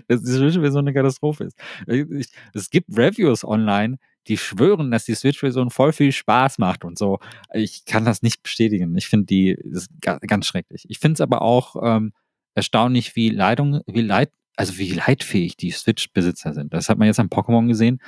[0.09, 1.59] dass die Switch-Version eine Katastrophe ist.
[2.55, 3.99] Es gibt Reviews online,
[4.29, 7.19] die schwören, dass die Switch-Version voll viel Spaß macht und so.
[7.53, 8.97] Ich kann das nicht bestätigen.
[8.97, 9.59] Ich finde die
[10.01, 10.85] ganz schrecklich.
[10.89, 12.13] Ich finde es aber auch ähm,
[12.55, 16.75] erstaunlich, wie Leitung, wie Leid, also wie leidfähig die Switch-Besitzer sind.
[16.75, 18.01] Das hat man jetzt am Pokémon gesehen.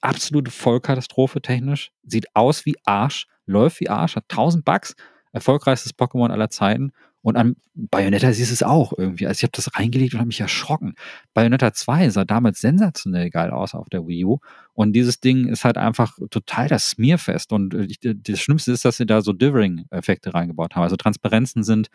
[0.00, 1.92] Absolute Vollkatastrophe technisch.
[2.02, 4.96] Sieht aus wie Arsch, läuft wie Arsch, hat 1000 Bugs.
[5.32, 6.90] Erfolgreichstes Pokémon aller Zeiten
[7.22, 9.26] und an Bayonetta siehst es auch irgendwie.
[9.26, 10.94] Also ich habe das reingelegt und habe mich erschrocken.
[11.34, 14.38] Bayonetta 2 sah damals sensationell geil aus auf der Wii U.
[14.72, 17.52] Und dieses Ding ist halt einfach total das Smearfest.
[17.52, 20.84] Und äh, das Schlimmste ist, dass sie da so Dithering-Effekte reingebaut haben.
[20.84, 21.88] Also Transparenzen sind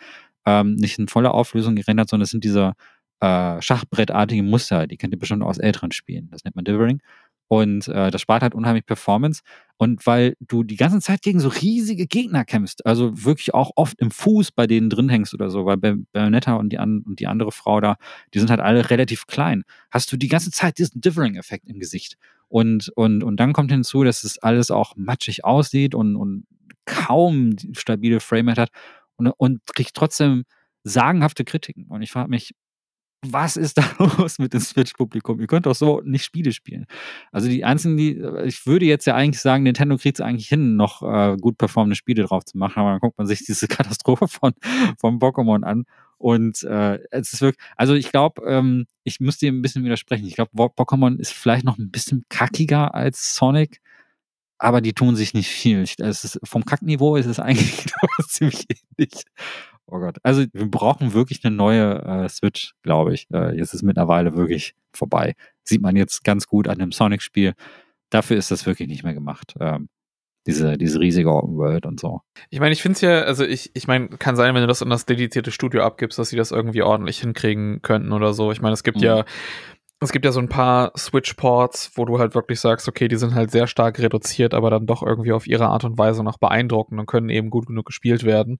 [0.45, 2.73] ähm, nicht in voller Auflösung gerendert, sondern es sind diese
[3.21, 4.87] äh, Schachbrettartigen Muster.
[4.87, 6.29] Die kennt ihr bestimmt aus älteren Spielen.
[6.31, 7.01] Das nennt man Dithering.
[7.53, 9.43] Und äh, das spart halt unheimlich Performance.
[9.77, 13.99] Und weil du die ganze Zeit gegen so riesige Gegner kämpfst, also wirklich auch oft
[13.99, 17.27] im Fuß bei denen drin hängst oder so, weil Bayonetta und die, an, und die
[17.27, 17.97] andere Frau da,
[18.33, 22.17] die sind halt alle relativ klein, hast du die ganze Zeit diesen Differing-Effekt im Gesicht.
[22.47, 26.47] Und, und, und dann kommt hinzu, dass es alles auch matschig aussieht und, und
[26.85, 28.71] kaum stabile Framerate hat
[29.17, 30.45] und, und kriegt trotzdem
[30.83, 31.85] sagenhafte Kritiken.
[31.85, 32.55] Und ich frage mich,
[33.23, 33.83] was ist da
[34.17, 35.39] los mit dem Switch-Publikum?
[35.39, 36.85] Ihr könnt doch so nicht Spiele spielen.
[37.31, 40.75] Also die einzigen, die, ich würde jetzt ja eigentlich sagen, Nintendo kriegt es eigentlich hin,
[40.75, 44.27] noch äh, gut performende Spiele drauf zu machen, aber dann guckt man sich diese Katastrophe
[44.27, 44.53] von,
[44.99, 45.85] von Pokémon an.
[46.17, 50.25] Und äh, es ist wirklich, also ich glaube, ähm, ich muss dir ein bisschen widersprechen.
[50.25, 53.81] Ich glaube, Pokémon ist vielleicht noch ein bisschen kackiger als Sonic,
[54.57, 55.81] aber die tun sich nicht viel.
[55.81, 57.85] Es ist, vom Kackniveau ist es eigentlich
[58.27, 59.23] ziemlich ähnlich.
[59.87, 60.17] Oh Gott.
[60.23, 63.27] Also wir brauchen wirklich eine neue äh, Switch, glaube ich.
[63.33, 65.35] Äh, jetzt ist mittlerweile wirklich vorbei.
[65.63, 67.53] Sieht man jetzt ganz gut an dem Sonic-Spiel.
[68.09, 69.55] Dafür ist das wirklich nicht mehr gemacht.
[69.59, 69.89] Ähm,
[70.45, 72.21] diese, diese riesige Open World und so.
[72.49, 74.81] Ich meine, ich finde es ja, also ich, ich meine, kann sein, wenn du das
[74.81, 78.51] in das dedizierte Studio abgibst, dass sie das irgendwie ordentlich hinkriegen könnten oder so.
[78.51, 79.03] Ich meine, es gibt mhm.
[79.03, 79.25] ja
[80.03, 83.35] es gibt ja so ein paar Switch-Ports, wo du halt wirklich sagst, okay, die sind
[83.35, 86.99] halt sehr stark reduziert, aber dann doch irgendwie auf ihre Art und Weise noch beeindruckend
[86.99, 88.59] und können eben gut genug gespielt werden.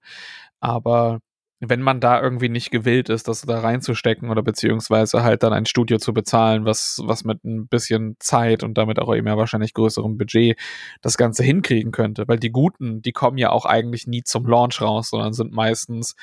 [0.60, 1.20] Aber
[1.69, 5.65] wenn man da irgendwie nicht gewillt ist, das da reinzustecken oder beziehungsweise halt dann ein
[5.65, 9.73] Studio zu bezahlen, was, was mit ein bisschen Zeit und damit auch eben ja wahrscheinlich
[9.73, 10.60] größerem Budget
[11.02, 12.27] das Ganze hinkriegen könnte.
[12.27, 16.15] Weil die Guten, die kommen ja auch eigentlich nie zum Launch raus, sondern sind meistens,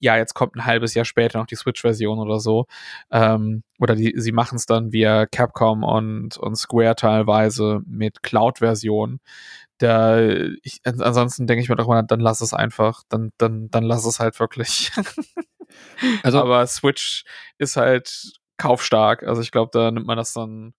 [0.00, 2.66] ja, jetzt kommt ein halbes Jahr später noch die Switch-Version oder so.
[3.12, 9.20] Ähm, oder die, sie machen es dann via Capcom und, und Square teilweise mit Cloud-Versionen
[9.78, 10.20] da
[10.62, 14.04] ich, ansonsten denke ich mir doch mal, dann lass es einfach, dann, dann, dann lass
[14.04, 14.90] es halt wirklich.
[16.22, 17.24] also, aber Switch
[17.58, 19.22] ist halt kaufstark.
[19.22, 20.74] Also ich glaube, da nimmt man das dann.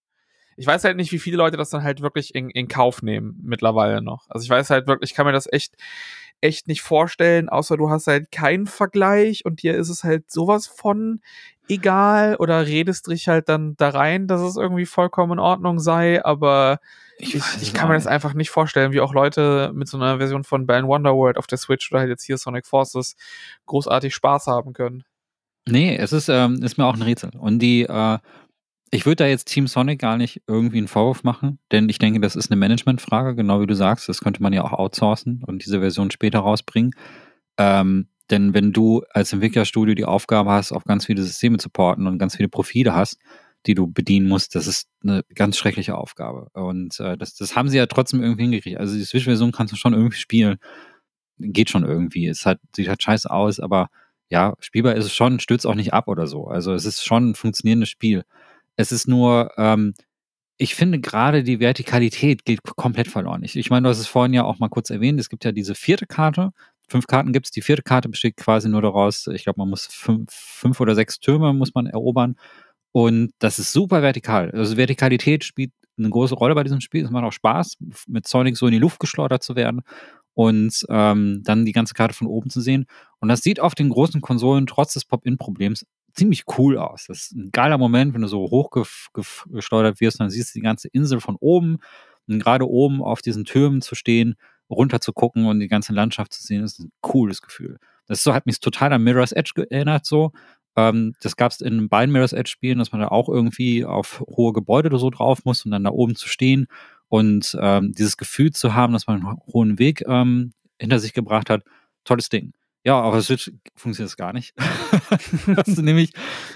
[0.58, 3.40] Ich weiß halt nicht, wie viele Leute das dann halt wirklich in, in Kauf nehmen
[3.42, 4.26] mittlerweile noch.
[4.30, 5.76] Also ich weiß halt wirklich, ich kann mir das echt,
[6.42, 10.68] echt nicht vorstellen, außer du hast halt keinen Vergleich und dir ist es halt sowas
[10.68, 11.22] von
[11.68, 16.24] egal oder redest dich halt dann da rein, dass es irgendwie vollkommen in Ordnung sei,
[16.24, 16.80] aber
[17.18, 20.18] ich, ich, ich kann mir das einfach nicht vorstellen, wie auch Leute mit so einer
[20.18, 23.16] Version von Band Wonderworld auf der Switch oder halt jetzt hier Sonic Forces
[23.66, 25.04] großartig Spaß haben können.
[25.68, 27.32] Nee, es ist, ähm, ist mir auch ein Rätsel.
[27.38, 28.18] Und die, äh,
[28.92, 32.20] ich würde da jetzt Team Sonic gar nicht irgendwie einen Vorwurf machen, denn ich denke,
[32.20, 34.10] das ist eine Managementfrage, genau wie du sagst.
[34.10, 36.92] Das könnte man ja auch outsourcen und diese Version später rausbringen.
[37.58, 42.08] Ähm, denn wenn du als Entwicklerstudio die Aufgabe hast, auf ganz viele Systeme zu porten
[42.08, 43.18] und ganz viele Profile hast,
[43.66, 46.48] die du bedienen musst, das ist eine ganz schreckliche Aufgabe.
[46.54, 48.78] Und äh, das, das haben sie ja trotzdem irgendwie hingekriegt.
[48.78, 50.58] Also die Switch-Version kannst du schon irgendwie spielen.
[51.40, 52.28] Geht schon irgendwie.
[52.28, 53.90] Es hat, sieht halt scheiße aus, aber
[54.30, 56.48] ja, spielbar ist es schon, stürzt auch nicht ab oder so.
[56.48, 58.24] Also es ist schon ein funktionierendes Spiel.
[58.80, 59.94] Es ist nur, ähm,
[60.58, 63.44] ich finde gerade die Vertikalität geht komplett verloren.
[63.44, 65.52] Ich, ich meine, du hast es vorhin ja auch mal kurz erwähnt, es gibt ja
[65.52, 66.52] diese vierte Karte.
[66.88, 67.52] Fünf Karten gibt es.
[67.52, 71.20] Die vierte Karte besteht quasi nur daraus, ich glaube, man muss fünf, fünf oder sechs
[71.20, 72.38] Türme muss man erobern.
[72.94, 74.50] Und das ist super vertikal.
[74.52, 77.04] Also Vertikalität spielt eine große Rolle bei diesem Spiel.
[77.04, 79.82] Es macht auch Spaß, mit Sonic so in die Luft geschleudert zu werden
[80.36, 82.86] und ähm, dann die ganze Karte von oben zu sehen.
[83.20, 85.86] Und das sieht auf den großen Konsolen trotz des Pop-In-Problems
[86.20, 87.06] ziemlich cool aus.
[87.08, 90.64] Das ist ein geiler Moment, wenn du so hochgeschleudert wirst und dann siehst du die
[90.64, 91.78] ganze Insel von oben.
[92.28, 94.36] Und gerade oben auf diesen Türmen zu stehen,
[94.70, 97.80] runter zu gucken und die ganze Landschaft zu sehen, ist ein cooles Gefühl.
[98.06, 100.32] Das so, hat mich total an Mirror's Edge erinnert, so.
[100.76, 104.24] Ähm, das gab es in beiden Mirror's Edge Spielen, dass man da auch irgendwie auf
[104.28, 106.68] hohe Gebäude oder so drauf muss und dann da oben zu stehen
[107.08, 111.50] und ähm, dieses Gefühl zu haben, dass man einen hohen Weg ähm, hinter sich gebracht
[111.50, 111.64] hat.
[112.04, 112.54] Tolles Ding.
[112.84, 114.54] Ja, aber Switch funktioniert das gar nicht.
[114.58, 116.14] hast du nämlich,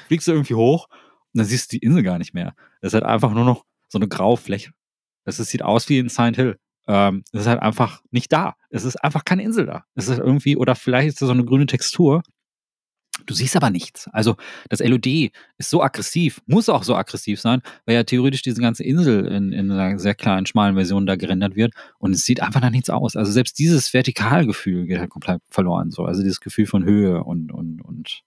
[0.07, 2.55] fliegst du irgendwie hoch und dann siehst du die Insel gar nicht mehr.
[2.81, 4.71] Das ist halt einfach nur noch so eine graue Fläche.
[5.25, 6.57] Ist, sieht aus wie in Silent Hill.
[6.87, 8.55] Ähm, es ist halt einfach nicht da.
[8.69, 9.85] Es ist einfach keine Insel da.
[9.95, 12.23] Es ist irgendwie, oder vielleicht ist da so eine grüne Textur.
[13.25, 14.09] Du siehst aber nichts.
[14.11, 14.35] Also
[14.69, 18.83] das LOD ist so aggressiv, muss auch so aggressiv sein, weil ja theoretisch diese ganze
[18.83, 22.61] Insel in, in einer sehr kleinen, schmalen Version da gerendert wird und es sieht einfach
[22.61, 23.15] nach nichts aus.
[23.15, 25.91] Also selbst dieses Vertikalgefühl geht halt komplett verloren.
[25.91, 26.05] So.
[26.05, 28.23] Also dieses Gefühl von Höhe und, und, und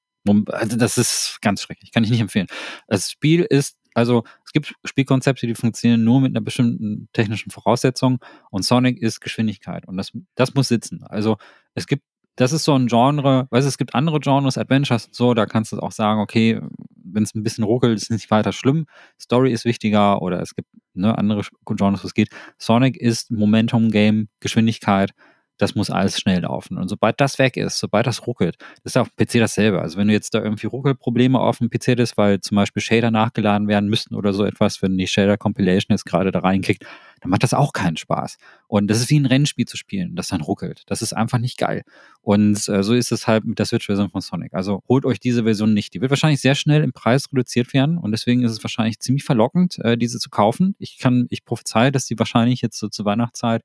[0.52, 2.46] also das ist ganz schrecklich, kann ich nicht empfehlen.
[2.88, 8.18] Das Spiel ist also es gibt Spielkonzepte, die funktionieren nur mit einer bestimmten technischen Voraussetzung
[8.50, 11.02] und Sonic ist Geschwindigkeit und das, das muss sitzen.
[11.04, 11.38] Also
[11.72, 12.04] es gibt,
[12.36, 15.46] das ist so ein Genre, weißt du, es gibt andere Genres, Adventures und so, da
[15.46, 16.60] kannst du auch sagen, okay,
[17.02, 18.86] wenn es ein bisschen ruckelt, ist es nicht weiter schlimm.
[19.20, 22.28] Story ist wichtiger oder es gibt ne, andere Genres, wo es geht.
[22.58, 25.12] Sonic ist Momentum-Game, Geschwindigkeit
[25.59, 26.78] das muss alles schnell laufen.
[26.78, 29.81] Und sobald das weg ist, sobald das ruckelt, das ist auf dem PC dasselbe.
[29.81, 33.11] Also wenn du jetzt da irgendwie Ruckelprobleme auf dem PC hast, weil zum Beispiel Shader
[33.11, 36.85] nachgeladen werden müssten oder so etwas, wenn die Shader Compilation jetzt gerade da reinkickt,
[37.20, 38.37] dann macht das auch keinen Spaß.
[38.69, 40.83] Und das ist wie ein Rennspiel zu spielen, das dann ruckelt.
[40.87, 41.83] Das ist einfach nicht geil.
[42.20, 44.53] Und äh, so ist es halt mit der Switch-Version von Sonic.
[44.53, 45.95] Also holt euch diese Version nicht.
[45.95, 49.24] Die wird wahrscheinlich sehr schnell im Preis reduziert werden und deswegen ist es wahrscheinlich ziemlich
[49.24, 50.74] verlockend, äh, diese zu kaufen.
[50.78, 53.62] Ich kann, ich prophezei, dass die wahrscheinlich jetzt so zur Weihnachtszeit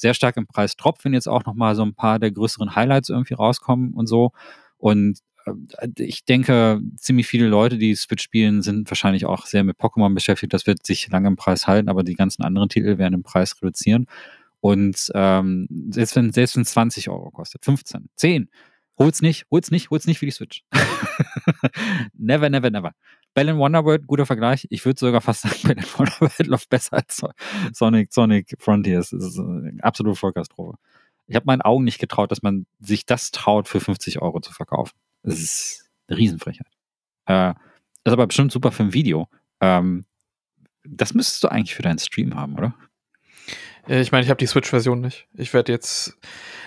[0.00, 3.08] sehr stark im Preis droppt, wenn jetzt auch nochmal so ein paar der größeren Highlights
[3.08, 4.32] irgendwie rauskommen und so.
[4.78, 9.78] Und äh, ich denke, ziemlich viele Leute, die Switch spielen, sind wahrscheinlich auch sehr mit
[9.78, 10.52] Pokémon beschäftigt.
[10.52, 13.54] Das wird sich lange im Preis halten, aber die ganzen anderen Titel werden im Preis
[13.60, 14.06] reduzieren.
[14.60, 18.50] Und ähm, selbst wenn selbst wenn 20 Euro kostet, 15, 10,
[18.98, 20.62] hol's nicht, hol's nicht, hol's nicht für die Switch.
[22.12, 22.92] never, never, never.
[23.34, 24.66] Bell Wonderworld, guter Vergleich.
[24.70, 27.22] Ich würde sogar fast sagen, Bell Wonderworld läuft besser als
[27.72, 29.10] Sonic, Sonic Frontiers.
[29.10, 30.76] Das ist eine absolute Vollkatastrophe.
[31.26, 34.52] Ich habe meinen Augen nicht getraut, dass man sich das traut, für 50 Euro zu
[34.52, 34.98] verkaufen.
[35.22, 36.66] Das ist eine Riesenfrechheit.
[37.26, 37.50] Äh,
[38.04, 39.28] ist aber bestimmt super für ein Video.
[39.60, 40.04] Ähm,
[40.82, 42.74] das müsstest du eigentlich für deinen Stream haben, oder?
[43.90, 45.26] Äh, ich meine, ich habe die Switch-Version nicht.
[45.34, 46.16] Ich werde jetzt.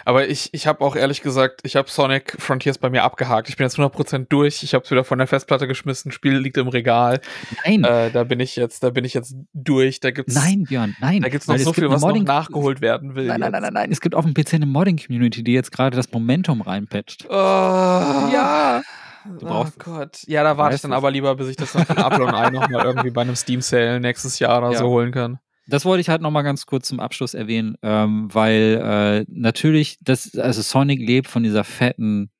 [0.06, 3.48] Aber ich, ich habe auch ehrlich gesagt, ich habe Sonic Frontiers bei mir abgehakt.
[3.48, 4.62] Ich bin jetzt 100% durch.
[4.62, 6.12] Ich habe es wieder von der Festplatte geschmissen.
[6.12, 7.22] Spiel liegt im Regal.
[7.66, 7.86] Nein.
[7.86, 10.02] Äh, da bin ich jetzt, da bin ich jetzt durch.
[10.02, 10.36] Da gibt's.
[10.36, 11.22] Nein, Björn, nein.
[11.22, 13.28] Da gibt's noch so viel, was noch nachgeholt werden will.
[13.28, 13.92] Nein, nein, nein, nein, nein.
[13.92, 17.26] Es gibt auf dem PC eine Modding-Community, die jetzt gerade das Momentum reinpatcht.
[17.30, 17.34] Oh.
[17.34, 18.82] Ja.
[19.26, 20.20] Du brauchst oh Gott.
[20.28, 22.54] Ja, da warte ich dann aber lieber, bis ich das noch von Upload und ein
[22.54, 24.80] nochmal irgendwie bei einem Steam Sale nächstes Jahr oder ja.
[24.80, 25.40] so holen kann.
[25.68, 30.36] Das wollte ich halt nochmal ganz kurz zum Abschluss erwähnen, ähm, weil äh, natürlich, das,
[30.36, 32.32] also Sonic lebt von dieser fetten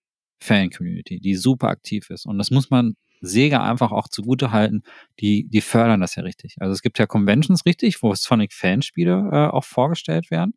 [0.42, 2.26] Fan-Community, die super aktiv ist.
[2.26, 4.84] Und das muss man Sega einfach auch zugute halten,
[5.22, 6.56] die, die fördern das ja richtig.
[6.60, 10.54] Also es gibt ja Conventions richtig, wo Sonic-Fanspiele äh, auch vorgestellt werden.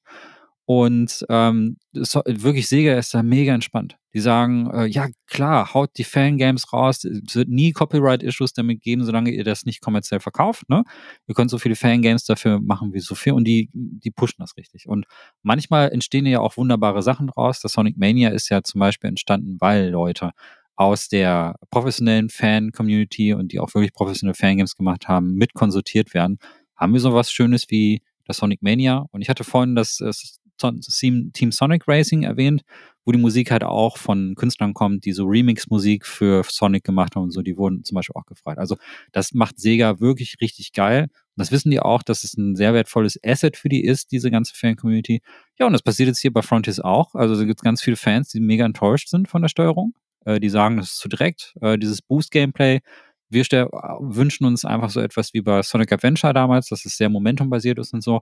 [0.69, 3.97] Und ähm, wirklich Sega ist da mega entspannt.
[4.13, 9.05] Die sagen, äh, ja klar, haut die Fangames raus, es wird nie Copyright-Issues damit geben,
[9.05, 10.69] solange ihr das nicht kommerziell verkauft.
[10.69, 10.83] Ne?
[11.29, 14.57] Ihr könnt so viele Fangames dafür machen, wie so viel und die, die pushen das
[14.57, 14.89] richtig.
[14.89, 15.07] Und
[15.43, 17.61] manchmal entstehen ja auch wunderbare Sachen draus.
[17.61, 20.33] Das Sonic Mania ist ja zum Beispiel entstanden, weil Leute
[20.75, 26.39] aus der professionellen Fan-Community und die auch wirklich professionelle Fangames gemacht haben, mit konsultiert werden.
[26.75, 29.07] Haben wir sowas Schönes wie das Sonic Mania.
[29.13, 32.63] Und ich hatte vorhin das, das Team Sonic Racing erwähnt,
[33.05, 37.25] wo die Musik halt auch von Künstlern kommt, die so Remix-Musik für Sonic gemacht haben
[37.25, 38.59] und so, die wurden zum Beispiel auch gefragt.
[38.59, 38.77] Also
[39.13, 41.05] das macht Sega wirklich richtig geil.
[41.05, 44.31] Und das wissen die auch, dass es ein sehr wertvolles Asset für die ist, diese
[44.31, 45.21] ganze Fan-Community.
[45.59, 47.15] Ja, und das passiert jetzt hier bei Frontiers auch.
[47.15, 49.95] Also es gibt ganz viele Fans, die mega enttäuscht sind von der Steuerung.
[50.25, 51.55] Äh, die sagen, das ist zu direkt.
[51.61, 52.81] Äh, dieses Boost-Gameplay
[53.29, 57.79] wir wünschen uns einfach so etwas wie bei Sonic Adventure damals, dass es sehr momentumbasiert
[57.79, 58.21] ist und so.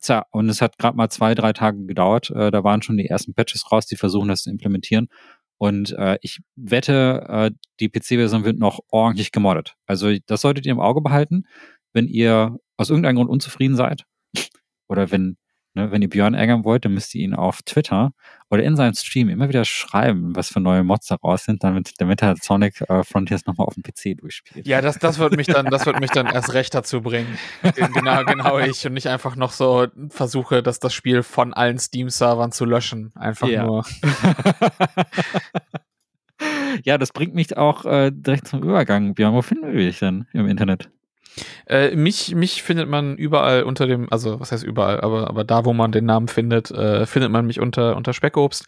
[0.00, 2.30] Tja, und es hat gerade mal zwei, drei Tage gedauert.
[2.30, 5.08] Äh, da waren schon die ersten Patches raus, die versuchen das zu implementieren.
[5.58, 7.50] Und äh, ich wette, äh,
[7.80, 9.74] die PC-Version wird noch ordentlich gemoddet.
[9.86, 11.44] Also das solltet ihr im Auge behalten,
[11.92, 14.04] wenn ihr aus irgendeinem Grund unzufrieden seid
[14.88, 15.36] oder wenn
[15.76, 18.12] Ne, wenn ihr Björn ärgern wollt, dann müsst ihr ihn auf Twitter
[18.48, 21.92] oder in seinem Stream immer wieder schreiben, was für neue Mods da raus sind, damit,
[21.98, 24.66] damit er Sonic äh, Frontiers nochmal auf dem PC durchspielt.
[24.66, 27.36] Ja, das, das wird mich dann, das wird mich dann erst recht dazu bringen.
[27.92, 32.52] Genau, genau ich und nicht einfach noch so versuche, dass das Spiel von allen Steam-Servern
[32.52, 33.12] zu löschen.
[33.14, 33.66] Einfach ja.
[33.66, 33.84] nur.
[36.84, 39.14] ja, das bringt mich auch äh, direkt zum Übergang.
[39.14, 40.88] Björn, wo finden wir dich denn im Internet?
[41.66, 45.64] Äh, mich, mich findet man überall unter dem, also was heißt überall, aber, aber da,
[45.64, 48.64] wo man den Namen findet, äh, findet man mich unter, unter Speckobst.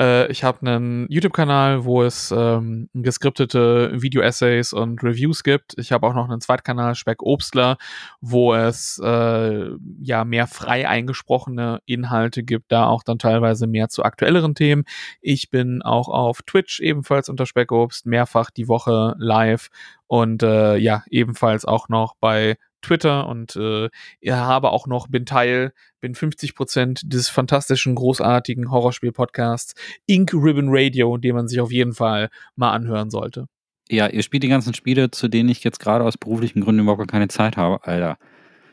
[0.00, 5.74] Äh, ich habe einen YouTube-Kanal, wo es ähm, geskriptete Video-Essays und Reviews gibt.
[5.78, 7.76] Ich habe auch noch einen Zweitkanal, Speckobstler,
[8.20, 9.70] wo es äh,
[10.00, 14.84] ja mehr frei eingesprochene Inhalte gibt, da auch dann teilweise mehr zu aktuelleren Themen.
[15.20, 19.68] Ich bin auch auf Twitch ebenfalls unter Speckobst, mehrfach die Woche live
[20.06, 23.88] und äh, ja, ebenfalls auch noch bei Twitter und äh,
[24.28, 29.74] habe auch noch, bin Teil, bin 50 Prozent dieses fantastischen, großartigen Horrorspiel-Podcasts
[30.06, 33.46] Ink Ribbon Radio, den man sich auf jeden Fall mal anhören sollte.
[33.88, 37.08] Ja, ihr spielt die ganzen Spiele, zu denen ich jetzt gerade aus beruflichen Gründen überhaupt
[37.10, 38.18] keine Zeit habe, Alter.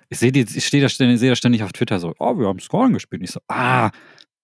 [0.10, 2.60] Ich sehe ich stehe da ständig, sehe da ständig auf Twitter so, oh, wir haben
[2.60, 3.24] Scorn gespielt.
[3.24, 3.92] Ich so, ah,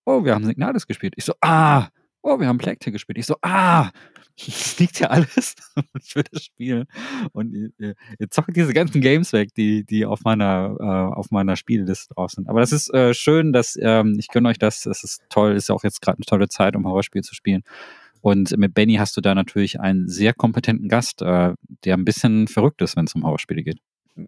[0.05, 1.13] oh, wir haben Signalis gespielt.
[1.17, 1.89] Ich so, ah,
[2.21, 3.17] oh, wir haben Plague gespielt.
[3.17, 3.89] Ich so, ah,
[4.45, 5.55] das liegt ja alles
[6.01, 6.85] ich will das spielen.
[7.33, 11.55] Und ihr, ihr zockt diese ganzen Games weg, die, die auf meiner, äh, auf meiner
[11.55, 12.47] Spielliste drauf sind.
[12.49, 14.85] Aber das ist äh, schön, dass ähm, ich gönne euch das.
[14.85, 17.63] Es ist toll, ist ja auch jetzt gerade eine tolle Zeit, um Horrorspiel zu spielen.
[18.21, 21.53] Und mit Benny hast du da natürlich einen sehr kompetenten Gast, äh,
[21.85, 23.79] der ein bisschen verrückt ist, wenn es um Horrorspiele geht.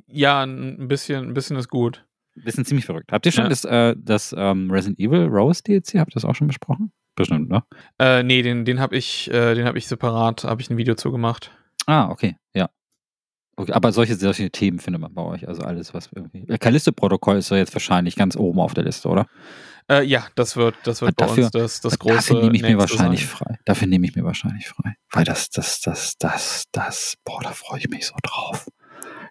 [0.07, 2.05] Ja, ein bisschen, ein bisschen ist gut.
[2.37, 3.11] Ein bisschen ziemlich verrückt.
[3.11, 3.49] Habt ihr schon ja.
[3.49, 6.93] das, äh, das ähm, Resident Evil Rose DLC, habt ihr das auch schon besprochen?
[7.15, 7.63] Bestimmt, ne?
[7.99, 10.95] Äh, nee, den, den habe ich, äh, den hab ich separat, habe ich ein Video
[10.95, 11.51] zugemacht.
[11.85, 12.69] Ah, okay, ja.
[13.57, 16.47] Okay, aber solche, solche Themen findet man bei euch, also alles, was irgendwie.
[16.47, 19.27] Äh, Callisto-Protokoll ist ja jetzt wahrscheinlich ganz oben auf der Liste, oder?
[19.89, 22.15] Äh, ja, das wird, das wird dafür, bei uns das, das große.
[22.15, 23.29] Dafür nehme ich mir wahrscheinlich sein.
[23.29, 23.59] frei.
[23.65, 24.95] Dafür nehme ich mir wahrscheinlich frei.
[25.11, 28.67] Weil das, das, das, das, das, boah, da freue ich mich so drauf.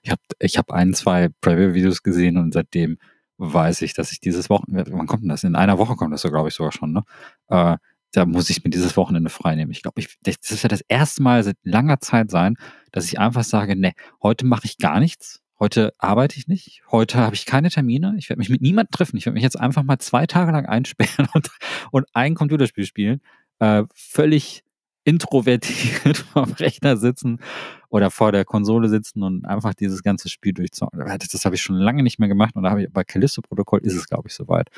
[0.03, 2.99] Ich habe ich hab ein, zwei Preview-Videos gesehen und seitdem
[3.41, 5.45] weiß ich, dass ich dieses Wochenende, wann kommt denn das?
[5.45, 7.05] In einer Woche kommt das so, glaube ich, sogar schon, ne?
[7.49, 7.77] Äh,
[8.13, 9.71] da muss ich mir dieses Wochenende frei nehmen.
[9.71, 12.57] Ich glaube, ich, das ist ja das erste Mal seit langer Zeit sein,
[12.91, 13.93] dass ich einfach sage, ne,
[14.23, 15.41] heute mache ich gar nichts.
[15.61, 16.83] Heute arbeite ich nicht.
[16.91, 18.15] Heute habe ich keine Termine.
[18.19, 19.17] Ich werde mich mit niemandem treffen.
[19.17, 21.51] Ich werde mich jetzt einfach mal zwei Tage lang einsperren und,
[21.93, 23.21] und ein Computerspiel spielen.
[23.59, 24.65] Äh, völlig
[25.05, 27.41] introvertiert vom Rechner sitzen
[27.89, 31.01] oder vor der Konsole sitzen und einfach dieses ganze Spiel durchzocken.
[31.01, 33.95] Das, habe ich schon lange nicht mehr gemacht und da habe ich bei Callisto-Protokoll ist
[33.95, 34.69] es, glaube ich, soweit.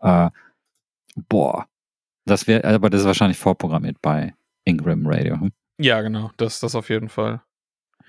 [0.00, 0.30] Äh,
[1.28, 1.66] boah.
[2.24, 4.34] Das wäre, aber das ist wahrscheinlich vorprogrammiert bei
[4.64, 5.40] Ingram Radio.
[5.40, 5.52] Hm?
[5.78, 6.32] Ja, genau.
[6.36, 7.40] Das, das auf jeden Fall.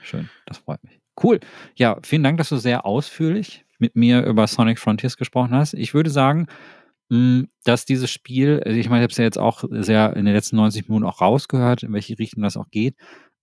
[0.02, 0.99] Schön, das freut mich.
[1.22, 1.39] Cool.
[1.76, 5.73] Ja, vielen Dank, dass du sehr ausführlich mit mir über Sonic Frontiers gesprochen hast.
[5.73, 6.48] Ich würde sagen,
[7.09, 10.34] dass dieses Spiel, also ich meine, ich habe es ja jetzt auch sehr in den
[10.34, 12.95] letzten 90 Minuten auch rausgehört, in welche Richtung das auch geht.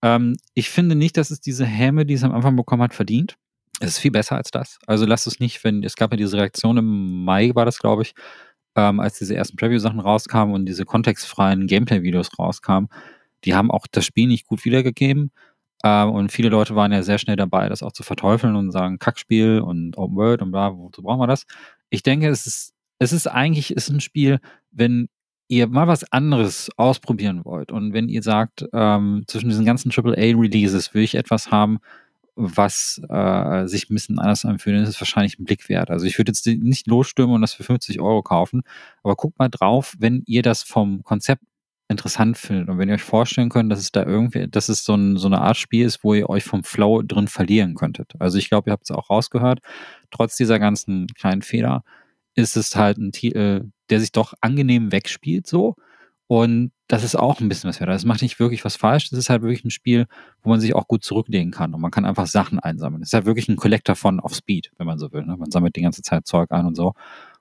[0.02, 3.36] Ähm, ich finde nicht, dass es diese Häme, die es am Anfang bekommen hat, verdient.
[3.80, 4.78] Es ist viel besser als das.
[4.86, 8.02] Also lass es nicht, wenn, es gab ja diese Reaktion im Mai, war das, glaube
[8.02, 8.14] ich,
[8.76, 12.88] ähm, als diese ersten Preview-Sachen rauskamen und diese kontextfreien Gameplay-Videos rauskamen.
[13.44, 15.32] Die haben auch das Spiel nicht gut wiedergegeben.
[15.84, 18.98] Ähm, und viele Leute waren ja sehr schnell dabei, das auch zu verteufeln und sagen,
[18.98, 21.46] Kackspiel und Open World und bla, wozu brauchen wir das?
[21.90, 24.40] Ich denke, es ist es ist eigentlich ist ein Spiel,
[24.70, 25.08] wenn
[25.48, 30.94] ihr mal was anderes ausprobieren wollt und wenn ihr sagt, ähm, zwischen diesen ganzen AAA-Releases
[30.94, 31.78] will ich etwas haben,
[32.36, 35.90] was äh, sich ein bisschen anders anfühlt, ist es wahrscheinlich ein Blick wert.
[35.90, 38.62] Also ich würde jetzt nicht losstürmen und das für 50 Euro kaufen,
[39.02, 41.42] aber guckt mal drauf, wenn ihr das vom Konzept
[41.88, 44.94] interessant findet und wenn ihr euch vorstellen könnt, dass es da irgendwie, dass es so,
[44.94, 48.14] ein, so eine Art Spiel ist, wo ihr euch vom Flow drin verlieren könntet.
[48.18, 49.60] Also ich glaube, ihr habt es auch rausgehört,
[50.10, 51.84] trotz dieser ganzen kleinen Fehler
[52.34, 55.76] ist es halt ein Titel, der sich doch angenehm wegspielt so.
[56.26, 57.90] Und das ist auch ein bisschen was wert.
[57.90, 59.10] Das macht nicht wirklich was falsch.
[59.10, 60.06] Das ist halt wirklich ein Spiel,
[60.42, 63.02] wo man sich auch gut zurücklegen kann und man kann einfach Sachen einsammeln.
[63.02, 65.24] Es ist halt wirklich ein Collector von auf Speed, wenn man so will.
[65.24, 65.36] Ne?
[65.36, 66.94] Man sammelt die ganze Zeit Zeug ein und so.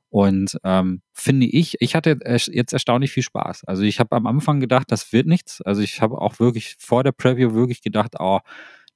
[0.10, 3.64] Und ähm, finde ich, ich hatte jetzt erstaunlich viel Spaß.
[3.64, 5.62] Also ich habe am Anfang gedacht, das wird nichts.
[5.62, 8.40] Also ich habe auch wirklich vor der Preview wirklich gedacht, oh,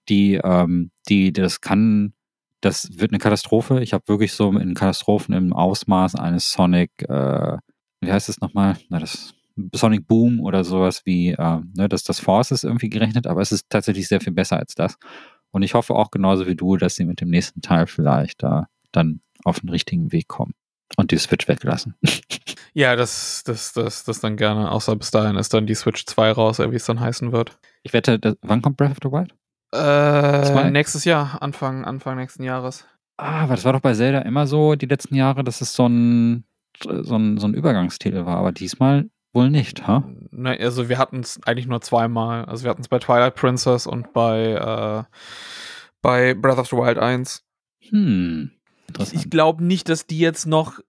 [0.09, 2.13] die, ähm, die, das kann
[2.61, 3.81] das wird eine Katastrophe.
[3.81, 7.57] Ich habe wirklich so in Katastrophen im Ausmaß eines Sonic, äh,
[8.01, 8.77] wie heißt es nochmal?
[8.89, 9.33] Na, das
[9.73, 13.51] Sonic Boom oder sowas wie, äh, ne, dass das Force ist irgendwie gerechnet, aber es
[13.51, 14.97] ist tatsächlich sehr viel besser als das.
[15.51, 18.61] Und ich hoffe auch genauso wie du, dass sie mit dem nächsten Teil vielleicht da
[18.61, 20.53] äh, dann auf den richtigen Weg kommen
[20.97, 21.95] und die Switch weglassen.
[22.73, 24.69] Ja, das, das, das, das dann gerne.
[24.69, 27.57] Außer bis dahin ist dann die Switch 2 raus, wie es dann heißen wird.
[27.81, 29.33] Ich wette, das, wann kommt Breath of the Wild?
[29.73, 32.85] Äh, nächstes Jahr, Anfang, Anfang nächsten Jahres.
[33.17, 35.87] Ah, aber das war doch bei Zelda immer so die letzten Jahre, dass es so
[35.87, 36.45] ein,
[36.79, 40.03] so ein, so ein Übergangstitel war, aber diesmal wohl nicht, ha?
[40.31, 42.45] Ne, also wir hatten es eigentlich nur zweimal.
[42.45, 45.03] Also wir hatten es bei Twilight Princess und bei, äh,
[46.01, 47.43] bei Breath of the Wild 1.
[47.89, 48.51] Hm.
[48.87, 49.21] Interessant.
[49.21, 50.79] Ich glaube nicht, dass die jetzt noch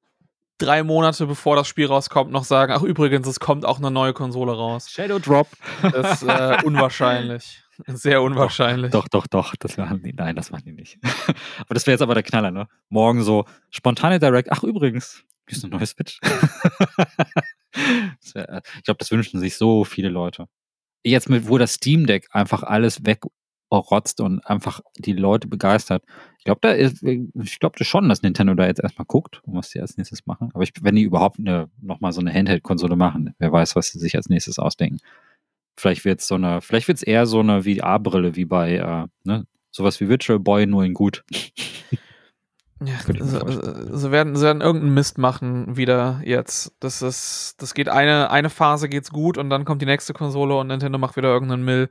[0.59, 4.13] drei Monate bevor das Spiel rauskommt, noch sagen, ach übrigens, es kommt auch eine neue
[4.13, 4.91] Konsole raus.
[4.91, 5.49] Shadow Drop.
[5.83, 7.63] Das ist äh, unwahrscheinlich.
[7.87, 8.91] Sehr unwahrscheinlich.
[8.91, 9.55] Doch, doch, doch.
[9.57, 10.13] Das machen die.
[10.13, 10.99] Nein, das machen die nicht.
[11.59, 12.69] aber das wäre jetzt aber der Knaller, ne?
[12.89, 14.51] Morgen so spontane Direct.
[14.51, 16.19] Ach, übrigens, hier ist ein neues Switch.
[18.35, 20.47] wär, äh, ich glaube, das wünschen sich so viele Leute.
[21.05, 26.05] Jetzt mit, wo das Steam Deck einfach alles wegrotzt und einfach die Leute begeistert.
[26.39, 29.81] Ich glaube, da ist, ich glaube schon, dass Nintendo da jetzt erstmal guckt, was sie
[29.81, 30.51] als nächstes machen.
[30.53, 33.99] Aber ich, wenn die überhaupt eine, nochmal so eine Handheld-Konsole machen, wer weiß, was sie
[33.99, 34.99] sich als nächstes ausdenken.
[35.79, 39.07] Vielleicht wird es so eine, vielleicht wird es eher so eine VR-Brille wie bei, äh,
[39.25, 41.25] ne, sowas wie Virtual Boy, nur in gut.
[42.81, 46.73] Ja, sie, sie, werden, sie werden irgendeinen Mist machen wieder jetzt.
[46.79, 50.57] Das ist, das geht eine, eine Phase geht's gut und dann kommt die nächste Konsole
[50.57, 51.89] und Nintendo macht wieder irgendeinen Mill,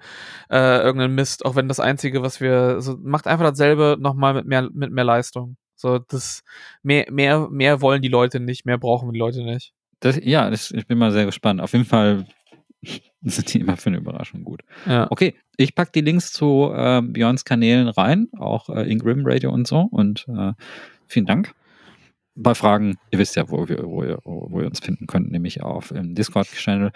[0.49, 4.45] äh, irgendeinen Mist, auch wenn das einzige, was wir, so, macht einfach dasselbe nochmal mit
[4.45, 5.57] mehr, mit mehr Leistung.
[5.75, 6.43] So, das,
[6.83, 9.73] mehr, mehr, mehr wollen die Leute nicht, mehr brauchen die Leute nicht.
[9.99, 11.59] Das, ja, das, ich bin mal sehr gespannt.
[11.59, 12.25] Auf jeden Fall
[13.23, 14.61] sind die immer für eine Überraschung gut.
[14.85, 15.07] Ja.
[15.09, 19.51] Okay, ich packe die Links zu äh, Björns Kanälen rein, auch äh, in Grim Radio
[19.51, 19.81] und so.
[19.91, 20.53] Und äh,
[21.07, 21.53] vielen Dank.
[22.39, 25.63] Bei Fragen, ihr wisst ja, wo wir, wo ihr, wo ihr uns finden könnt, nämlich
[25.63, 26.91] auf im Discord-Channel.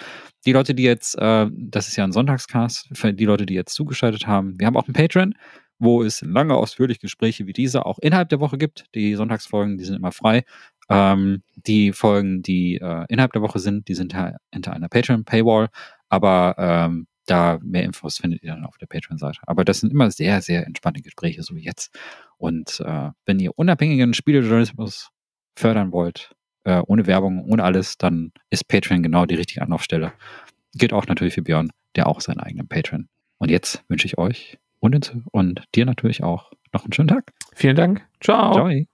[0.45, 3.73] Die Leute, die jetzt, äh, das ist ja ein Sonntagscast, für die Leute, die jetzt
[3.73, 5.33] zugeschaltet haben, wir haben auch einen Patreon,
[5.79, 8.85] wo es lange ausführliche Gespräche wie diese auch innerhalb der Woche gibt.
[8.93, 10.43] Die Sonntagsfolgen, die sind immer frei.
[10.91, 14.15] Ähm, die Folgen, die äh, innerhalb der Woche sind, die sind
[14.51, 15.69] hinter einer Patreon-Paywall,
[16.09, 19.39] aber ähm, da mehr Infos findet ihr dann auf der Patreon-Seite.
[19.47, 21.95] Aber das sind immer sehr, sehr entspannte Gespräche, so wie jetzt.
[22.37, 25.09] Und äh, wenn ihr unabhängigen Spielejournalismus
[25.55, 30.13] fördern wollt, äh, ohne Werbung, ohne alles, dann ist Patreon genau die richtige Anlaufstelle.
[30.73, 33.07] Gilt auch natürlich für Björn, der auch seinen eigenen Patreon.
[33.37, 37.33] Und jetzt wünsche ich euch und, und dir natürlich auch noch einen schönen Tag.
[37.53, 38.07] Vielen Dank.
[38.19, 38.53] Ciao.
[38.53, 38.85] Ciao.